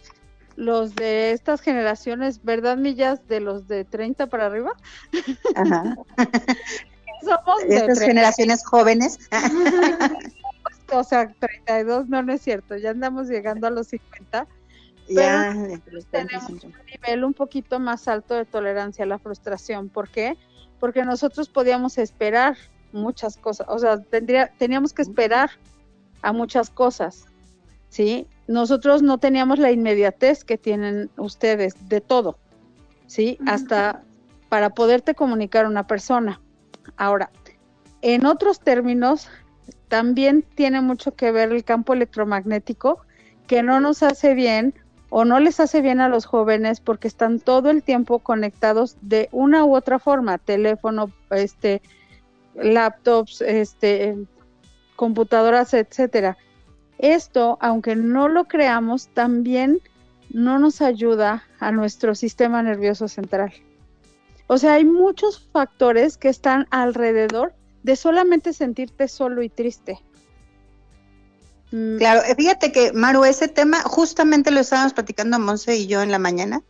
los 0.55 0.93
de 0.93 1.31
estas 1.31 1.61
generaciones, 1.61 2.43
¿verdad, 2.43 2.77
Millas? 2.77 3.27
De 3.27 3.39
los 3.39 3.67
de 3.67 3.85
30 3.85 4.27
para 4.27 4.47
arriba. 4.47 4.73
Ajá. 5.55 5.95
Somos 7.21 7.61
de 7.67 7.77
estas 7.77 7.99
generaciones 7.99 8.65
jóvenes. 8.65 9.17
o 10.91 11.03
sea, 11.03 11.33
32, 11.39 12.09
no, 12.09 12.23
no 12.23 12.33
es 12.33 12.41
cierto, 12.41 12.75
ya 12.75 12.89
andamos 12.89 13.29
llegando 13.29 13.67
a 13.67 13.69
los 13.69 13.87
50. 13.87 14.47
Ya, 15.09 15.55
tenemos 16.11 16.49
un 16.49 16.73
nivel 16.85 17.23
un 17.23 17.33
poquito 17.33 17.79
más 17.79 18.07
alto 18.07 18.35
de 18.35 18.45
tolerancia 18.45 19.03
a 19.03 19.07
la 19.07 19.19
frustración. 19.19 19.89
¿Por 19.89 20.09
qué? 20.09 20.37
Porque 20.79 21.03
nosotros 21.03 21.49
podíamos 21.49 21.97
esperar 21.97 22.57
muchas 22.93 23.37
cosas, 23.37 23.67
o 23.69 23.79
sea, 23.79 24.01
tendría, 24.01 24.51
teníamos 24.57 24.93
que 24.93 25.01
esperar 25.01 25.49
a 26.21 26.31
muchas 26.31 26.69
cosas, 26.69 27.25
¿sí? 27.89 28.27
Nosotros 28.47 29.01
no 29.01 29.17
teníamos 29.17 29.59
la 29.59 29.71
inmediatez 29.71 30.43
que 30.43 30.57
tienen 30.57 31.09
ustedes 31.17 31.73
de 31.89 32.01
todo, 32.01 32.37
¿sí? 33.07 33.37
Hasta 33.45 34.03
para 34.49 34.69
poderte 34.69 35.15
comunicar 35.15 35.65
a 35.65 35.69
una 35.69 35.87
persona. 35.87 36.39
Ahora, 36.95 37.31
en 38.01 38.25
otros 38.25 38.59
términos, 38.59 39.27
también 39.87 40.43
tiene 40.55 40.81
mucho 40.81 41.15
que 41.15 41.31
ver 41.31 41.51
el 41.51 41.63
campo 41.63 41.93
electromagnético, 41.93 43.01
que 43.47 43.63
no 43.63 43.79
nos 43.79 44.03
hace 44.03 44.33
bien 44.35 44.73
o 45.15 45.25
no 45.25 45.39
les 45.39 45.59
hace 45.59 45.83
bien 45.83 46.01
a 46.01 46.09
los 46.09 46.25
jóvenes 46.25 46.79
porque 46.79 47.07
están 47.07 47.39
todo 47.39 47.69
el 47.69 47.83
tiempo 47.83 48.17
conectados 48.17 48.97
de 49.01 49.29
una 49.31 49.63
u 49.63 49.75
otra 49.75 49.99
forma, 49.99 50.39
teléfono, 50.39 51.11
este, 51.29 51.83
laptops, 52.55 53.41
este, 53.41 54.17
computadoras, 54.95 55.75
etcétera. 55.75 56.35
Esto, 56.97 57.59
aunque 57.61 57.95
no 57.95 58.27
lo 58.27 58.45
creamos, 58.45 59.07
también 59.09 59.81
no 60.31 60.57
nos 60.57 60.81
ayuda 60.81 61.43
a 61.59 61.71
nuestro 61.71 62.15
sistema 62.15 62.63
nervioso 62.63 63.07
central. 63.07 63.53
O 64.47 64.57
sea, 64.57 64.73
hay 64.73 64.83
muchos 64.83 65.47
factores 65.51 66.17
que 66.17 66.29
están 66.29 66.65
alrededor 66.71 67.53
de 67.83 67.95
solamente 67.97 68.51
sentirte 68.51 69.07
solo 69.07 69.43
y 69.43 69.49
triste. 69.49 69.99
Claro, 71.97 72.21
eh, 72.27 72.35
fíjate 72.35 72.71
que 72.71 72.93
Maru, 72.93 73.25
ese 73.25 73.47
tema 73.47 73.81
justamente 73.81 74.51
lo 74.51 74.59
estábamos 74.59 74.93
platicando 74.93 75.39
Monse 75.39 75.75
y 75.75 75.87
yo 75.87 76.03
en 76.03 76.11
la 76.11 76.19
mañana, 76.19 76.61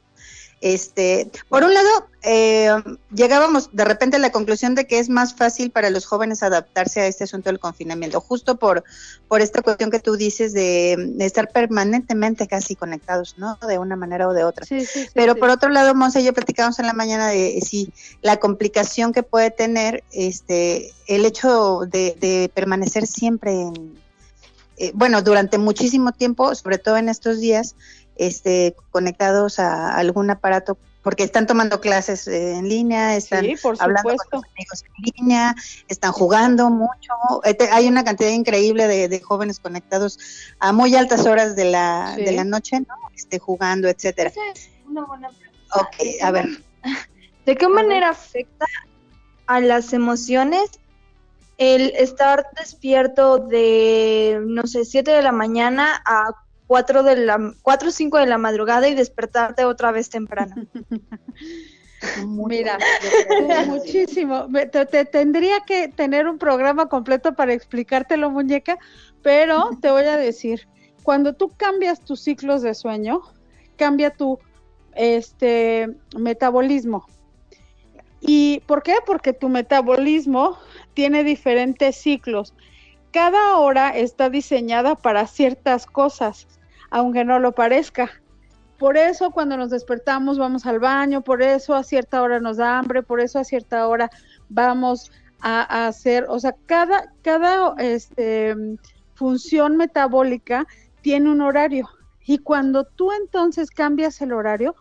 este, 0.62 1.30
por 1.50 1.66
un 1.66 1.74
lado, 1.74 2.08
eh, 2.22 2.72
llegábamos 3.14 3.70
de 3.74 3.84
repente 3.84 4.16
a 4.16 4.20
la 4.20 4.32
conclusión 4.32 4.76
de 4.76 4.88
que 4.88 5.00
es 5.00 5.10
más 5.10 5.36
fácil 5.36 5.72
para 5.72 5.90
los 5.90 6.06
jóvenes 6.06 6.42
adaptarse 6.42 7.02
a 7.02 7.08
este 7.08 7.26
asunto 7.26 7.50
del 7.50 7.60
confinamiento, 7.60 8.22
justo 8.22 8.56
por, 8.56 8.86
por 9.28 9.42
esta 9.42 9.62
cuestión 9.62 9.92
que 9.92 10.00
tú 10.00 10.16
dices 10.16 10.54
de, 10.54 11.18
estar 11.20 11.52
permanentemente 11.52 12.48
casi 12.48 12.78
conectados, 12.78 13.36
¿no? 13.38 13.58
De 13.68 13.78
una 13.78 13.98
manera 13.98 14.26
o 14.30 14.34
de 14.34 14.46
otra. 14.46 14.66
Pero 15.14 15.36
por 15.36 15.50
otro 15.50 15.68
lado, 15.68 15.96
Monse 15.96 16.22
y 16.22 16.24
yo 16.24 16.34
platicamos 16.34 16.80
en 16.80 16.88
la 16.88 16.94
mañana 16.94 17.28
de 17.28 17.60
si 17.60 17.92
la 18.22 18.38
complicación 18.38 19.12
que 19.12 19.24
puede 19.24 19.52
tener 19.52 20.06
este 20.14 20.94
el 21.08 21.26
hecho 21.26 21.82
de, 21.82 22.50
permanecer 22.54 23.06
siempre 23.06 23.52
en, 23.52 24.02
eh, 24.84 24.92
bueno, 24.94 25.22
durante 25.22 25.58
muchísimo 25.58 26.12
tiempo, 26.12 26.54
sobre 26.56 26.78
todo 26.78 26.98
en 26.98 27.08
estos 27.08 27.40
días, 27.40 27.76
este, 28.18 28.76
conectados 28.92 29.58
a 29.60 29.96
algún 29.96 30.30
aparato 30.30 30.78
porque 31.02 31.24
están 31.24 31.48
tomando 31.48 31.80
clases 31.80 32.28
eh, 32.28 32.54
en 32.54 32.68
línea, 32.68 33.16
están 33.16 33.46
hablando 33.80 34.16
con 34.30 34.42
amigos 34.54 34.84
en 34.84 35.14
línea, 35.16 35.56
están 35.88 36.12
jugando 36.12 36.70
mucho. 36.70 37.14
Este, 37.46 37.70
hay 37.70 37.88
una 37.88 38.04
cantidad 38.04 38.30
increíble 38.30 38.88
de, 38.88 39.20
jóvenes 39.22 39.62
conectados 39.62 40.20
a 40.60 40.74
muy 40.74 40.96
altas 40.96 41.26
horas 41.26 41.56
de 41.56 41.66
la, 41.66 42.16
de 42.18 42.34
la 42.34 42.44
noche, 42.44 42.82
¿no? 42.82 42.96
Este, 43.16 43.40
jugando, 43.40 43.88
etcétera. 43.88 44.34
una 44.86 45.06
buena 45.06 45.30
Ok, 45.76 46.22
a 46.22 46.32
ver. 46.32 46.48
¿De 47.46 47.56
qué 47.56 47.68
manera 47.70 48.10
afecta 48.10 48.66
a 49.48 49.62
las 49.62 49.94
emociones 49.94 50.70
el 51.58 51.94
estar 51.96 52.48
despierto 52.58 53.38
de, 53.38 54.42
no 54.46 54.66
sé, 54.68 54.86
7 54.86 55.12
de 55.12 55.22
la 55.22 55.32
mañana 55.32 56.02
a 56.06 56.32
4 56.68 57.04
de 57.04 57.16
la 57.18 57.54
4 57.62 57.90
o 57.90 57.92
5 57.92 58.18
de 58.18 58.26
la 58.26 58.38
madrugada 58.38 58.88
y 58.88 58.96
despertarte 58.96 59.66
otra 59.66 59.92
vez 59.92 60.10
temprano. 60.10 60.56
Mira, 62.28 62.78
muchísimo. 63.68 64.48
Te, 64.72 65.06
tendría 65.06 65.62
que 65.62 65.88
tener 65.88 66.28
un 66.28 66.38
programa 66.38 66.90
completo 66.90 67.34
para 67.34 67.54
explicártelo, 67.54 68.30
muñeca, 68.30 68.78
pero 69.22 69.70
te 69.82 69.92
voy 69.92 70.06
a 70.06 70.18
decir, 70.18 70.68
cuando 71.04 71.34
tú 71.34 71.52
cambias 71.56 72.02
tus 72.02 72.22
ciclos 72.22 72.62
de 72.62 72.74
sueño, 72.74 73.22
cambia 73.78 74.12
tu 74.12 74.40
este 74.96 75.90
metabolismo. 76.18 77.06
¿Y 78.22 78.62
por 78.68 78.84
qué? 78.84 78.96
Porque 79.06 79.34
tu 79.34 79.50
metabolismo 79.50 80.58
tiene 80.94 81.24
diferentes 81.24 81.96
ciclos 81.96 82.54
cada 83.14 83.58
hora 83.60 83.96
está 83.96 84.32
diseñada 84.32 84.96
para 84.96 85.28
ciertas 85.28 85.86
cosas, 85.86 86.48
aunque 86.90 87.24
no 87.24 87.38
lo 87.38 87.52
parezca. 87.52 88.10
Por 88.80 88.98
eso 88.98 89.30
cuando 89.30 89.56
nos 89.56 89.70
despertamos 89.70 90.40
vamos 90.40 90.66
al 90.66 90.80
baño, 90.80 91.22
por 91.22 91.44
eso 91.44 91.76
a 91.76 91.84
cierta 91.84 92.24
hora 92.24 92.40
nos 92.40 92.58
da 92.58 92.80
hambre, 92.80 93.04
por 93.04 93.20
eso 93.20 93.38
a 93.38 93.44
cierta 93.44 93.88
hora 93.88 94.10
vamos 94.50 95.12
a, 95.40 95.86
hacer, 95.86 96.26
o 96.28 96.40
sea, 96.40 96.56
cada, 96.66 97.14
cada 97.22 97.76
este, 97.78 98.56
función 99.14 99.78
metabólica 99.78 100.66
tiene 101.02 101.30
un 101.30 101.42
horario. 101.42 101.88
Y 102.26 102.40
cuando 102.40 102.84
tú 102.84 103.12
entonces 103.12 103.70
cambias 103.70 104.22
el 104.22 104.34
horario, 104.34 104.76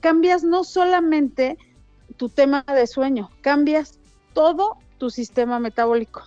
cambias 0.00 0.44
no 0.44 0.64
solamente 0.64 1.56
tu 2.18 2.28
tema 2.28 2.62
de 2.68 2.86
sueño, 2.86 3.30
cambias 3.40 3.98
todo 4.34 4.76
tu 5.00 5.10
sistema 5.10 5.58
metabólico. 5.58 6.22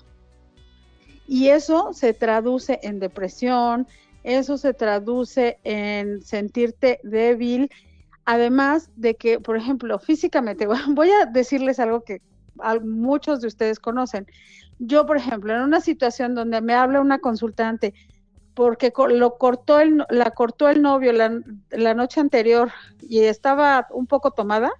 Y 1.27 1.49
eso 1.49 1.93
se 1.93 2.13
traduce 2.13 2.79
en 2.83 2.99
depresión, 2.99 3.87
eso 4.23 4.57
se 4.57 4.73
traduce 4.73 5.59
en 5.63 6.21
sentirte 6.23 6.99
débil, 7.03 7.69
además 8.25 8.89
de 8.95 9.15
que, 9.15 9.39
por 9.39 9.55
ejemplo, 9.55 9.99
físicamente, 9.99 10.67
voy 10.89 11.09
a 11.11 11.25
decirles 11.25 11.79
algo 11.79 12.01
que 12.01 12.21
muchos 12.83 13.41
de 13.41 13.47
ustedes 13.47 13.79
conocen. 13.79 14.25
Yo, 14.79 15.05
por 15.05 15.17
ejemplo, 15.17 15.53
en 15.53 15.61
una 15.61 15.79
situación 15.79 16.33
donde 16.35 16.59
me 16.59 16.73
habla 16.73 16.99
una 16.99 17.19
consultante 17.19 17.93
porque 18.55 18.91
lo 19.09 19.37
cortó 19.37 19.79
el, 19.79 20.03
la 20.09 20.31
cortó 20.31 20.69
el 20.69 20.81
novio 20.81 21.11
la, 21.11 21.39
la 21.71 21.93
noche 21.93 22.19
anterior 22.19 22.71
y 23.01 23.19
estaba 23.21 23.87
un 23.91 24.07
poco 24.07 24.31
tomada, 24.31 24.71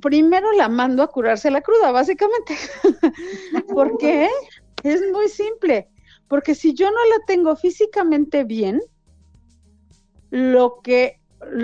primero 0.00 0.52
la 0.52 0.68
mando 0.68 1.02
a 1.02 1.08
curarse 1.08 1.50
la 1.50 1.60
cruda, 1.60 1.92
básicamente. 1.92 2.56
¿Por 3.68 3.98
qué? 3.98 4.28
Es 4.82 5.02
muy 5.12 5.28
simple, 5.28 5.88
porque 6.28 6.54
si 6.54 6.74
yo 6.74 6.90
no 6.90 6.96
la 6.96 7.24
tengo 7.26 7.54
físicamente 7.56 8.44
bien, 8.44 8.80
lo 10.30 10.80
que 10.82 11.20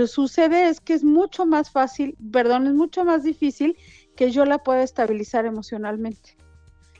sucede 0.06 0.68
es 0.68 0.80
que 0.80 0.94
es 0.94 1.04
mucho 1.04 1.46
más 1.46 1.70
fácil, 1.70 2.16
perdón, 2.32 2.66
es 2.66 2.74
mucho 2.74 3.04
más 3.04 3.22
difícil 3.22 3.76
que 4.16 4.30
yo 4.30 4.44
la 4.44 4.58
pueda 4.58 4.82
estabilizar 4.82 5.46
emocionalmente. 5.46 6.36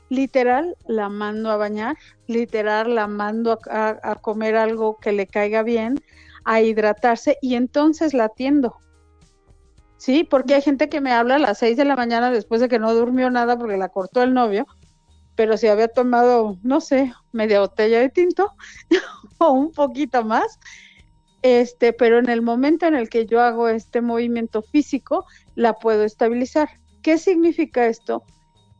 Literal, 0.09 0.77
la 0.87 1.09
mando 1.09 1.51
a 1.51 1.57
bañar, 1.57 1.97
literal, 2.27 2.95
la 2.95 3.07
mando 3.07 3.59
a, 3.69 3.99
a 4.01 4.15
comer 4.15 4.55
algo 4.55 4.97
que 4.97 5.11
le 5.11 5.27
caiga 5.27 5.63
bien, 5.63 5.99
a 6.45 6.61
hidratarse 6.61 7.37
y 7.41 7.55
entonces 7.55 8.13
la 8.13 8.25
atiendo. 8.25 8.77
Sí, 9.97 10.23
porque 10.23 10.55
hay 10.55 10.61
gente 10.61 10.89
que 10.89 11.01
me 11.01 11.11
habla 11.11 11.35
a 11.35 11.39
las 11.39 11.57
seis 11.57 11.77
de 11.77 11.85
la 11.85 11.95
mañana 11.95 12.31
después 12.31 12.61
de 12.61 12.69
que 12.69 12.79
no 12.79 12.93
durmió 12.93 13.29
nada 13.29 13.57
porque 13.57 13.77
la 13.77 13.89
cortó 13.89 14.21
el 14.23 14.33
novio 14.33 14.65
pero 15.37 15.55
si 15.55 15.67
había 15.67 15.87
tomado, 15.87 16.57
no 16.63 16.81
sé, 16.81 17.13
media 17.31 17.61
botella 17.61 17.99
de 17.99 18.09
tinto 18.09 18.51
o 19.37 19.51
un 19.51 19.71
poquito 19.71 20.25
más, 20.25 20.59
este, 21.43 21.93
pero 21.93 22.17
en 22.17 22.27
el 22.27 22.41
momento 22.41 22.87
en 22.87 22.95
el 22.95 23.07
que 23.07 23.27
yo 23.27 23.41
hago 23.41 23.69
este 23.69 24.01
movimiento 24.01 24.63
físico, 24.63 25.25
la 25.53 25.73
puedo 25.73 26.03
estabilizar. 26.03 26.69
¿Qué 27.03 27.19
significa 27.19 27.85
esto? 27.85 28.23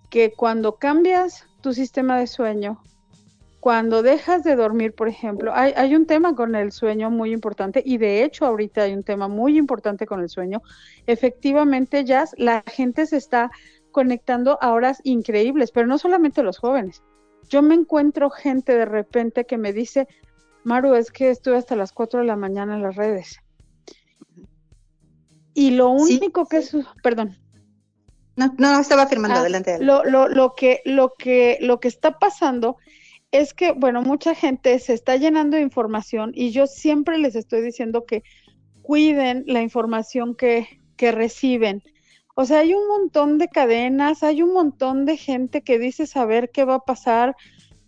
Que 0.10 0.34
cuando 0.34 0.78
cambias 0.78 1.46
tu 1.62 1.74
sistema 1.74 2.18
de 2.18 2.26
sueño, 2.26 2.82
cuando 3.68 4.02
dejas 4.02 4.46
de 4.46 4.56
dormir, 4.56 4.94
por 4.94 5.10
ejemplo, 5.10 5.52
hay, 5.54 5.74
hay, 5.76 5.94
un 5.94 6.06
tema 6.06 6.34
con 6.36 6.56
el 6.56 6.72
sueño 6.72 7.12
muy 7.12 7.34
importante 7.34 7.84
y 7.86 7.98
de 7.98 8.24
hecho 8.24 8.46
ahorita 8.46 8.84
hay 8.84 8.94
un 8.94 9.04
tema 9.04 9.28
muy 9.28 9.58
importante 9.58 10.06
con 10.06 10.22
el 10.22 10.30
sueño. 10.30 10.62
Efectivamente, 11.06 12.06
ya 12.06 12.24
la 12.38 12.64
gente 12.66 13.06
se 13.06 13.18
está 13.18 13.52
conectando 13.92 14.58
a 14.62 14.72
horas 14.72 15.02
increíbles, 15.04 15.72
pero 15.72 15.86
no 15.86 15.98
solamente 15.98 16.44
los 16.44 16.60
jóvenes. 16.60 17.04
Yo 17.50 17.62
me 17.62 17.76
encuentro 17.76 18.30
gente 18.30 18.74
de 18.74 18.86
repente 18.86 19.46
que 19.46 19.58
me 19.58 19.74
dice, 19.74 20.08
Maru, 20.64 20.96
es 20.96 21.12
que 21.12 21.30
estuve 21.30 21.58
hasta 21.58 21.76
las 21.76 21.92
4 21.92 22.22
de 22.22 22.26
la 22.26 22.38
mañana 22.38 22.74
en 22.74 22.84
las 22.84 22.96
redes. 22.96 23.42
Y 25.54 25.72
lo 25.72 25.90
único 25.90 26.46
que 26.46 26.60
es, 26.60 26.74
perdón. 27.04 27.38
No, 28.38 28.50
no 28.58 28.80
estaba 28.80 29.02
afirmando, 29.02 29.36
ah, 29.36 29.42
adelante. 29.42 29.78
Lo, 29.82 30.06
lo, 30.06 30.30
lo, 30.30 30.56
que, 30.56 30.80
lo, 30.86 31.12
que, 31.20 31.58
lo 31.60 31.82
que 31.82 31.90
está 31.90 32.18
pasando 32.18 32.78
es 33.38 33.54
que, 33.54 33.72
bueno, 33.72 34.02
mucha 34.02 34.34
gente 34.34 34.80
se 34.80 34.94
está 34.94 35.16
llenando 35.16 35.58
de 35.58 35.64
información 35.64 36.32
y 36.34 36.52
yo 36.52 36.66
siempre 36.66 37.18
les 37.20 37.36
estoy 37.36 37.62
diciendo 37.62 38.06
que 38.06 38.24
cuiden 38.82 39.44
la 39.46 39.62
información 39.62 40.36
que, 40.36 40.82
que 40.96 41.12
reciben. 41.12 41.84
O 42.36 42.46
sea, 42.46 42.60
hay 42.60 42.74
un 42.74 42.88
montón 42.88 43.38
de 43.38 43.48
cadenas, 43.48 44.24
hay 44.24 44.42
un 44.42 44.54
montón 44.54 45.06
de 45.06 45.18
gente 45.18 45.62
que 45.62 45.78
dice 45.78 46.08
saber 46.08 46.50
qué 46.52 46.66
va 46.66 46.76
a 46.76 46.86
pasar, 46.86 47.36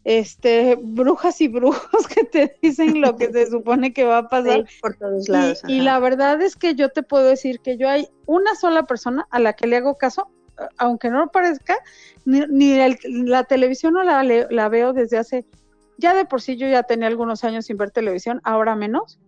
este, 0.04 0.76
brujas 0.76 1.42
y 1.42 1.48
brujos 1.48 2.08
que 2.16 2.26
te 2.26 2.58
dicen 2.62 3.02
lo 3.02 3.16
que 3.16 3.32
se 3.32 3.48
supone 3.48 3.92
que 3.92 4.04
va 4.04 4.20
a 4.20 4.28
pasar. 4.30 4.66
por 4.82 4.98
todos 4.98 5.30
lados. 5.30 5.64
Y, 5.68 5.82
la 5.82 6.00
verdad 6.00 6.42
es 6.42 6.56
que 6.56 6.76
yo 6.76 6.90
te 6.90 7.04
puedo 7.04 7.26
decir 7.26 7.60
que 7.60 7.78
yo 7.78 7.90
hay 7.90 8.08
una 8.26 8.56
sola 8.56 8.84
persona 8.84 9.28
a 9.32 9.40
la 9.40 9.54
que 9.54 9.68
le 9.68 9.78
hago 9.78 9.98
caso, 9.98 10.30
aunque 10.78 11.10
no 11.10 11.20
lo 11.20 11.32
parezca, 11.32 11.78
ni, 12.26 12.78
la 13.04 13.44
televisión 13.44 13.94
no 13.94 14.04
la, 14.04 14.24
la 14.24 14.70
veo 14.70 14.94
desde 14.94 15.18
hace, 15.18 15.46
ya 15.98 16.14
de 16.14 16.26
por 16.26 16.42
sí 16.42 16.58
yo 16.58 16.68
ya 16.68 16.84
tenía 16.84 17.08
algunos 17.08 17.44
años 17.44 17.66
sin 17.66 17.78
ver 17.78 17.92
televisión, 17.92 18.42
ahora 18.44 18.76
menos. 18.76 19.20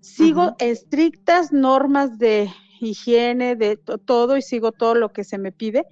Sigo 0.00 0.54
estrictas 0.58 1.52
normas 1.52 2.18
de 2.18 2.50
higiene, 2.80 3.56
de 3.56 3.76
todo 3.76 4.36
y 4.36 4.42
sigo 4.42 4.72
todo 4.72 4.94
lo 4.94 5.12
que 5.12 5.24
se 5.24 5.38
me 5.38 5.50
pide, 5.50 5.86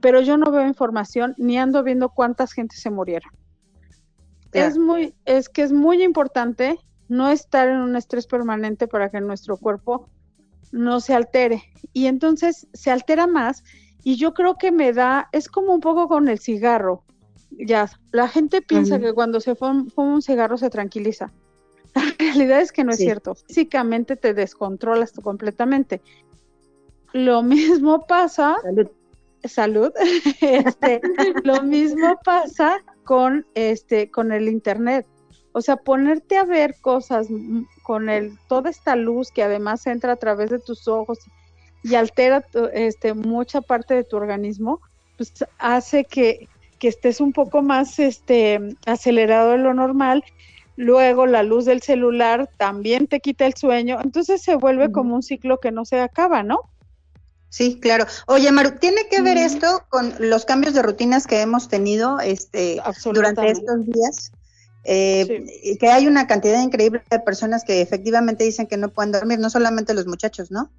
pero 0.00 0.20
yo 0.20 0.36
no 0.36 0.50
veo 0.50 0.66
información 0.66 1.34
ni 1.38 1.58
ando 1.58 1.82
viendo 1.82 2.10
cuántas 2.10 2.52
gente 2.52 2.76
se 2.76 2.90
murieron. 2.90 3.32
Es 4.52 4.78
muy, 4.78 5.14
es 5.24 5.48
que 5.48 5.62
es 5.62 5.72
muy 5.72 6.02
importante 6.02 6.78
no 7.08 7.30
estar 7.30 7.68
en 7.68 7.78
un 7.78 7.96
estrés 7.96 8.26
permanente 8.26 8.86
para 8.86 9.10
que 9.10 9.20
nuestro 9.20 9.56
cuerpo 9.56 10.08
no 10.72 11.00
se 11.00 11.14
altere. 11.14 11.62
Y 11.92 12.06
entonces 12.06 12.68
se 12.72 12.90
altera 12.90 13.26
más 13.26 13.64
y 14.04 14.16
yo 14.16 14.34
creo 14.34 14.56
que 14.56 14.72
me 14.72 14.92
da, 14.92 15.28
es 15.32 15.48
como 15.48 15.74
un 15.74 15.80
poco 15.80 16.08
con 16.08 16.28
el 16.28 16.38
cigarro. 16.38 17.04
Ya, 17.50 17.90
la 18.12 18.28
gente 18.28 18.62
piensa 18.62 18.98
que 18.98 19.12
cuando 19.12 19.40
se 19.40 19.54
fuma, 19.54 19.86
un 19.96 20.22
cigarro 20.22 20.58
se 20.58 20.70
tranquiliza. 20.70 21.32
La 21.94 22.02
realidad 22.18 22.60
es 22.60 22.72
que 22.72 22.84
no 22.84 22.92
es 22.92 22.98
cierto. 22.98 23.34
Físicamente 23.34 24.16
te 24.16 24.34
descontrolas 24.34 25.12
completamente. 25.12 26.00
Lo 27.12 27.42
mismo 27.42 28.06
pasa. 28.06 28.56
Salud. 29.44 29.92
Este, 30.40 31.00
lo 31.44 31.62
mismo 31.62 32.18
pasa 32.24 32.80
con 33.04 33.46
este, 33.54 34.10
con 34.10 34.32
el 34.32 34.48
internet. 34.48 35.06
O 35.52 35.60
sea, 35.60 35.76
ponerte 35.76 36.36
a 36.36 36.44
ver 36.44 36.76
cosas 36.80 37.28
con 37.82 38.08
el, 38.08 38.38
toda 38.48 38.70
esta 38.70 38.94
luz 38.94 39.32
que 39.32 39.42
además 39.42 39.86
entra 39.86 40.12
a 40.12 40.16
través 40.16 40.50
de 40.50 40.58
tus 40.58 40.86
ojos 40.86 41.18
y 41.26 41.30
altera 41.94 42.44
este, 42.72 43.14
mucha 43.14 43.60
parte 43.60 43.94
de 43.94 44.04
tu 44.04 44.16
organismo, 44.16 44.80
pues 45.16 45.32
hace 45.58 46.04
que, 46.04 46.48
que 46.78 46.88
estés 46.88 47.20
un 47.20 47.32
poco 47.32 47.62
más 47.62 47.98
este, 47.98 48.60
acelerado 48.86 49.52
de 49.52 49.58
lo 49.58 49.74
normal. 49.74 50.24
Luego 50.76 51.26
la 51.26 51.42
luz 51.42 51.64
del 51.64 51.82
celular 51.82 52.48
también 52.56 53.08
te 53.08 53.20
quita 53.20 53.46
el 53.46 53.54
sueño. 53.54 53.98
Entonces 54.02 54.42
se 54.42 54.54
vuelve 54.54 54.92
como 54.92 55.14
un 55.14 55.22
ciclo 55.22 55.58
que 55.58 55.72
no 55.72 55.84
se 55.84 56.00
acaba, 56.00 56.42
¿no? 56.42 56.60
Sí, 57.50 57.80
claro. 57.80 58.04
Oye, 58.26 58.52
Maru, 58.52 58.72
¿tiene 58.78 59.08
que 59.10 59.22
ver 59.22 59.38
esto 59.38 59.84
con 59.88 60.14
los 60.18 60.44
cambios 60.44 60.74
de 60.74 60.82
rutinas 60.82 61.26
que 61.26 61.40
hemos 61.40 61.68
tenido 61.68 62.20
este, 62.20 62.80
durante 63.12 63.50
estos 63.50 63.86
días? 63.86 64.32
Eh, 64.84 65.76
Que 65.78 65.88
hay 65.88 66.06
una 66.06 66.26
cantidad 66.26 66.62
increíble 66.62 67.02
de 67.10 67.18
personas 67.20 67.64
que 67.64 67.80
efectivamente 67.80 68.44
dicen 68.44 68.66
que 68.66 68.76
no 68.76 68.88
pueden 68.88 69.12
dormir, 69.12 69.38
no 69.38 69.50
solamente 69.50 69.94
los 69.94 70.06
muchachos, 70.06 70.50
¿no? 70.50 70.70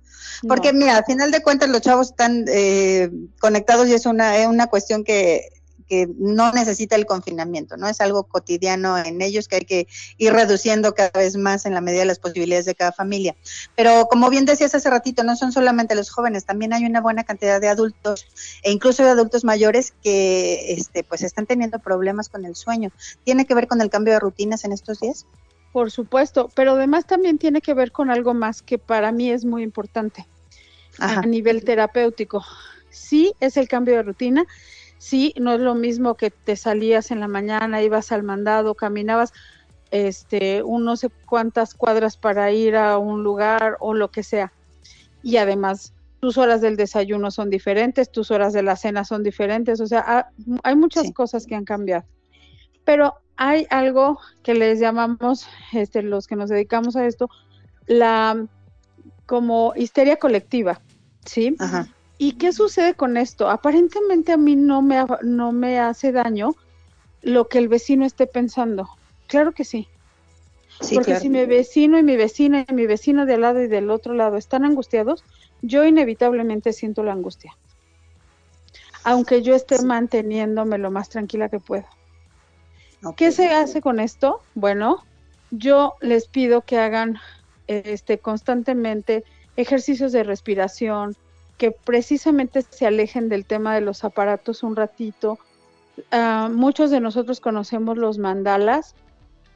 Porque 0.47 0.73
mira, 0.73 0.97
al 0.97 1.05
final 1.05 1.31
de 1.31 1.41
cuentas 1.41 1.69
los 1.69 1.81
chavos 1.81 2.11
están 2.11 2.45
eh, 2.47 3.09
conectados 3.39 3.87
y 3.87 3.93
es 3.93 4.05
una, 4.05 4.37
es 4.37 4.47
una 4.47 4.67
cuestión 4.67 5.03
que 5.03 5.49
que 5.89 6.07
no 6.17 6.51
necesita 6.51 6.95
el 6.95 7.05
confinamiento, 7.07 7.75
¿no? 7.75 7.87
Es 7.87 7.99
algo 7.99 8.23
cotidiano 8.23 8.97
en 8.97 9.21
ellos 9.21 9.47
que 9.47 9.55
hay 9.57 9.65
que 9.65 9.87
ir 10.17 10.31
reduciendo 10.31 10.93
cada 10.93 11.11
vez 11.15 11.35
más 11.35 11.65
en 11.65 11.73
la 11.73 11.81
medida 11.81 12.01
de 12.01 12.05
las 12.05 12.19
posibilidades 12.19 12.65
de 12.65 12.75
cada 12.75 12.91
familia. 12.91 13.35
Pero 13.75 14.07
como 14.09 14.29
bien 14.29 14.45
decías 14.45 14.75
hace 14.75 14.89
ratito, 14.89 15.23
no 15.23 15.35
son 15.35 15.51
solamente 15.51 15.95
los 15.95 16.11
jóvenes, 16.11 16.45
también 16.45 16.73
hay 16.73 16.85
una 16.85 17.01
buena 17.01 17.23
cantidad 17.23 17.59
de 17.59 17.67
adultos 17.67 18.27
e 18.63 18.71
incluso 18.71 19.03
de 19.03 19.09
adultos 19.09 19.43
mayores 19.43 19.93
que 20.03 20.73
este 20.73 21.03
pues 21.03 21.23
están 21.23 21.47
teniendo 21.47 21.79
problemas 21.79 22.29
con 22.29 22.45
el 22.45 22.55
sueño. 22.55 22.91
¿Tiene 23.23 23.45
que 23.45 23.55
ver 23.55 23.67
con 23.67 23.81
el 23.81 23.89
cambio 23.89 24.13
de 24.13 24.19
rutinas 24.19 24.63
en 24.63 24.71
estos 24.71 24.99
días? 24.99 25.25
Por 25.73 25.91
supuesto, 25.91 26.49
pero 26.55 26.73
además 26.73 27.05
también 27.05 27.37
tiene 27.37 27.61
que 27.61 27.73
ver 27.73 27.91
con 27.91 28.11
algo 28.11 28.33
más 28.33 28.61
que 28.61 28.77
para 28.77 29.11
mí 29.11 29.31
es 29.31 29.45
muy 29.45 29.63
importante 29.63 30.27
a 30.99 31.21
nivel 31.21 31.63
terapéutico. 31.63 32.43
Sí, 32.89 33.33
es 33.39 33.57
el 33.57 33.67
cambio 33.67 33.95
de 33.95 34.03
rutina, 34.03 34.45
sí, 34.99 35.33
no 35.39 35.53
es 35.53 35.61
lo 35.61 35.73
mismo 35.73 36.13
que 36.13 36.29
te 36.29 36.55
salías 36.55 37.09
en 37.09 37.21
la 37.21 37.27
mañana, 37.27 37.81
ibas 37.81 38.11
al 38.11 38.21
mandado, 38.21 38.75
caminabas 38.75 39.33
este, 39.89 40.61
un 40.61 40.85
no 40.85 40.95
sé 40.95 41.09
cuántas 41.25 41.73
cuadras 41.73 42.17
para 42.17 42.51
ir 42.51 42.75
a 42.75 42.99
un 42.99 43.23
lugar 43.23 43.77
o 43.79 43.95
lo 43.95 44.11
que 44.11 44.21
sea. 44.21 44.53
Y 45.23 45.37
además, 45.37 45.93
tus 46.19 46.37
horas 46.37 46.61
del 46.61 46.75
desayuno 46.75 47.31
son 47.31 47.49
diferentes, 47.49 48.11
tus 48.11 48.29
horas 48.29 48.53
de 48.53 48.61
la 48.61 48.75
cena 48.75 49.03
son 49.05 49.23
diferentes, 49.23 49.79
o 49.79 49.87
sea, 49.87 50.29
hay 50.63 50.75
muchas 50.75 51.11
cosas 51.11 51.45
que 51.47 51.55
han 51.55 51.65
cambiado. 51.65 52.03
Pero 52.83 53.15
hay 53.35 53.65
algo 53.69 54.19
que 54.43 54.53
les 54.53 54.79
llamamos, 54.79 55.47
este, 55.71 56.01
los 56.01 56.27
que 56.27 56.35
nos 56.35 56.49
dedicamos 56.49 56.95
a 56.95 57.05
esto, 57.05 57.29
la 57.87 58.45
como 59.25 59.73
histeria 59.75 60.17
colectiva, 60.17 60.81
¿sí? 61.25 61.55
Ajá. 61.59 61.87
¿Y 62.21 62.33
qué 62.33 62.51
sucede 62.51 62.95
con 62.95 63.15
esto? 63.15 63.49
Aparentemente 63.49 64.33
a 64.33 64.37
mí 64.37 64.57
no 64.57 64.81
me, 64.81 65.05
no 65.23 65.53
me 65.53 65.79
hace 65.79 66.11
daño 66.11 66.53
lo 67.21 67.47
que 67.47 67.59
el 67.59 67.69
vecino 67.69 68.05
esté 68.05 68.27
pensando. 68.27 68.89
Claro 69.27 69.53
que 69.53 69.63
sí. 69.63 69.87
Porque 70.93 71.15
si 71.15 71.29
mi 71.29 71.45
vecino 71.45 71.97
y 71.97 72.03
mi 72.03 72.17
vecina 72.17 72.65
y 72.67 72.73
mi 72.73 72.85
vecino 72.85 73.25
de 73.25 73.35
al 73.35 73.41
lado 73.41 73.61
y 73.61 73.67
del 73.67 73.89
otro 73.89 74.13
lado 74.13 74.35
están 74.35 74.65
angustiados, 74.65 75.23
yo 75.61 75.85
inevitablemente 75.85 76.73
siento 76.73 77.03
la 77.03 77.13
angustia. 77.13 77.55
Aunque 79.05 79.41
yo 79.41 79.55
esté 79.55 79.81
manteniéndome 79.81 80.77
lo 80.77 80.91
más 80.91 81.07
tranquila 81.07 81.47
que 81.47 81.59
puedo. 81.59 81.85
¿Qué 83.15 83.31
se 83.31 83.49
hace 83.49 83.79
con 83.79 84.01
esto? 84.01 84.41
Bueno, 84.55 85.05
yo 85.51 85.95
les 86.01 86.27
pido 86.27 86.61
que 86.63 86.77
hagan 86.77 87.17
este 87.67 88.19
constantemente 88.19 89.23
ejercicios 89.55 90.11
de 90.11 90.23
respiración, 90.23 91.15
que 91.59 91.71
precisamente 91.71 92.61
se 92.61 92.87
alejen 92.87 93.27
del 93.27 93.45
tema 93.45 93.75
de 93.75 93.81
los 93.81 94.05
aparatos 94.05 94.63
un 94.63 94.77
ratito. 94.77 95.37
Ah, 96.09 96.49
muchos 96.51 96.89
de 96.89 97.01
nosotros 97.01 97.41
conocemos 97.41 97.97
los 97.97 98.17
mandalas. 98.17 98.95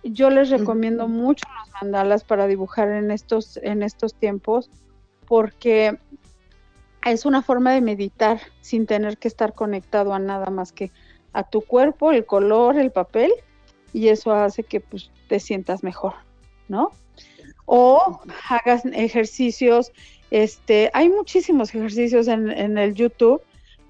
Yo 0.04 0.30
les 0.30 0.50
recomiendo 0.50 1.08
mucho 1.08 1.46
los 1.58 1.82
mandalas 1.82 2.26
para 2.26 2.46
dibujar 2.46 2.90
en 2.90 3.10
estos, 3.10 3.56
en 3.64 3.82
estos 3.84 4.14
tiempos 4.14 4.70
porque 5.30 5.98
es 7.06 7.26
una 7.26 7.42
forma 7.42 7.72
de 7.72 7.80
meditar 7.80 8.42
sin 8.60 8.86
tener 8.86 9.18
que 9.18 9.30
estar 9.30 9.54
conectado 9.54 10.14
a 10.14 10.20
nada 10.20 10.50
más 10.50 10.74
que 10.74 10.92
a 11.32 11.44
tu 11.44 11.62
cuerpo, 11.62 12.12
el 12.12 12.26
color, 12.26 12.78
el 12.78 12.92
papel 12.92 13.32
y 13.94 14.10
eso 14.10 14.34
hace 14.34 14.64
que 14.64 14.82
pues, 14.82 15.10
te 15.30 15.40
sientas 15.40 15.84
mejor, 15.84 16.16
¿no? 16.68 16.92
O 17.66 18.20
hagas 18.50 18.84
ejercicios 18.88 19.94
este, 20.34 20.90
hay 20.96 21.10
muchísimos 21.10 21.76
ejercicios 21.76 22.28
en, 22.28 22.50
el 22.80 22.96
YouTube 22.96 23.40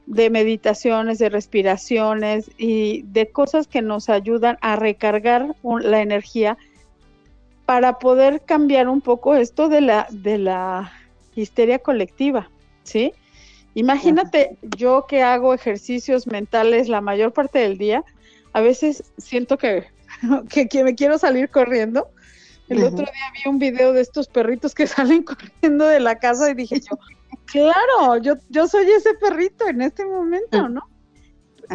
de 0.08 0.30
meditaciones, 0.30 1.18
de 1.18 1.30
respiraciones 1.30 2.52
y 2.58 3.04
de 3.04 3.30
cosas 3.30 3.66
que 3.66 3.82
nos 3.82 4.10
ayudan 4.10 4.58
a 4.60 4.76
recargar 4.76 5.56
la 5.64 6.02
energía 6.02 6.58
para 7.66 7.98
poder 7.98 8.42
cambiar 8.42 8.90
un 8.90 9.00
poco 9.00 9.36
esto 9.36 9.70
de 9.70 9.80
la, 9.80 10.06
de 10.12 10.38
la 10.38 10.92
histeria 11.34 11.80
colectiva, 11.80 12.50
¿sí? 12.84 13.14
Imagínate 13.74 14.58
yo 14.76 15.06
que 15.08 15.24
hago 15.24 15.54
ejercicios 15.54 16.28
mentales 16.28 16.90
la 16.90 17.00
mayor 17.00 17.32
parte 17.32 17.60
del 17.60 17.78
día, 17.78 18.04
a 18.52 18.60
veces 18.60 19.14
siento 19.18 19.58
que 19.58 19.86
me 20.84 20.96
quiero 20.96 21.18
salir 21.18 21.48
corriendo 21.48 22.10
el 22.70 22.84
otro 22.84 23.06
día 23.06 23.32
vi 23.34 23.50
un 23.50 23.60
video 23.60 23.94
de 23.94 24.02
estos 24.02 24.28
perritos 24.28 24.74
que 24.74 24.88
salen 24.88 25.24
corriendo 25.24 25.86
de 25.86 26.00
la 26.00 26.16
casa 26.16 26.50
y 26.50 26.54
dije 26.54 26.80
yo, 26.80 26.98
claro, 27.46 28.18
yo, 28.22 28.36
yo 28.50 28.68
soy 28.68 28.90
ese 28.92 29.14
perrito 29.16 29.68
en 29.68 29.82
este 29.82 30.06
momento, 30.06 30.70
¿no? 30.70 30.82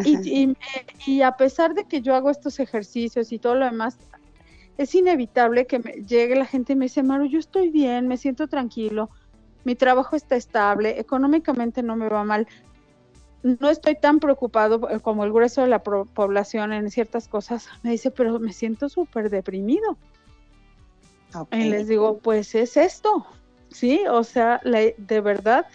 Y, 0.05 0.55
y, 1.05 1.21
a 1.23 1.35
pesar 1.35 1.73
de 1.73 1.85
que 1.85 2.01
yo 2.01 2.15
hago 2.15 2.29
estos 2.29 2.59
ejercicios 2.59 3.31
y 3.31 3.39
todo 3.39 3.55
lo 3.55 3.65
demás, 3.65 3.97
es 4.77 4.95
inevitable 4.95 5.65
que 5.65 5.79
me 5.79 5.91
llegue 6.05 6.35
la 6.35 6.45
gente 6.45 6.73
y 6.73 6.75
me 6.75 6.85
dice, 6.85 7.03
Maru, 7.03 7.25
yo 7.25 7.39
estoy 7.39 7.69
bien, 7.69 8.07
me 8.07 8.15
siento 8.15 8.47
tranquilo, 8.47 9.09
mi 9.65 9.75
trabajo 9.75 10.15
está 10.15 10.35
estable, 10.35 10.99
económicamente 10.99 11.83
no 11.83 11.95
me 11.95 12.07
va 12.07 12.23
mal. 12.23 12.47
no 13.43 13.69
estoy 13.69 13.95
tan 13.95 14.19
preocupado 14.19 14.89
eh, 14.89 14.99
como 14.99 15.25
el 15.25 15.33
grueso 15.33 15.61
de 15.61 15.67
la 15.67 15.83
población 15.83 16.71
en 16.71 16.89
ciertas 16.91 17.27
cosas. 17.27 17.67
Me 17.83 17.91
dice, 17.91 18.11
pero 18.11 18.39
me 18.39 18.53
siento 18.53 18.89
súper 18.89 19.29
deprimido. 19.29 19.97
Y 21.51 21.65
les 21.65 21.87
digo, 21.87 22.17
pues 22.17 22.55
es 22.55 22.77
esto, 22.77 23.25
¿sí? 23.69 24.01
O 24.09 24.23
sea, 24.23 24.61
de 24.63 25.21
verdad, 25.21 25.65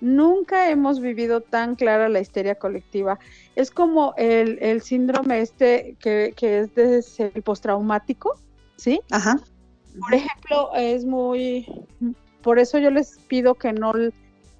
nunca 0.00 0.70
hemos 0.70 1.00
vivido 1.00 1.40
tan 1.40 1.76
clara 1.76 2.08
la 2.08 2.20
histeria 2.20 2.54
colectiva. 2.54 3.18
Es 3.54 3.70
como 3.70 4.14
el, 4.16 4.82
síndrome 4.82 5.40
este 5.40 5.96
que, 6.00 6.34
que 6.36 6.60
es 6.60 6.74
de, 6.74 7.04
el 7.34 7.42
postraumático, 7.42 8.34
¿sí? 8.76 9.00
Ajá. 9.10 9.38
Por 10.00 10.14
ejemplo, 10.14 10.70
es 10.74 11.04
muy, 11.04 11.66
por 12.42 12.58
eso 12.58 12.78
yo 12.78 12.90
les 12.90 13.18
pido 13.28 13.54
que 13.54 13.72
no 13.72 13.92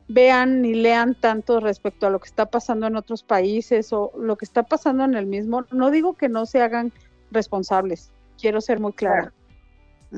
vean 0.09 0.62
ni 0.62 0.75
lean 0.75 1.15
tanto 1.15 1.59
respecto 1.61 2.07
a 2.07 2.11
lo 2.11 2.21
que 2.21 2.29
está 2.29 2.47
pasando 2.47 2.87
en 2.87 2.97
otros 2.97 3.23
países 3.23 3.93
o 3.93 4.12
lo 4.19 4.37
que 4.37 4.45
está 4.45 4.62
pasando 4.62 5.05
en 5.05 5.15
el 5.15 5.27
mismo. 5.27 5.65
No 5.71 5.91
digo 5.91 6.15
que 6.15 6.29
no 6.29 6.47
se 6.47 6.61
hagan 6.61 6.93
responsables, 7.31 8.11
quiero 8.38 8.61
ser 8.61 8.79
muy 8.79 8.93
clara, 8.93 9.33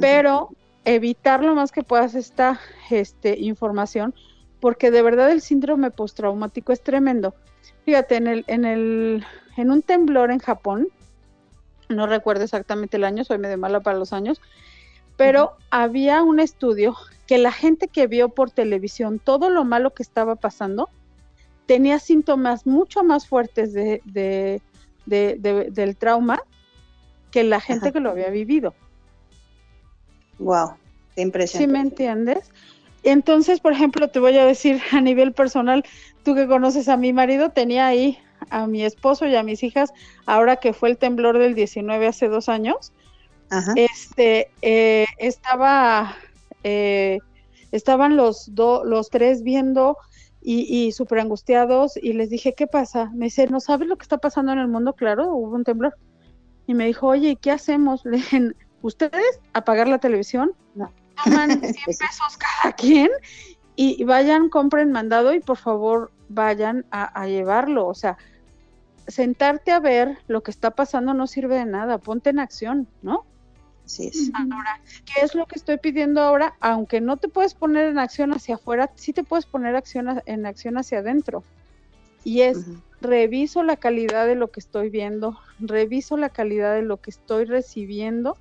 pero 0.00 0.50
evitar 0.84 1.42
lo 1.42 1.54
más 1.54 1.72
que 1.72 1.82
puedas 1.82 2.14
esta 2.14 2.60
este, 2.90 3.38
información, 3.38 4.14
porque 4.60 4.90
de 4.90 5.02
verdad 5.02 5.30
el 5.30 5.40
síndrome 5.40 5.90
postraumático 5.90 6.72
es 6.72 6.82
tremendo. 6.82 7.34
Fíjate, 7.84 8.16
en 8.16 8.26
el, 8.26 8.44
en 8.46 8.64
el, 8.64 9.24
en 9.56 9.70
un 9.70 9.82
temblor 9.82 10.30
en 10.30 10.38
Japón, 10.38 10.88
no 11.88 12.06
recuerdo 12.06 12.44
exactamente 12.44 12.96
el 12.96 13.04
año, 13.04 13.24
soy 13.24 13.38
medio 13.38 13.58
mala 13.58 13.80
para 13.80 13.98
los 13.98 14.12
años, 14.12 14.40
pero 15.16 15.56
había 15.70 16.22
un 16.22 16.40
estudio 16.40 16.96
que 17.26 17.38
la 17.38 17.52
gente 17.52 17.88
que 17.88 18.06
vio 18.06 18.30
por 18.30 18.50
televisión 18.50 19.18
todo 19.18 19.48
lo 19.50 19.64
malo 19.64 19.94
que 19.94 20.02
estaba 20.02 20.34
pasando 20.34 20.88
tenía 21.66 21.98
síntomas 21.98 22.66
mucho 22.66 23.04
más 23.04 23.26
fuertes 23.26 23.72
de, 23.72 24.60
del 25.06 25.96
trauma 25.96 26.42
que 27.30 27.44
la 27.44 27.60
gente 27.60 27.92
que 27.92 28.00
lo 28.00 28.10
había 28.10 28.30
vivido. 28.30 28.74
Wow, 30.38 30.74
qué 31.14 31.22
impresionante. 31.22 31.66
¿Sí 31.66 31.72
me 31.72 31.80
entiendes? 31.80 32.50
Entonces, 33.02 33.60
por 33.60 33.72
ejemplo, 33.72 34.08
te 34.08 34.18
voy 34.18 34.36
a 34.38 34.46
decir 34.46 34.80
a 34.92 35.00
nivel 35.00 35.32
personal, 35.32 35.84
tú 36.24 36.34
que 36.34 36.46
conoces 36.46 36.88
a 36.88 36.96
mi 36.96 37.12
marido, 37.12 37.50
tenía 37.50 37.86
ahí 37.86 38.18
a 38.50 38.66
mi 38.66 38.82
esposo 38.82 39.26
y 39.26 39.36
a 39.36 39.42
mis 39.42 39.62
hijas, 39.62 39.92
ahora 40.26 40.56
que 40.56 40.72
fue 40.72 40.90
el 40.90 40.98
temblor 40.98 41.38
del 41.38 41.54
19 41.54 42.06
hace 42.06 42.28
dos 42.28 42.48
años, 42.48 42.92
este, 43.76 44.48
eh, 44.62 45.06
estaba, 45.18 46.16
eh, 46.64 47.20
estaban 47.72 48.16
los, 48.16 48.48
los 48.48 49.10
tres 49.10 49.42
viendo 49.42 49.96
y, 50.42 50.62
y 50.68 50.92
súper 50.92 51.20
angustiados 51.20 51.96
y 51.96 52.14
les 52.14 52.30
dije, 52.30 52.54
¿qué 52.54 52.66
pasa? 52.66 53.10
Me 53.14 53.26
dice, 53.26 53.46
¿no 53.46 53.60
sabes 53.60 53.88
lo 53.88 53.96
que 53.96 54.02
está 54.02 54.18
pasando 54.18 54.52
en 54.52 54.58
el 54.58 54.68
mundo? 54.68 54.94
Claro, 54.94 55.32
hubo 55.34 55.54
un 55.54 55.64
temblor. 55.64 55.94
Y 56.66 56.74
me 56.74 56.86
dijo, 56.86 57.06
oye, 57.06 57.36
¿qué 57.36 57.50
hacemos? 57.50 58.04
Le 58.04 58.16
dije, 58.16 58.50
¿ustedes 58.84 59.40
apagar 59.54 59.88
la 59.88 59.98
televisión? 59.98 60.52
No. 60.74 60.92
Toman 61.24 61.48
100 61.60 61.74
pesos 61.86 62.36
cada 62.38 62.74
quien 62.74 63.08
y 63.76 64.04
vayan, 64.04 64.50
compren 64.50 64.92
mandado 64.92 65.34
y 65.34 65.40
por 65.40 65.56
favor 65.56 66.12
vayan 66.28 66.84
a, 66.90 67.04
a 67.04 67.26
llevarlo. 67.26 67.86
O 67.86 67.94
sea, 67.94 68.18
sentarte 69.08 69.72
a 69.72 69.80
ver 69.80 70.18
lo 70.28 70.42
que 70.42 70.50
está 70.50 70.72
pasando 70.72 71.14
no 71.14 71.26
sirve 71.26 71.56
de 71.56 71.64
nada, 71.64 71.98
ponte 71.98 72.30
en 72.30 72.38
acción, 72.38 72.86
¿no? 73.02 73.24
Así 73.84 74.08
es. 74.08 74.30
Ahora, 74.34 74.80
¿qué 75.04 75.24
es 75.24 75.34
lo 75.34 75.46
que 75.46 75.56
estoy 75.56 75.78
pidiendo 75.78 76.20
ahora? 76.20 76.54
Aunque 76.60 77.00
no 77.00 77.16
te 77.16 77.28
puedes 77.28 77.54
poner 77.54 77.88
en 77.88 77.98
acción 77.98 78.32
hacia 78.32 78.54
afuera, 78.56 78.90
sí 78.96 79.12
te 79.12 79.24
puedes 79.24 79.46
poner 79.46 79.76
acción 79.76 80.22
en 80.26 80.46
acción 80.46 80.78
hacia 80.78 80.98
adentro. 80.98 81.42
Y 82.22 82.40
es, 82.42 82.66
reviso 83.02 83.62
la 83.62 83.76
calidad 83.76 84.26
de 84.26 84.34
lo 84.34 84.50
que 84.50 84.60
estoy 84.60 84.88
viendo, 84.88 85.38
reviso 85.58 86.16
la 86.16 86.30
calidad 86.30 86.74
de 86.74 86.82
lo 86.82 86.98
que 86.98 87.10
estoy 87.10 87.44
recibiendo 87.44 88.38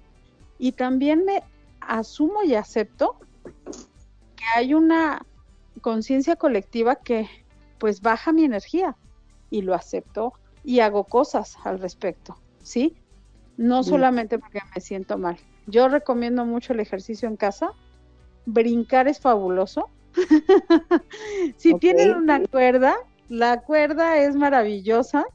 y 0.59 0.73
también 0.73 1.25
me 1.25 1.43
asumo 1.79 2.43
y 2.43 2.55
acepto 2.55 3.17
que 4.35 4.45
hay 4.55 4.73
una 4.73 5.25
conciencia 5.81 6.35
colectiva 6.35 6.95
que 6.95 7.27
pues 7.77 8.01
baja 8.01 8.31
mi 8.31 8.45
energía 8.45 8.95
y 9.49 9.61
lo 9.61 9.73
acepto 9.73 10.33
y 10.63 10.79
hago 10.79 11.03
cosas 11.03 11.57
al 11.65 11.79
respecto, 11.79 12.37
¿sí? 12.61 12.95
no 13.57 13.83
solamente 13.83 14.39
porque 14.39 14.59
me 14.73 14.81
siento 14.81 15.17
mal. 15.17 15.37
Yo 15.67 15.87
recomiendo 15.87 16.45
mucho 16.45 16.73
el 16.73 16.79
ejercicio 16.79 17.27
en 17.27 17.37
casa. 17.37 17.71
Brincar 18.45 19.07
es 19.07 19.19
fabuloso. 19.19 19.89
si 21.57 21.73
tienen 21.75 22.15
una 22.15 22.43
cuerda, 22.45 22.95
la 23.29 23.61
cuerda 23.61 24.17
es 24.17 24.35
maravillosa. 24.35 25.25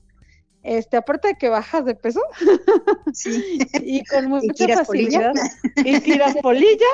Este, 0.62 0.96
aparte 0.96 1.28
de 1.28 1.34
que 1.34 1.48
bajas 1.48 1.84
de 1.84 1.94
peso 1.94 2.20
y 3.82 4.04
con 4.04 4.28
mucha 4.28 4.76
facilidad 4.76 5.32
y 5.76 6.00
tiras 6.00 6.36
polilla, 6.42 6.86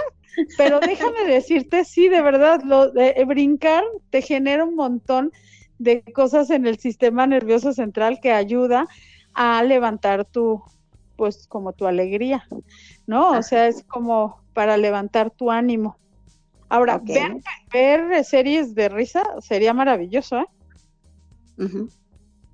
pero 0.57 0.81
déjame 0.81 1.25
decirte, 1.25 1.85
sí, 1.85 2.09
de 2.09 2.23
verdad, 2.23 2.61
lo 2.63 2.91
de 2.91 3.25
brincar 3.27 3.83
te 4.11 4.23
genera 4.23 4.65
un 4.65 4.75
montón 4.75 5.33
de 5.79 6.03
cosas 6.13 6.51
en 6.51 6.67
el 6.67 6.79
sistema 6.79 7.27
nervioso 7.27 7.73
central 7.73 8.21
que 8.21 8.33
ayuda 8.33 8.87
a 9.33 9.63
levantar 9.63 10.25
tu, 10.25 10.63
pues 11.17 11.47
como 11.49 11.73
tu 11.73 11.87
alegría, 11.87 12.47
¿no? 13.07 13.31
O 13.31 13.43
sea, 13.43 13.67
es 13.67 13.83
como 13.85 14.41
para 14.53 14.77
levantar 14.77 15.31
tu 15.31 15.51
ánimo. 15.51 15.97
Ahora, 16.69 17.01
ver, 17.73 18.25
series 18.25 18.75
de 18.75 18.89
risa 18.89 19.23
sería 19.41 19.75
maravilloso, 19.75 20.39
¿eh? 20.39 20.47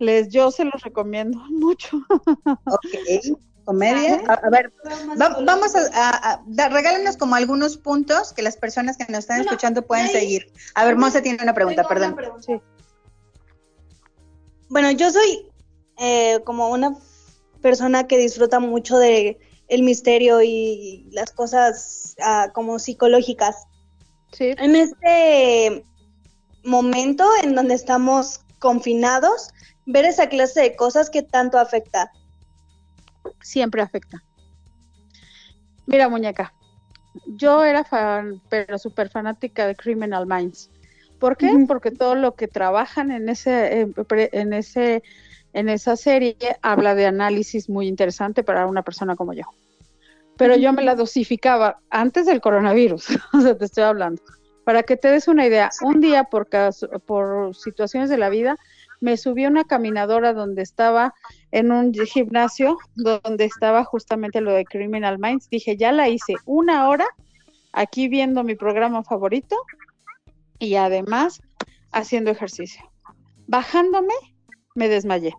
Les, 0.00 0.30
yo 0.30 0.50
se 0.50 0.64
los 0.64 0.82
recomiendo 0.82 1.38
mucho. 1.50 2.00
ok, 2.46 3.38
comedia. 3.64 4.22
A, 4.26 4.50
ver, 4.50 4.72
vamos 5.16 5.74
a, 5.76 6.42
regálenos 6.70 7.16
como 7.16 7.36
algunos 7.36 7.76
puntos 7.76 8.32
que 8.32 8.42
las 8.42 8.56
personas 8.56 8.96
que 8.96 9.04
nos 9.04 9.20
están 9.20 9.42
escuchando 9.42 9.82
pueden 9.82 10.08
seguir. 10.08 10.50
A 10.74 10.84
ver, 10.84 10.96
Monse 10.96 11.22
tiene 11.22 11.42
una 11.42 11.54
pregunta, 11.54 11.86
perdón. 11.86 12.16
Bueno, 14.68 14.90
yo 14.90 15.10
soy 15.10 15.46
eh, 15.98 16.40
como 16.44 16.70
una 16.70 16.96
persona 17.60 18.06
que 18.06 18.16
disfruta 18.16 18.58
mucho 18.58 18.98
de 18.98 19.38
el 19.68 19.82
misterio 19.82 20.42
y 20.42 21.08
las 21.12 21.30
cosas 21.30 22.16
ah, 22.22 22.50
como 22.54 22.78
psicológicas. 22.78 23.66
Sí. 24.32 24.54
En 24.58 24.74
este 24.74 25.84
momento 26.64 27.28
en 27.42 27.54
donde 27.54 27.74
estamos 27.74 28.40
confinados, 28.58 29.50
ver 29.92 30.04
esa 30.04 30.28
clase 30.28 30.60
de 30.60 30.76
cosas 30.76 31.10
que 31.10 31.22
tanto 31.22 31.58
afecta. 31.58 32.10
Siempre 33.40 33.82
afecta. 33.82 34.22
Mira, 35.86 36.08
muñeca, 36.08 36.52
yo 37.26 37.64
era 37.64 37.84
fan, 37.84 38.40
pero 38.48 38.78
súper 38.78 39.10
fanática 39.10 39.66
de 39.66 39.74
Criminal 39.74 40.26
Minds. 40.26 40.70
¿Por 41.18 41.36
qué? 41.36 41.52
Porque 41.68 41.90
todo 41.90 42.14
lo 42.14 42.34
que 42.34 42.48
trabajan 42.48 43.10
en 43.10 43.28
ese, 43.28 43.92
en 44.08 44.52
ese 44.52 45.02
en 45.52 45.68
esa 45.68 45.96
serie 45.96 46.36
habla 46.62 46.94
de 46.94 47.06
análisis 47.06 47.68
muy 47.68 47.88
interesante 47.88 48.42
para 48.42 48.66
una 48.66 48.82
persona 48.82 49.16
como 49.16 49.32
yo. 49.32 49.44
Pero 50.36 50.56
yo 50.56 50.72
me 50.72 50.82
la 50.82 50.94
dosificaba 50.94 51.80
antes 51.90 52.26
del 52.26 52.40
coronavirus, 52.40 53.08
o 53.32 53.40
sea, 53.40 53.56
te 53.56 53.64
estoy 53.64 53.84
hablando. 53.84 54.22
Para 54.64 54.82
que 54.82 54.96
te 54.96 55.08
des 55.08 55.26
una 55.26 55.46
idea, 55.46 55.70
un 55.82 56.00
día 56.00 56.24
por, 56.24 56.48
por 57.04 57.56
situaciones 57.56 58.08
de 58.08 58.18
la 58.18 58.28
vida, 58.28 58.56
me 59.00 59.16
subí 59.16 59.44
a 59.44 59.48
una 59.48 59.64
caminadora 59.64 60.32
donde 60.32 60.62
estaba 60.62 61.14
en 61.50 61.72
un 61.72 61.92
gimnasio, 61.92 62.78
donde 62.94 63.46
estaba 63.46 63.84
justamente 63.84 64.40
lo 64.40 64.52
de 64.52 64.64
Criminal 64.64 65.18
Minds. 65.18 65.48
Dije, 65.50 65.76
ya 65.76 65.92
la 65.92 66.08
hice 66.08 66.34
una 66.44 66.88
hora 66.88 67.06
aquí 67.72 68.08
viendo 68.08 68.44
mi 68.44 68.54
programa 68.54 69.02
favorito 69.02 69.56
y 70.58 70.74
además 70.76 71.40
haciendo 71.92 72.30
ejercicio. 72.30 72.90
Bajándome, 73.46 74.14
me 74.74 74.88
desmayé. 74.88 75.34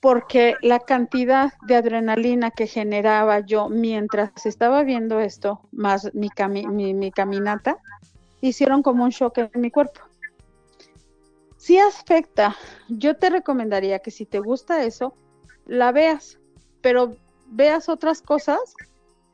Porque 0.00 0.56
la 0.62 0.80
cantidad 0.80 1.52
de 1.66 1.76
adrenalina 1.76 2.50
que 2.50 2.66
generaba 2.66 3.40
yo 3.40 3.68
mientras 3.68 4.32
estaba 4.44 4.82
viendo 4.82 5.20
esto, 5.20 5.60
más 5.70 6.10
mi, 6.12 6.28
mi, 6.92 7.12
caminata, 7.12 7.78
hicieron 8.40 8.82
como 8.82 9.04
un 9.04 9.10
shock 9.10 9.38
en 9.38 9.60
mi 9.60 9.70
cuerpo. 9.70 10.00
Si 11.62 11.78
afecta, 11.78 12.56
yo 12.88 13.16
te 13.16 13.30
recomendaría 13.30 14.00
que 14.00 14.10
si 14.10 14.26
te 14.26 14.40
gusta 14.40 14.82
eso, 14.82 15.14
la 15.64 15.92
veas, 15.92 16.40
pero 16.80 17.14
veas 17.46 17.88
otras 17.88 18.20
cosas 18.20 18.58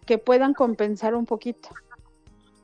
que 0.04 0.18
puedan 0.18 0.52
compensar 0.52 1.14
un 1.14 1.24
poquito. 1.24 1.70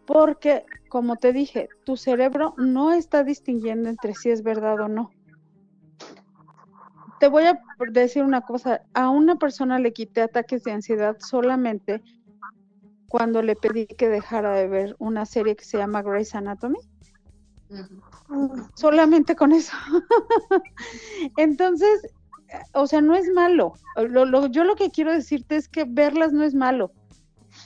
Porque, 0.04 0.66
como 0.90 1.16
te 1.16 1.32
dije, 1.32 1.70
tu 1.84 1.96
cerebro 1.96 2.52
no 2.58 2.92
está 2.92 3.24
distinguiendo 3.24 3.88
entre 3.88 4.12
si 4.14 4.28
es 4.28 4.42
verdad 4.42 4.78
o 4.80 4.88
no 4.88 5.10
te 7.18 7.28
voy 7.28 7.44
a 7.44 7.58
decir 7.90 8.22
una 8.22 8.42
cosa, 8.42 8.82
a 8.92 9.08
una 9.08 9.36
persona 9.36 9.78
le 9.78 9.94
quité 9.94 10.20
ataques 10.20 10.62
de 10.62 10.72
ansiedad 10.72 11.16
solamente 11.20 12.02
cuando 13.08 13.40
le 13.40 13.56
pedí 13.56 13.86
que 13.86 14.10
dejara 14.10 14.52
de 14.52 14.68
ver 14.68 14.96
una 14.98 15.24
serie 15.24 15.56
que 15.56 15.64
se 15.64 15.78
llama 15.78 16.02
Grey's 16.02 16.34
Anatomy. 16.34 16.80
Solamente 18.74 19.36
con 19.36 19.52
eso. 19.52 19.72
Entonces, 21.36 22.02
o 22.72 22.86
sea, 22.86 23.00
no 23.00 23.14
es 23.14 23.28
malo. 23.30 23.74
yo 24.50 24.64
lo 24.64 24.74
que 24.76 24.90
quiero 24.90 25.12
decirte 25.12 25.56
es 25.56 25.68
que 25.68 25.84
verlas 25.84 26.32
no 26.32 26.44
es 26.44 26.54
malo, 26.54 26.92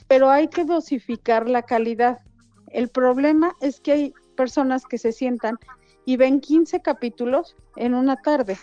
pero 0.07 0.29
hay 0.29 0.47
que 0.47 0.65
dosificar 0.65 1.49
la 1.49 1.63
calidad. 1.63 2.19
El 2.67 2.89
problema 2.89 3.55
es 3.61 3.79
que 3.79 3.91
hay 3.91 4.13
personas 4.35 4.85
que 4.85 4.97
se 4.97 5.11
sientan 5.11 5.57
y 6.05 6.17
ven 6.17 6.39
15 6.39 6.81
capítulos 6.81 7.55
en 7.75 7.93
una 7.93 8.15
tarde. 8.17 8.57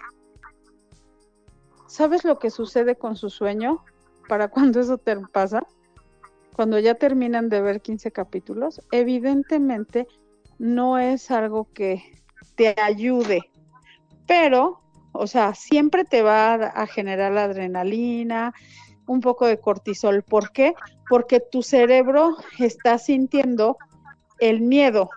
¿Sabes 1.87 2.25
lo 2.25 2.39
que 2.39 2.51
sucede 2.51 2.97
con 2.97 3.17
su 3.17 3.31
sueño 3.31 3.85
para 4.29 4.49
cuando 4.49 4.81
eso 4.81 4.99
te 4.99 5.17
pasa? 5.17 5.67
Cuando 6.55 6.79
ya 6.79 6.95
terminan 6.95 7.49
de 7.49 7.61
ver 7.61 7.83
15 7.83 8.11
capítulos, 8.13 8.81
evidentemente 8.91 10.09
no 10.59 10.99
es 10.99 11.31
algo 11.31 11.69
que 11.73 12.03
te 12.55 12.75
ayude, 12.81 13.51
pero, 14.27 14.81
o 15.13 15.27
sea, 15.27 15.55
siempre 15.55 16.05
te 16.05 16.23
va 16.23 16.55
a 16.55 16.87
generar 16.87 17.33
la 17.33 17.45
adrenalina, 17.45 18.55
un 19.07 19.21
poco 19.21 19.47
de 19.47 19.59
cortisol. 19.59 20.23
¿Por 20.23 20.53
qué? 20.53 20.75
Porque 21.09 21.41
tu 21.41 21.63
cerebro 21.63 22.37
está 22.59 22.99
sintiendo 22.99 23.77
el 24.39 24.61
miedo. 24.61 25.11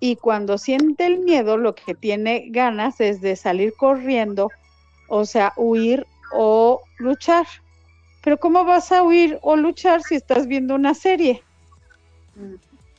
Y 0.00 0.16
cuando 0.16 0.58
siente 0.58 1.06
el 1.06 1.20
miedo, 1.20 1.56
lo 1.56 1.74
que 1.74 1.94
tiene 1.94 2.46
ganas 2.50 3.00
es 3.00 3.20
de 3.20 3.36
salir 3.36 3.72
corriendo, 3.74 4.48
o 5.08 5.24
sea, 5.24 5.52
huir 5.56 6.06
o 6.32 6.80
luchar. 6.98 7.46
Pero 8.22 8.38
¿cómo 8.38 8.64
vas 8.64 8.90
a 8.92 9.02
huir 9.02 9.38
o 9.42 9.56
luchar 9.56 10.02
si 10.02 10.16
estás 10.16 10.46
viendo 10.46 10.74
una 10.74 10.94
serie? 10.94 11.42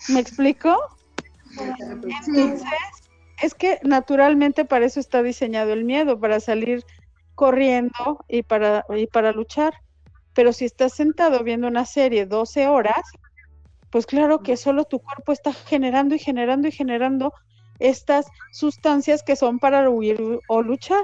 ¿Me 0.09 0.19
explico? 0.19 0.77
Entonces, 1.57 2.67
es 3.41 3.53
que 3.53 3.79
naturalmente 3.83 4.65
para 4.65 4.85
eso 4.85 4.99
está 4.99 5.23
diseñado 5.23 5.73
el 5.73 5.83
miedo, 5.83 6.19
para 6.19 6.39
salir 6.39 6.83
corriendo 7.35 8.23
y 8.27 8.43
para, 8.43 8.85
y 8.95 9.07
para 9.07 9.31
luchar. 9.31 9.73
Pero 10.33 10.53
si 10.53 10.65
estás 10.65 10.93
sentado 10.93 11.43
viendo 11.43 11.67
una 11.67 11.85
serie 11.85 12.25
12 12.25 12.67
horas, 12.67 13.03
pues 13.89 14.05
claro 14.05 14.41
que 14.41 14.57
solo 14.57 14.85
tu 14.85 14.99
cuerpo 14.99 15.31
está 15.31 15.53
generando 15.53 16.15
y 16.15 16.19
generando 16.19 16.67
y 16.67 16.71
generando 16.71 17.33
estas 17.79 18.25
sustancias 18.51 19.23
que 19.23 19.35
son 19.35 19.59
para 19.59 19.89
huir 19.89 20.39
o 20.47 20.61
luchar. 20.61 21.03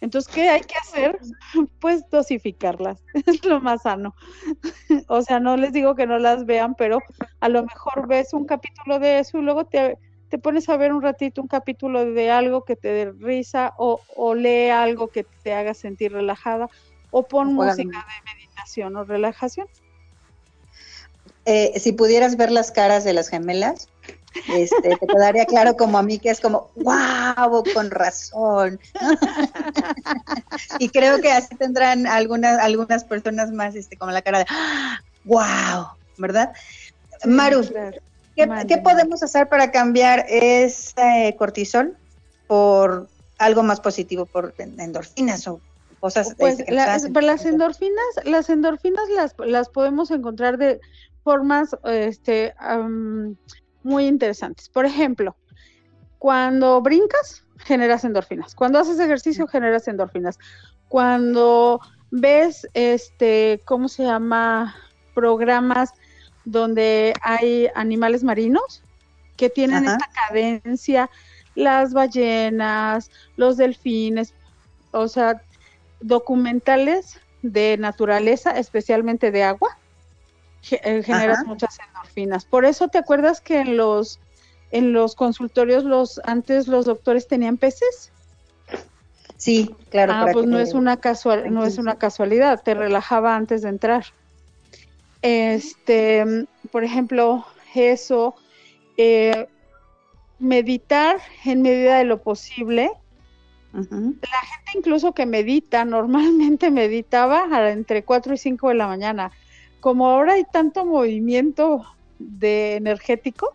Entonces, 0.00 0.32
¿qué 0.32 0.48
hay 0.48 0.60
que 0.60 0.76
hacer? 0.76 1.18
Pues 1.80 2.02
dosificarlas, 2.10 3.02
es 3.26 3.44
lo 3.44 3.60
más 3.60 3.82
sano. 3.82 4.14
o 5.08 5.22
sea, 5.22 5.40
no 5.40 5.56
les 5.56 5.72
digo 5.72 5.94
que 5.94 6.06
no 6.06 6.18
las 6.18 6.46
vean, 6.46 6.74
pero 6.74 7.00
a 7.40 7.48
lo 7.48 7.62
mejor 7.64 8.06
ves 8.06 8.32
un 8.32 8.44
capítulo 8.44 8.98
de 8.98 9.20
eso 9.20 9.38
y 9.38 9.42
luego 9.42 9.64
te, 9.64 9.98
te 10.28 10.38
pones 10.38 10.68
a 10.68 10.76
ver 10.76 10.92
un 10.92 11.02
ratito 11.02 11.40
un 11.40 11.48
capítulo 11.48 12.04
de 12.04 12.30
algo 12.30 12.64
que 12.64 12.76
te 12.76 12.88
dé 12.88 13.12
risa 13.12 13.74
o, 13.78 14.00
o 14.14 14.34
lee 14.34 14.68
algo 14.70 15.08
que 15.08 15.24
te 15.42 15.54
haga 15.54 15.74
sentir 15.74 16.12
relajada 16.12 16.68
o 17.10 17.26
pon 17.26 17.54
música 17.54 18.06
de 18.06 18.32
meditación 18.32 18.96
o 18.96 19.04
relajación. 19.04 19.66
Eh, 21.44 21.78
si 21.80 21.92
pudieras 21.92 22.36
ver 22.36 22.50
las 22.50 22.70
caras 22.70 23.04
de 23.04 23.14
las 23.14 23.28
gemelas, 23.28 23.88
este, 24.48 24.96
te 24.96 25.06
quedaría 25.06 25.44
claro 25.46 25.76
como 25.76 25.98
a 25.98 26.02
mí 26.02 26.18
que 26.18 26.30
es 26.30 26.40
como, 26.40 26.70
wow, 26.76 27.64
con 27.74 27.90
razón. 27.90 28.80
y 30.78 30.88
creo 30.88 31.20
que 31.20 31.32
así 31.32 31.54
tendrán 31.56 32.06
algunas, 32.06 32.58
algunas 32.58 33.04
personas 33.04 33.50
más 33.50 33.74
este, 33.74 33.96
como 33.96 34.12
la 34.12 34.22
cara 34.22 34.40
de, 34.40 34.46
wow, 35.24 35.88
¿verdad? 36.16 36.52
Maru, 37.24 37.62
¿qué, 38.36 38.78
podemos 38.78 39.22
hacer 39.22 39.48
para 39.48 39.70
cambiar 39.70 40.24
ese 40.28 41.34
cortisol 41.38 41.96
por 42.46 43.08
algo 43.38 43.62
más 43.62 43.80
positivo, 43.80 44.26
por 44.26 44.54
endorfinas 44.58 45.46
o 45.48 45.60
cosas? 46.00 46.34
Pues 46.38 46.60
este, 46.60 46.72
las 46.72 47.44
endorfinas, 47.44 48.04
las 48.24 48.48
endorfinas 48.50 49.08
las, 49.14 49.34
las 49.38 49.68
podemos 49.68 50.10
encontrar 50.10 50.58
de 50.58 50.80
formas 51.24 51.76
este, 51.84 52.54
muy 53.88 54.06
interesantes. 54.06 54.68
Por 54.68 54.86
ejemplo, 54.86 55.34
cuando 56.18 56.80
brincas, 56.80 57.44
generas 57.58 58.04
endorfinas. 58.04 58.54
Cuando 58.54 58.78
haces 58.78 59.00
ejercicio, 59.00 59.46
generas 59.46 59.88
endorfinas. 59.88 60.38
Cuando 60.88 61.80
ves, 62.10 62.68
este, 62.74 63.60
¿cómo 63.64 63.88
se 63.88 64.04
llama? 64.04 64.76
Programas 65.14 65.94
donde 66.44 67.12
hay 67.22 67.68
animales 67.74 68.22
marinos 68.22 68.82
que 69.36 69.50
tienen 69.50 69.84
esta 69.84 70.08
cadencia, 70.12 71.10
las 71.54 71.92
ballenas, 71.92 73.10
los 73.36 73.56
delfines, 73.56 74.34
o 74.92 75.08
sea, 75.08 75.42
documentales 76.00 77.20
de 77.42 77.76
naturaleza, 77.78 78.50
especialmente 78.58 79.30
de 79.30 79.44
agua, 79.44 79.78
eh, 80.70 81.02
generas 81.02 81.44
muchas 81.46 81.78
endorfinas. 81.86 82.44
Por 82.44 82.64
eso 82.64 82.88
te 82.88 82.98
acuerdas 82.98 83.40
que 83.40 83.60
en 83.60 83.76
los 83.76 84.20
en 84.70 84.92
los 84.92 85.14
consultorios 85.14 85.84
los 85.84 86.20
antes 86.24 86.68
los 86.68 86.84
doctores 86.84 87.26
tenían 87.26 87.56
peces. 87.56 88.12
Sí, 89.36 89.74
claro. 89.90 90.12
Ah, 90.14 90.26
pues 90.32 90.46
no 90.46 90.58
es 90.58 90.74
una 90.74 90.96
casual, 90.96 91.52
no 91.54 91.64
es 91.64 91.78
una 91.78 91.96
casualidad, 91.96 92.60
te 92.62 92.74
relajaba 92.74 93.36
antes 93.36 93.62
de 93.62 93.68
entrar. 93.68 94.04
Este, 95.22 96.46
por 96.72 96.82
ejemplo, 96.82 97.46
eso, 97.74 98.34
eh, 98.96 99.46
meditar 100.40 101.18
en 101.44 101.62
medida 101.62 101.98
de 101.98 102.04
lo 102.04 102.20
posible. 102.20 102.90
La 103.72 103.80
gente 103.82 104.72
incluso 104.74 105.12
que 105.12 105.24
medita, 105.24 105.84
normalmente 105.84 106.70
meditaba 106.70 107.70
entre 107.70 108.02
4 108.02 108.34
y 108.34 108.38
5 108.38 108.70
de 108.70 108.74
la 108.74 108.88
mañana 108.88 109.30
como 109.80 110.08
ahora 110.08 110.34
hay 110.34 110.44
tanto 110.44 110.84
movimiento 110.84 111.84
de 112.18 112.76
energético, 112.76 113.54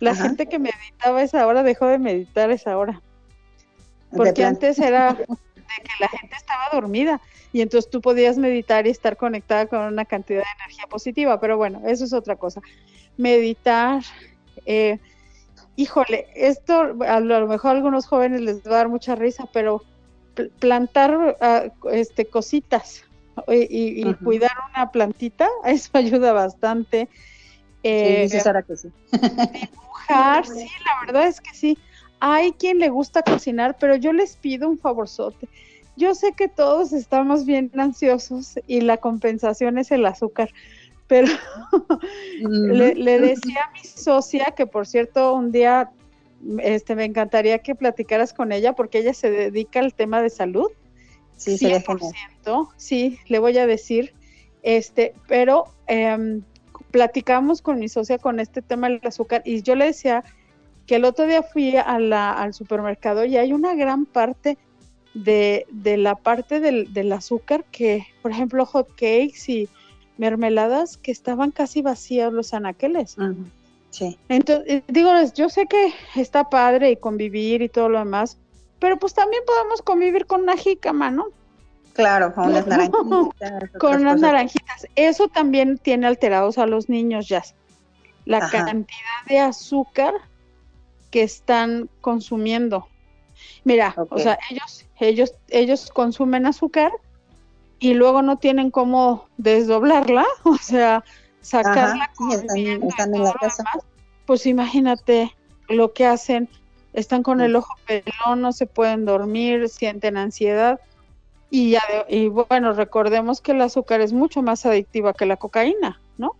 la 0.00 0.14
gente 0.14 0.46
que 0.46 0.58
meditaba 0.58 1.22
esa 1.22 1.46
hora 1.46 1.62
dejó 1.62 1.86
de 1.86 1.98
meditar 1.98 2.50
esa 2.50 2.76
hora. 2.76 3.00
Porque 4.14 4.44
antes 4.44 4.78
era 4.78 5.14
de 5.14 5.24
que 5.24 5.92
la 6.00 6.08
gente 6.08 6.36
estaba 6.36 6.68
dormida 6.72 7.20
y 7.52 7.60
entonces 7.60 7.90
tú 7.90 8.00
podías 8.00 8.36
meditar 8.36 8.86
y 8.86 8.90
estar 8.90 9.16
conectada 9.16 9.66
con 9.66 9.80
una 9.80 10.04
cantidad 10.04 10.40
de 10.40 10.64
energía 10.64 10.86
positiva, 10.88 11.40
pero 11.40 11.56
bueno, 11.56 11.82
eso 11.86 12.04
es 12.04 12.12
otra 12.12 12.36
cosa. 12.36 12.60
Meditar, 13.16 14.02
eh, 14.66 14.98
híjole, 15.76 16.26
esto 16.34 16.96
a 17.06 17.20
lo 17.20 17.46
mejor 17.46 17.70
a 17.70 17.74
algunos 17.74 18.06
jóvenes 18.06 18.40
les 18.40 18.56
va 18.66 18.72
a 18.72 18.76
dar 18.78 18.88
mucha 18.88 19.14
risa, 19.14 19.48
pero 19.52 19.82
plantar 20.58 21.36
ah, 21.40 21.66
este 21.92 22.26
cositas, 22.26 23.04
y, 23.48 24.14
cuidar 24.14 24.52
una 24.70 24.90
plantita, 24.90 25.48
eso 25.64 25.90
ayuda 25.94 26.32
bastante. 26.32 27.08
Eh, 27.82 28.28
sí, 28.30 28.38
que 28.66 28.76
sí. 28.76 28.88
dibujar, 29.52 30.46
sí, 30.46 30.66
la 30.84 31.06
verdad 31.06 31.26
es 31.28 31.40
que 31.40 31.54
sí. 31.54 31.78
Hay 32.20 32.52
quien 32.52 32.78
le 32.78 32.88
gusta 32.88 33.22
cocinar, 33.22 33.76
pero 33.78 33.96
yo 33.96 34.12
les 34.12 34.36
pido 34.36 34.68
un 34.68 34.78
favorzote. 34.78 35.48
Yo 35.96 36.14
sé 36.14 36.32
que 36.32 36.48
todos 36.48 36.92
estamos 36.92 37.44
bien 37.44 37.70
ansiosos 37.78 38.58
y 38.66 38.80
la 38.80 38.96
compensación 38.96 39.78
es 39.78 39.90
el 39.90 40.06
azúcar, 40.06 40.50
pero 41.06 41.28
le, 42.40 42.94
le, 42.94 43.20
decía 43.20 43.60
a 43.68 43.72
mi 43.72 43.80
socia 43.84 44.54
que 44.56 44.66
por 44.66 44.86
cierto 44.86 45.34
un 45.34 45.52
día 45.52 45.90
este 46.60 46.96
me 46.96 47.04
encantaría 47.04 47.58
que 47.58 47.74
platicaras 47.74 48.32
con 48.32 48.52
ella 48.52 48.72
porque 48.72 48.98
ella 48.98 49.12
se 49.12 49.30
dedica 49.30 49.80
al 49.80 49.92
tema 49.92 50.22
de 50.22 50.30
salud 50.30 50.68
Sí, 51.36 51.58
100%, 51.58 52.68
sí, 52.76 53.18
le 53.26 53.38
voy 53.38 53.58
a 53.58 53.66
decir, 53.66 54.14
este, 54.62 55.14
pero 55.26 55.66
em, 55.86 56.42
platicamos 56.90 57.60
con 57.60 57.78
mi 57.80 57.88
socia 57.88 58.18
con 58.18 58.40
este 58.40 58.62
tema 58.62 58.88
del 58.88 59.00
azúcar 59.04 59.42
y 59.44 59.62
yo 59.62 59.74
le 59.74 59.86
decía 59.86 60.24
que 60.86 60.96
el 60.96 61.04
otro 61.04 61.26
día 61.26 61.42
fui 61.42 61.76
a 61.76 61.98
la, 61.98 62.32
al 62.32 62.54
supermercado 62.54 63.24
y 63.24 63.36
hay 63.36 63.52
una 63.52 63.74
gran 63.74 64.06
parte 64.06 64.58
de, 65.14 65.66
de 65.70 65.96
la 65.96 66.14
parte 66.16 66.60
del, 66.60 66.92
del, 66.92 67.12
azúcar 67.12 67.64
que, 67.70 68.06
por 68.22 68.30
ejemplo, 68.30 68.66
hot 68.66 68.88
cakes 68.90 69.48
y 69.48 69.68
mermeladas 70.18 70.96
que 70.96 71.12
estaban 71.12 71.50
casi 71.50 71.82
vacíos 71.82 72.32
los 72.32 72.52
anaqueles. 72.52 73.16
Sí. 73.90 74.18
Entonces, 74.28 74.82
digo, 74.88 75.10
yo 75.34 75.48
sé 75.48 75.66
que 75.66 75.92
está 76.16 76.50
padre 76.50 76.90
y 76.90 76.96
convivir 76.96 77.62
y 77.62 77.68
todo 77.68 77.88
lo 77.88 78.00
demás, 78.00 78.38
pero 78.84 78.98
pues 78.98 79.14
también 79.14 79.42
podemos 79.46 79.80
convivir 79.80 80.26
con 80.26 80.42
una 80.42 80.58
jícama, 80.58 81.10
¿no? 81.10 81.28
Claro, 81.94 82.34
con 82.34 82.50
unas 82.50 82.66
naranjitas. 82.66 83.70
con 83.80 84.02
unas 84.02 84.20
naranjitas. 84.20 84.86
Eso 84.94 85.28
también 85.28 85.78
tiene 85.78 86.06
alterados 86.06 86.58
a 86.58 86.66
los 86.66 86.90
niños 86.90 87.26
ya. 87.26 87.42
La 88.26 88.50
cantidad 88.50 89.24
de 89.26 89.38
azúcar 89.38 90.12
que 91.10 91.22
están 91.22 91.88
consumiendo. 92.02 92.86
Mira, 93.64 93.94
o 94.10 94.18
sea, 94.18 94.38
ellos, 94.50 94.84
ellos, 95.00 95.34
ellos 95.48 95.90
consumen 95.90 96.44
azúcar 96.44 96.92
y 97.78 97.94
luego 97.94 98.20
no 98.20 98.36
tienen 98.36 98.70
cómo 98.70 99.28
desdoblarla, 99.38 100.26
o 100.42 100.58
sea, 100.58 101.02
sacarla 101.40 102.10
están, 102.32 103.14
en 103.14 103.24
la 103.24 103.32
casa. 103.32 103.64
pues 104.26 104.44
imagínate 104.44 105.34
lo 105.70 105.94
que 105.94 106.04
hacen, 106.04 106.50
están 106.94 107.22
con 107.22 107.40
el 107.40 107.56
ojo 107.56 107.74
pelón, 107.86 108.40
no 108.40 108.52
se 108.52 108.66
pueden 108.66 109.04
dormir, 109.04 109.68
sienten 109.68 110.16
ansiedad. 110.16 110.80
Y, 111.50 111.70
ya, 111.72 111.82
y 112.08 112.28
bueno, 112.28 112.72
recordemos 112.72 113.40
que 113.40 113.52
el 113.52 113.60
azúcar 113.60 114.00
es 114.00 114.12
mucho 114.12 114.42
más 114.42 114.64
adictiva 114.64 115.12
que 115.12 115.26
la 115.26 115.36
cocaína, 115.36 116.00
¿no? 116.16 116.36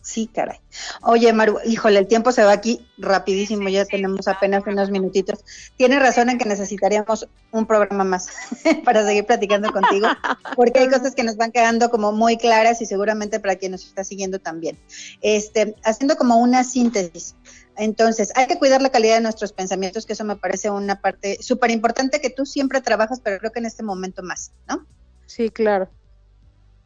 Sí, 0.00 0.28
caray. 0.32 0.58
Oye, 1.02 1.32
Maru, 1.32 1.58
híjole, 1.64 1.98
el 1.98 2.06
tiempo 2.06 2.30
se 2.30 2.44
va 2.44 2.52
aquí 2.52 2.86
rapidísimo, 2.98 3.68
ya 3.68 3.84
tenemos 3.84 4.28
apenas 4.28 4.62
unos 4.66 4.90
minutitos. 4.90 5.42
Tienes 5.76 5.98
razón 5.98 6.30
en 6.30 6.38
que 6.38 6.44
necesitaríamos 6.44 7.26
un 7.52 7.66
programa 7.66 8.04
más 8.04 8.28
para 8.84 9.04
seguir 9.04 9.24
platicando 9.24 9.72
contigo, 9.72 10.08
porque 10.56 10.80
hay 10.80 10.88
cosas 10.88 11.14
que 11.14 11.24
nos 11.24 11.36
van 11.36 11.52
quedando 11.52 11.90
como 11.90 12.12
muy 12.12 12.36
claras 12.36 12.82
y 12.82 12.86
seguramente 12.86 13.40
para 13.40 13.56
quien 13.56 13.72
nos 13.72 13.86
está 13.86 14.04
siguiendo 14.04 14.38
también. 14.38 14.78
Este, 15.22 15.74
haciendo 15.84 16.16
como 16.16 16.36
una 16.36 16.64
síntesis. 16.64 17.34
Entonces, 17.76 18.32
hay 18.36 18.46
que 18.46 18.58
cuidar 18.58 18.82
la 18.82 18.90
calidad 18.90 19.16
de 19.16 19.20
nuestros 19.22 19.52
pensamientos, 19.52 20.06
que 20.06 20.12
eso 20.12 20.24
me 20.24 20.36
parece 20.36 20.70
una 20.70 21.00
parte 21.00 21.38
súper 21.42 21.70
importante 21.70 22.20
que 22.20 22.30
tú 22.30 22.46
siempre 22.46 22.80
trabajas, 22.80 23.20
pero 23.20 23.38
creo 23.38 23.52
que 23.52 23.58
en 23.58 23.66
este 23.66 23.82
momento 23.82 24.22
más, 24.22 24.52
¿no? 24.68 24.86
Sí, 25.26 25.50
claro 25.50 25.88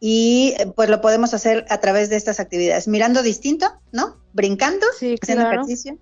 y 0.00 0.54
pues 0.76 0.88
lo 0.88 1.00
podemos 1.00 1.34
hacer 1.34 1.66
a 1.70 1.78
través 1.78 2.08
de 2.10 2.16
estas 2.16 2.40
actividades, 2.40 2.86
mirando 2.86 3.22
distinto, 3.22 3.66
¿no? 3.92 4.16
Brincando, 4.32 4.86
haciendo 4.90 5.50
ejercicio. 5.50 5.98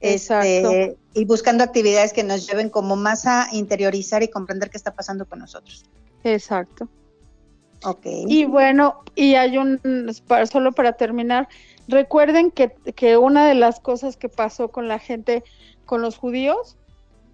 Este, 0.00 0.96
y 1.14 1.24
buscando 1.26 1.62
actividades 1.62 2.12
que 2.12 2.24
nos 2.24 2.46
lleven 2.46 2.70
como 2.70 2.96
más 2.96 3.26
a 3.26 3.48
interiorizar 3.52 4.22
y 4.22 4.28
comprender 4.28 4.70
qué 4.70 4.76
está 4.76 4.94
pasando 4.94 5.26
con 5.26 5.38
nosotros. 5.38 5.84
Exacto. 6.24 6.88
Ok. 7.84 8.06
Y 8.26 8.44
bueno, 8.44 9.02
y 9.14 9.34
hay 9.34 9.58
un, 9.58 9.80
solo 10.50 10.72
para 10.72 10.94
terminar, 10.94 11.48
recuerden 11.90 12.50
que, 12.50 12.70
que 12.94 13.16
una 13.16 13.46
de 13.46 13.54
las 13.54 13.80
cosas 13.80 14.16
que 14.16 14.28
pasó 14.28 14.68
con 14.68 14.88
la 14.88 14.98
gente, 14.98 15.44
con 15.84 16.02
los 16.02 16.16
judíos, 16.16 16.76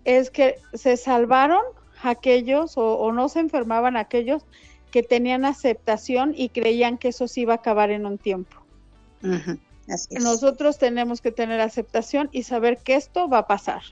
es 0.05 0.31
que 0.31 0.57
se 0.75 0.97
salvaron 0.97 1.63
aquellos 2.03 2.77
o, 2.77 2.95
o 2.99 3.13
no 3.13 3.29
se 3.29 3.41
enfermaban 3.41 3.97
aquellos 3.97 4.45
que 4.91 5.03
tenían 5.03 5.45
aceptación 5.45 6.33
y 6.37 6.49
creían 6.49 6.99
que 6.99 7.09
eso 7.09 7.29
se 7.29 7.41
iba 7.43 7.53
a 7.53 7.57
acabar 7.57 7.91
en 7.91 8.07
un 8.07 8.19
tiempo. 8.19 8.57
Nosotros 10.11 10.79
tenemos 10.79 11.21
que 11.21 11.33
tener 11.33 11.61
aceptación 11.61 12.29
y 12.33 12.43
saber 12.45 12.79
que 12.79 12.97
esto 12.97 13.29
va 13.29 13.39
a 13.39 13.47
pasar. 13.47 13.83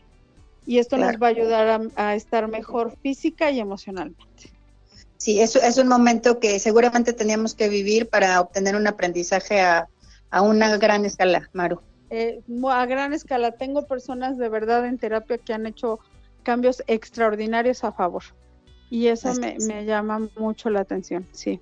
Y 0.67 0.79
esto 0.79 0.97
nos 0.97 1.17
va 1.17 1.27
a 1.27 1.31
ayudar 1.31 1.91
a, 1.97 2.15
estar 2.15 2.49
mejor 2.49 2.97
física 3.03 3.51
y 3.51 3.61
emocionalmente. 3.61 4.51
Sí, 5.19 5.41
eso 5.41 5.61
es 5.61 5.77
un 5.79 5.89
momento 5.89 6.41
que 6.41 6.59
seguramente 6.59 7.13
teníamos 7.13 7.55
que 7.55 7.69
vivir 7.69 8.09
para 8.09 8.41
obtener 8.41 8.75
un 8.75 8.87
aprendizaje 8.87 9.61
a, 9.61 9.89
una 10.43 10.77
gran 10.77 11.05
escala, 11.05 11.49
Maru. 11.53 11.81
Eh, 12.11 12.43
a 12.71 12.87
gran 12.87 13.13
escala. 13.13 13.53
Tengo 13.53 13.87
personas 13.87 14.39
de 14.39 14.49
verdad 14.49 14.87
en 14.87 14.99
terapia 14.99 15.39
que 15.39 15.53
han 15.53 15.67
hecho 15.67 15.99
cambios 16.43 16.83
extraordinarios 16.87 17.83
a 17.85 17.93
favor. 17.93 18.23
Y 18.91 19.09
eso 19.09 19.33
me, 19.35 19.85
llama 19.85 20.29
mucho 20.37 20.71
la 20.71 20.81
atención, 20.81 21.27
sí. 21.33 21.61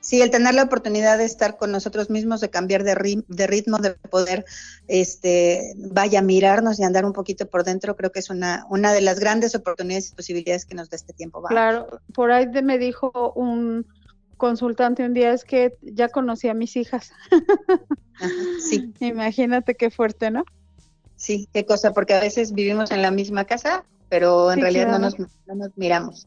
Sí, 0.00 0.22
el 0.22 0.30
tener 0.30 0.54
la 0.54 0.62
oportunidad 0.62 1.18
de 1.18 1.26
estar 1.26 1.58
con 1.58 1.70
nosotros 1.70 2.08
mismos, 2.08 2.40
de 2.40 2.48
cambiar 2.48 2.84
de, 2.84 2.94
ritmo, 2.94 3.76
de 3.76 3.90
poder, 4.08 4.46
este, 4.88 5.74
vaya, 5.76 6.22
mirarnos 6.22 6.80
y 6.80 6.84
andar 6.84 7.04
un 7.04 7.12
poquito 7.12 7.46
por 7.46 7.64
dentro, 7.64 7.96
creo 7.96 8.10
que 8.10 8.20
es 8.20 8.30
una, 8.30 8.64
una 8.70 8.94
de 8.94 9.02
las 9.02 9.20
grandes 9.20 9.54
oportunidades 9.54 10.10
y 10.10 10.14
posibilidades 10.14 10.64
que 10.64 10.74
nos 10.74 10.88
da 10.88 10.96
este 10.96 11.12
tiempo. 11.12 11.42
Claro, 11.42 12.00
por 12.14 12.32
ahí 12.32 12.46
me 12.62 12.78
dijo 12.78 13.34
un 13.34 13.84
consultante 14.40 15.04
un 15.04 15.14
día, 15.14 15.32
es 15.32 15.44
que 15.44 15.76
ya 15.82 16.08
conocí 16.08 16.48
a 16.48 16.54
mis 16.54 16.74
hijas. 16.76 17.12
sí. 18.68 18.92
Imagínate 19.00 19.76
qué 19.76 19.90
fuerte, 19.90 20.32
¿no? 20.32 20.44
Sí, 21.14 21.48
qué 21.52 21.64
cosa, 21.64 21.92
porque 21.92 22.14
a 22.14 22.20
veces 22.20 22.52
vivimos 22.52 22.90
en 22.90 23.02
la 23.02 23.12
misma 23.12 23.44
casa, 23.44 23.84
pero 24.08 24.50
en 24.50 24.60
realidad 24.60 24.88
no, 24.88 24.98
nos, 24.98 25.18
no 25.18 25.54
nos 25.54 25.76
miramos. 25.76 26.26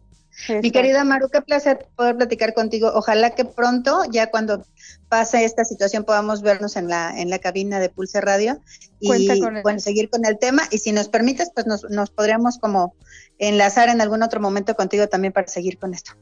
Mi 0.61 0.71
querida 0.71 1.03
Maru, 1.03 1.29
qué 1.29 1.41
placer 1.41 1.87
poder 1.95 2.17
platicar 2.17 2.53
contigo. 2.53 2.91
Ojalá 2.93 3.31
que 3.31 3.45
pronto, 3.45 4.03
ya 4.09 4.31
cuando 4.31 4.65
pase 5.07 5.45
esta 5.45 5.63
situación, 5.63 6.05
podamos 6.05 6.41
vernos 6.41 6.75
en 6.75 6.87
la, 6.87 7.19
en 7.19 7.29
la 7.29 7.39
cabina 7.39 7.79
de 7.79 7.89
Pulse 7.89 8.19
Radio 8.19 8.59
y 8.99 9.27
bueno, 9.63 9.79
seguir 9.79 10.09
con 10.09 10.25
el 10.25 10.39
tema. 10.39 10.63
Y 10.71 10.79
si 10.79 10.91
nos 10.91 11.07
permites, 11.07 11.51
pues 11.53 11.67
nos, 11.67 11.83
nos 11.89 12.09
podríamos 12.09 12.57
como 12.57 12.95
enlazar 13.37 13.89
en 13.89 14.01
algún 14.01 14.23
otro 14.23 14.39
momento 14.39 14.75
contigo 14.75 15.07
también 15.07 15.33
para 15.33 15.47
seguir 15.47 15.77
con 15.77 15.93
esto. 15.93 16.13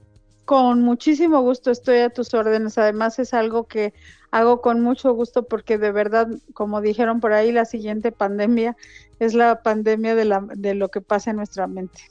Con 0.52 0.82
muchísimo 0.82 1.40
gusto 1.40 1.72
estoy 1.72 2.00
a 2.00 2.10
tus 2.10 2.34
órdenes. 2.34 2.78
Además 2.78 3.18
es 3.20 3.34
algo 3.34 3.70
que 3.70 3.94
hago 4.32 4.60
con 4.60 4.82
mucho 4.82 5.14
gusto 5.14 5.48
porque 5.48 5.78
de 5.78 5.94
verdad, 5.94 6.28
como 6.54 6.82
dijeron 6.82 7.22
por 7.22 7.32
ahí, 7.32 7.54
la 7.54 7.64
siguiente 7.64 8.12
pandemia 8.12 8.76
es 9.20 9.34
la 9.34 9.64
pandemia 9.64 10.14
de, 10.14 10.26
la, 10.26 10.46
de 10.54 10.76
lo 10.76 10.90
que 10.92 11.00
pasa 11.00 11.30
en 11.30 11.38
nuestra 11.38 11.68
mente. 11.68 12.02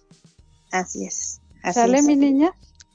Así 0.72 1.04
es. 1.04 1.42
¿Sale, 1.70 2.00
mi 2.00 2.16
niña? 2.16 2.50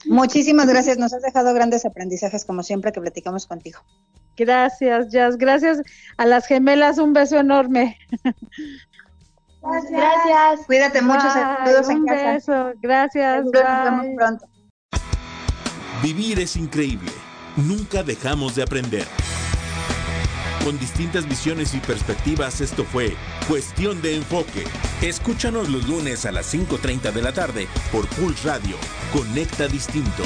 Muchísimas 0.08 0.68
gracias. 0.68 0.98
Nos 0.98 1.14
has 1.14 1.22
dejado 1.22 1.54
grandes 1.54 1.86
aprendizajes, 1.86 2.44
como 2.44 2.64
siempre, 2.64 2.92
que 2.92 3.02
platicamos 3.02 3.46
contigo. 3.46 3.82
Gracias, 4.36 5.10
Jazz. 5.12 5.38
Gracias 5.38 5.80
a 6.18 6.26
las 6.26 6.48
gemelas. 6.48 6.98
Un 6.98 7.14
beso 7.14 7.38
enorme. 7.38 8.00
Gracias. 9.62 10.66
Cuídate 10.66 11.04
mucho. 11.04 11.30
Saludos 11.30 11.88
en 11.88 12.04
casa. 12.04 12.34
Beso. 12.34 12.74
Gracias. 12.82 13.46
Nos 13.46 14.06
pronto. 14.16 14.48
Vivir 16.02 16.40
es 16.40 16.56
increíble. 16.56 17.12
Nunca 17.56 18.04
dejamos 18.04 18.56
de 18.56 18.64
aprender. 18.64 19.08
Con 20.64 20.78
distintas 20.80 21.28
visiones 21.28 21.74
y 21.74 21.80
perspectivas, 21.80 22.60
esto 22.60 22.84
fue 22.84 23.16
Cuestión 23.48 24.02
de 24.02 24.16
Enfoque. 24.16 24.66
Escúchanos 25.02 25.70
los 25.70 25.88
lunes 25.88 26.26
a 26.26 26.32
las 26.32 26.54
5.30 26.54 27.12
de 27.12 27.22
la 27.22 27.34
tarde 27.34 27.68
por 27.92 28.08
Pulse 28.08 28.48
Radio. 28.48 28.76
Conecta 29.14 29.68
Distinto. 29.68 30.24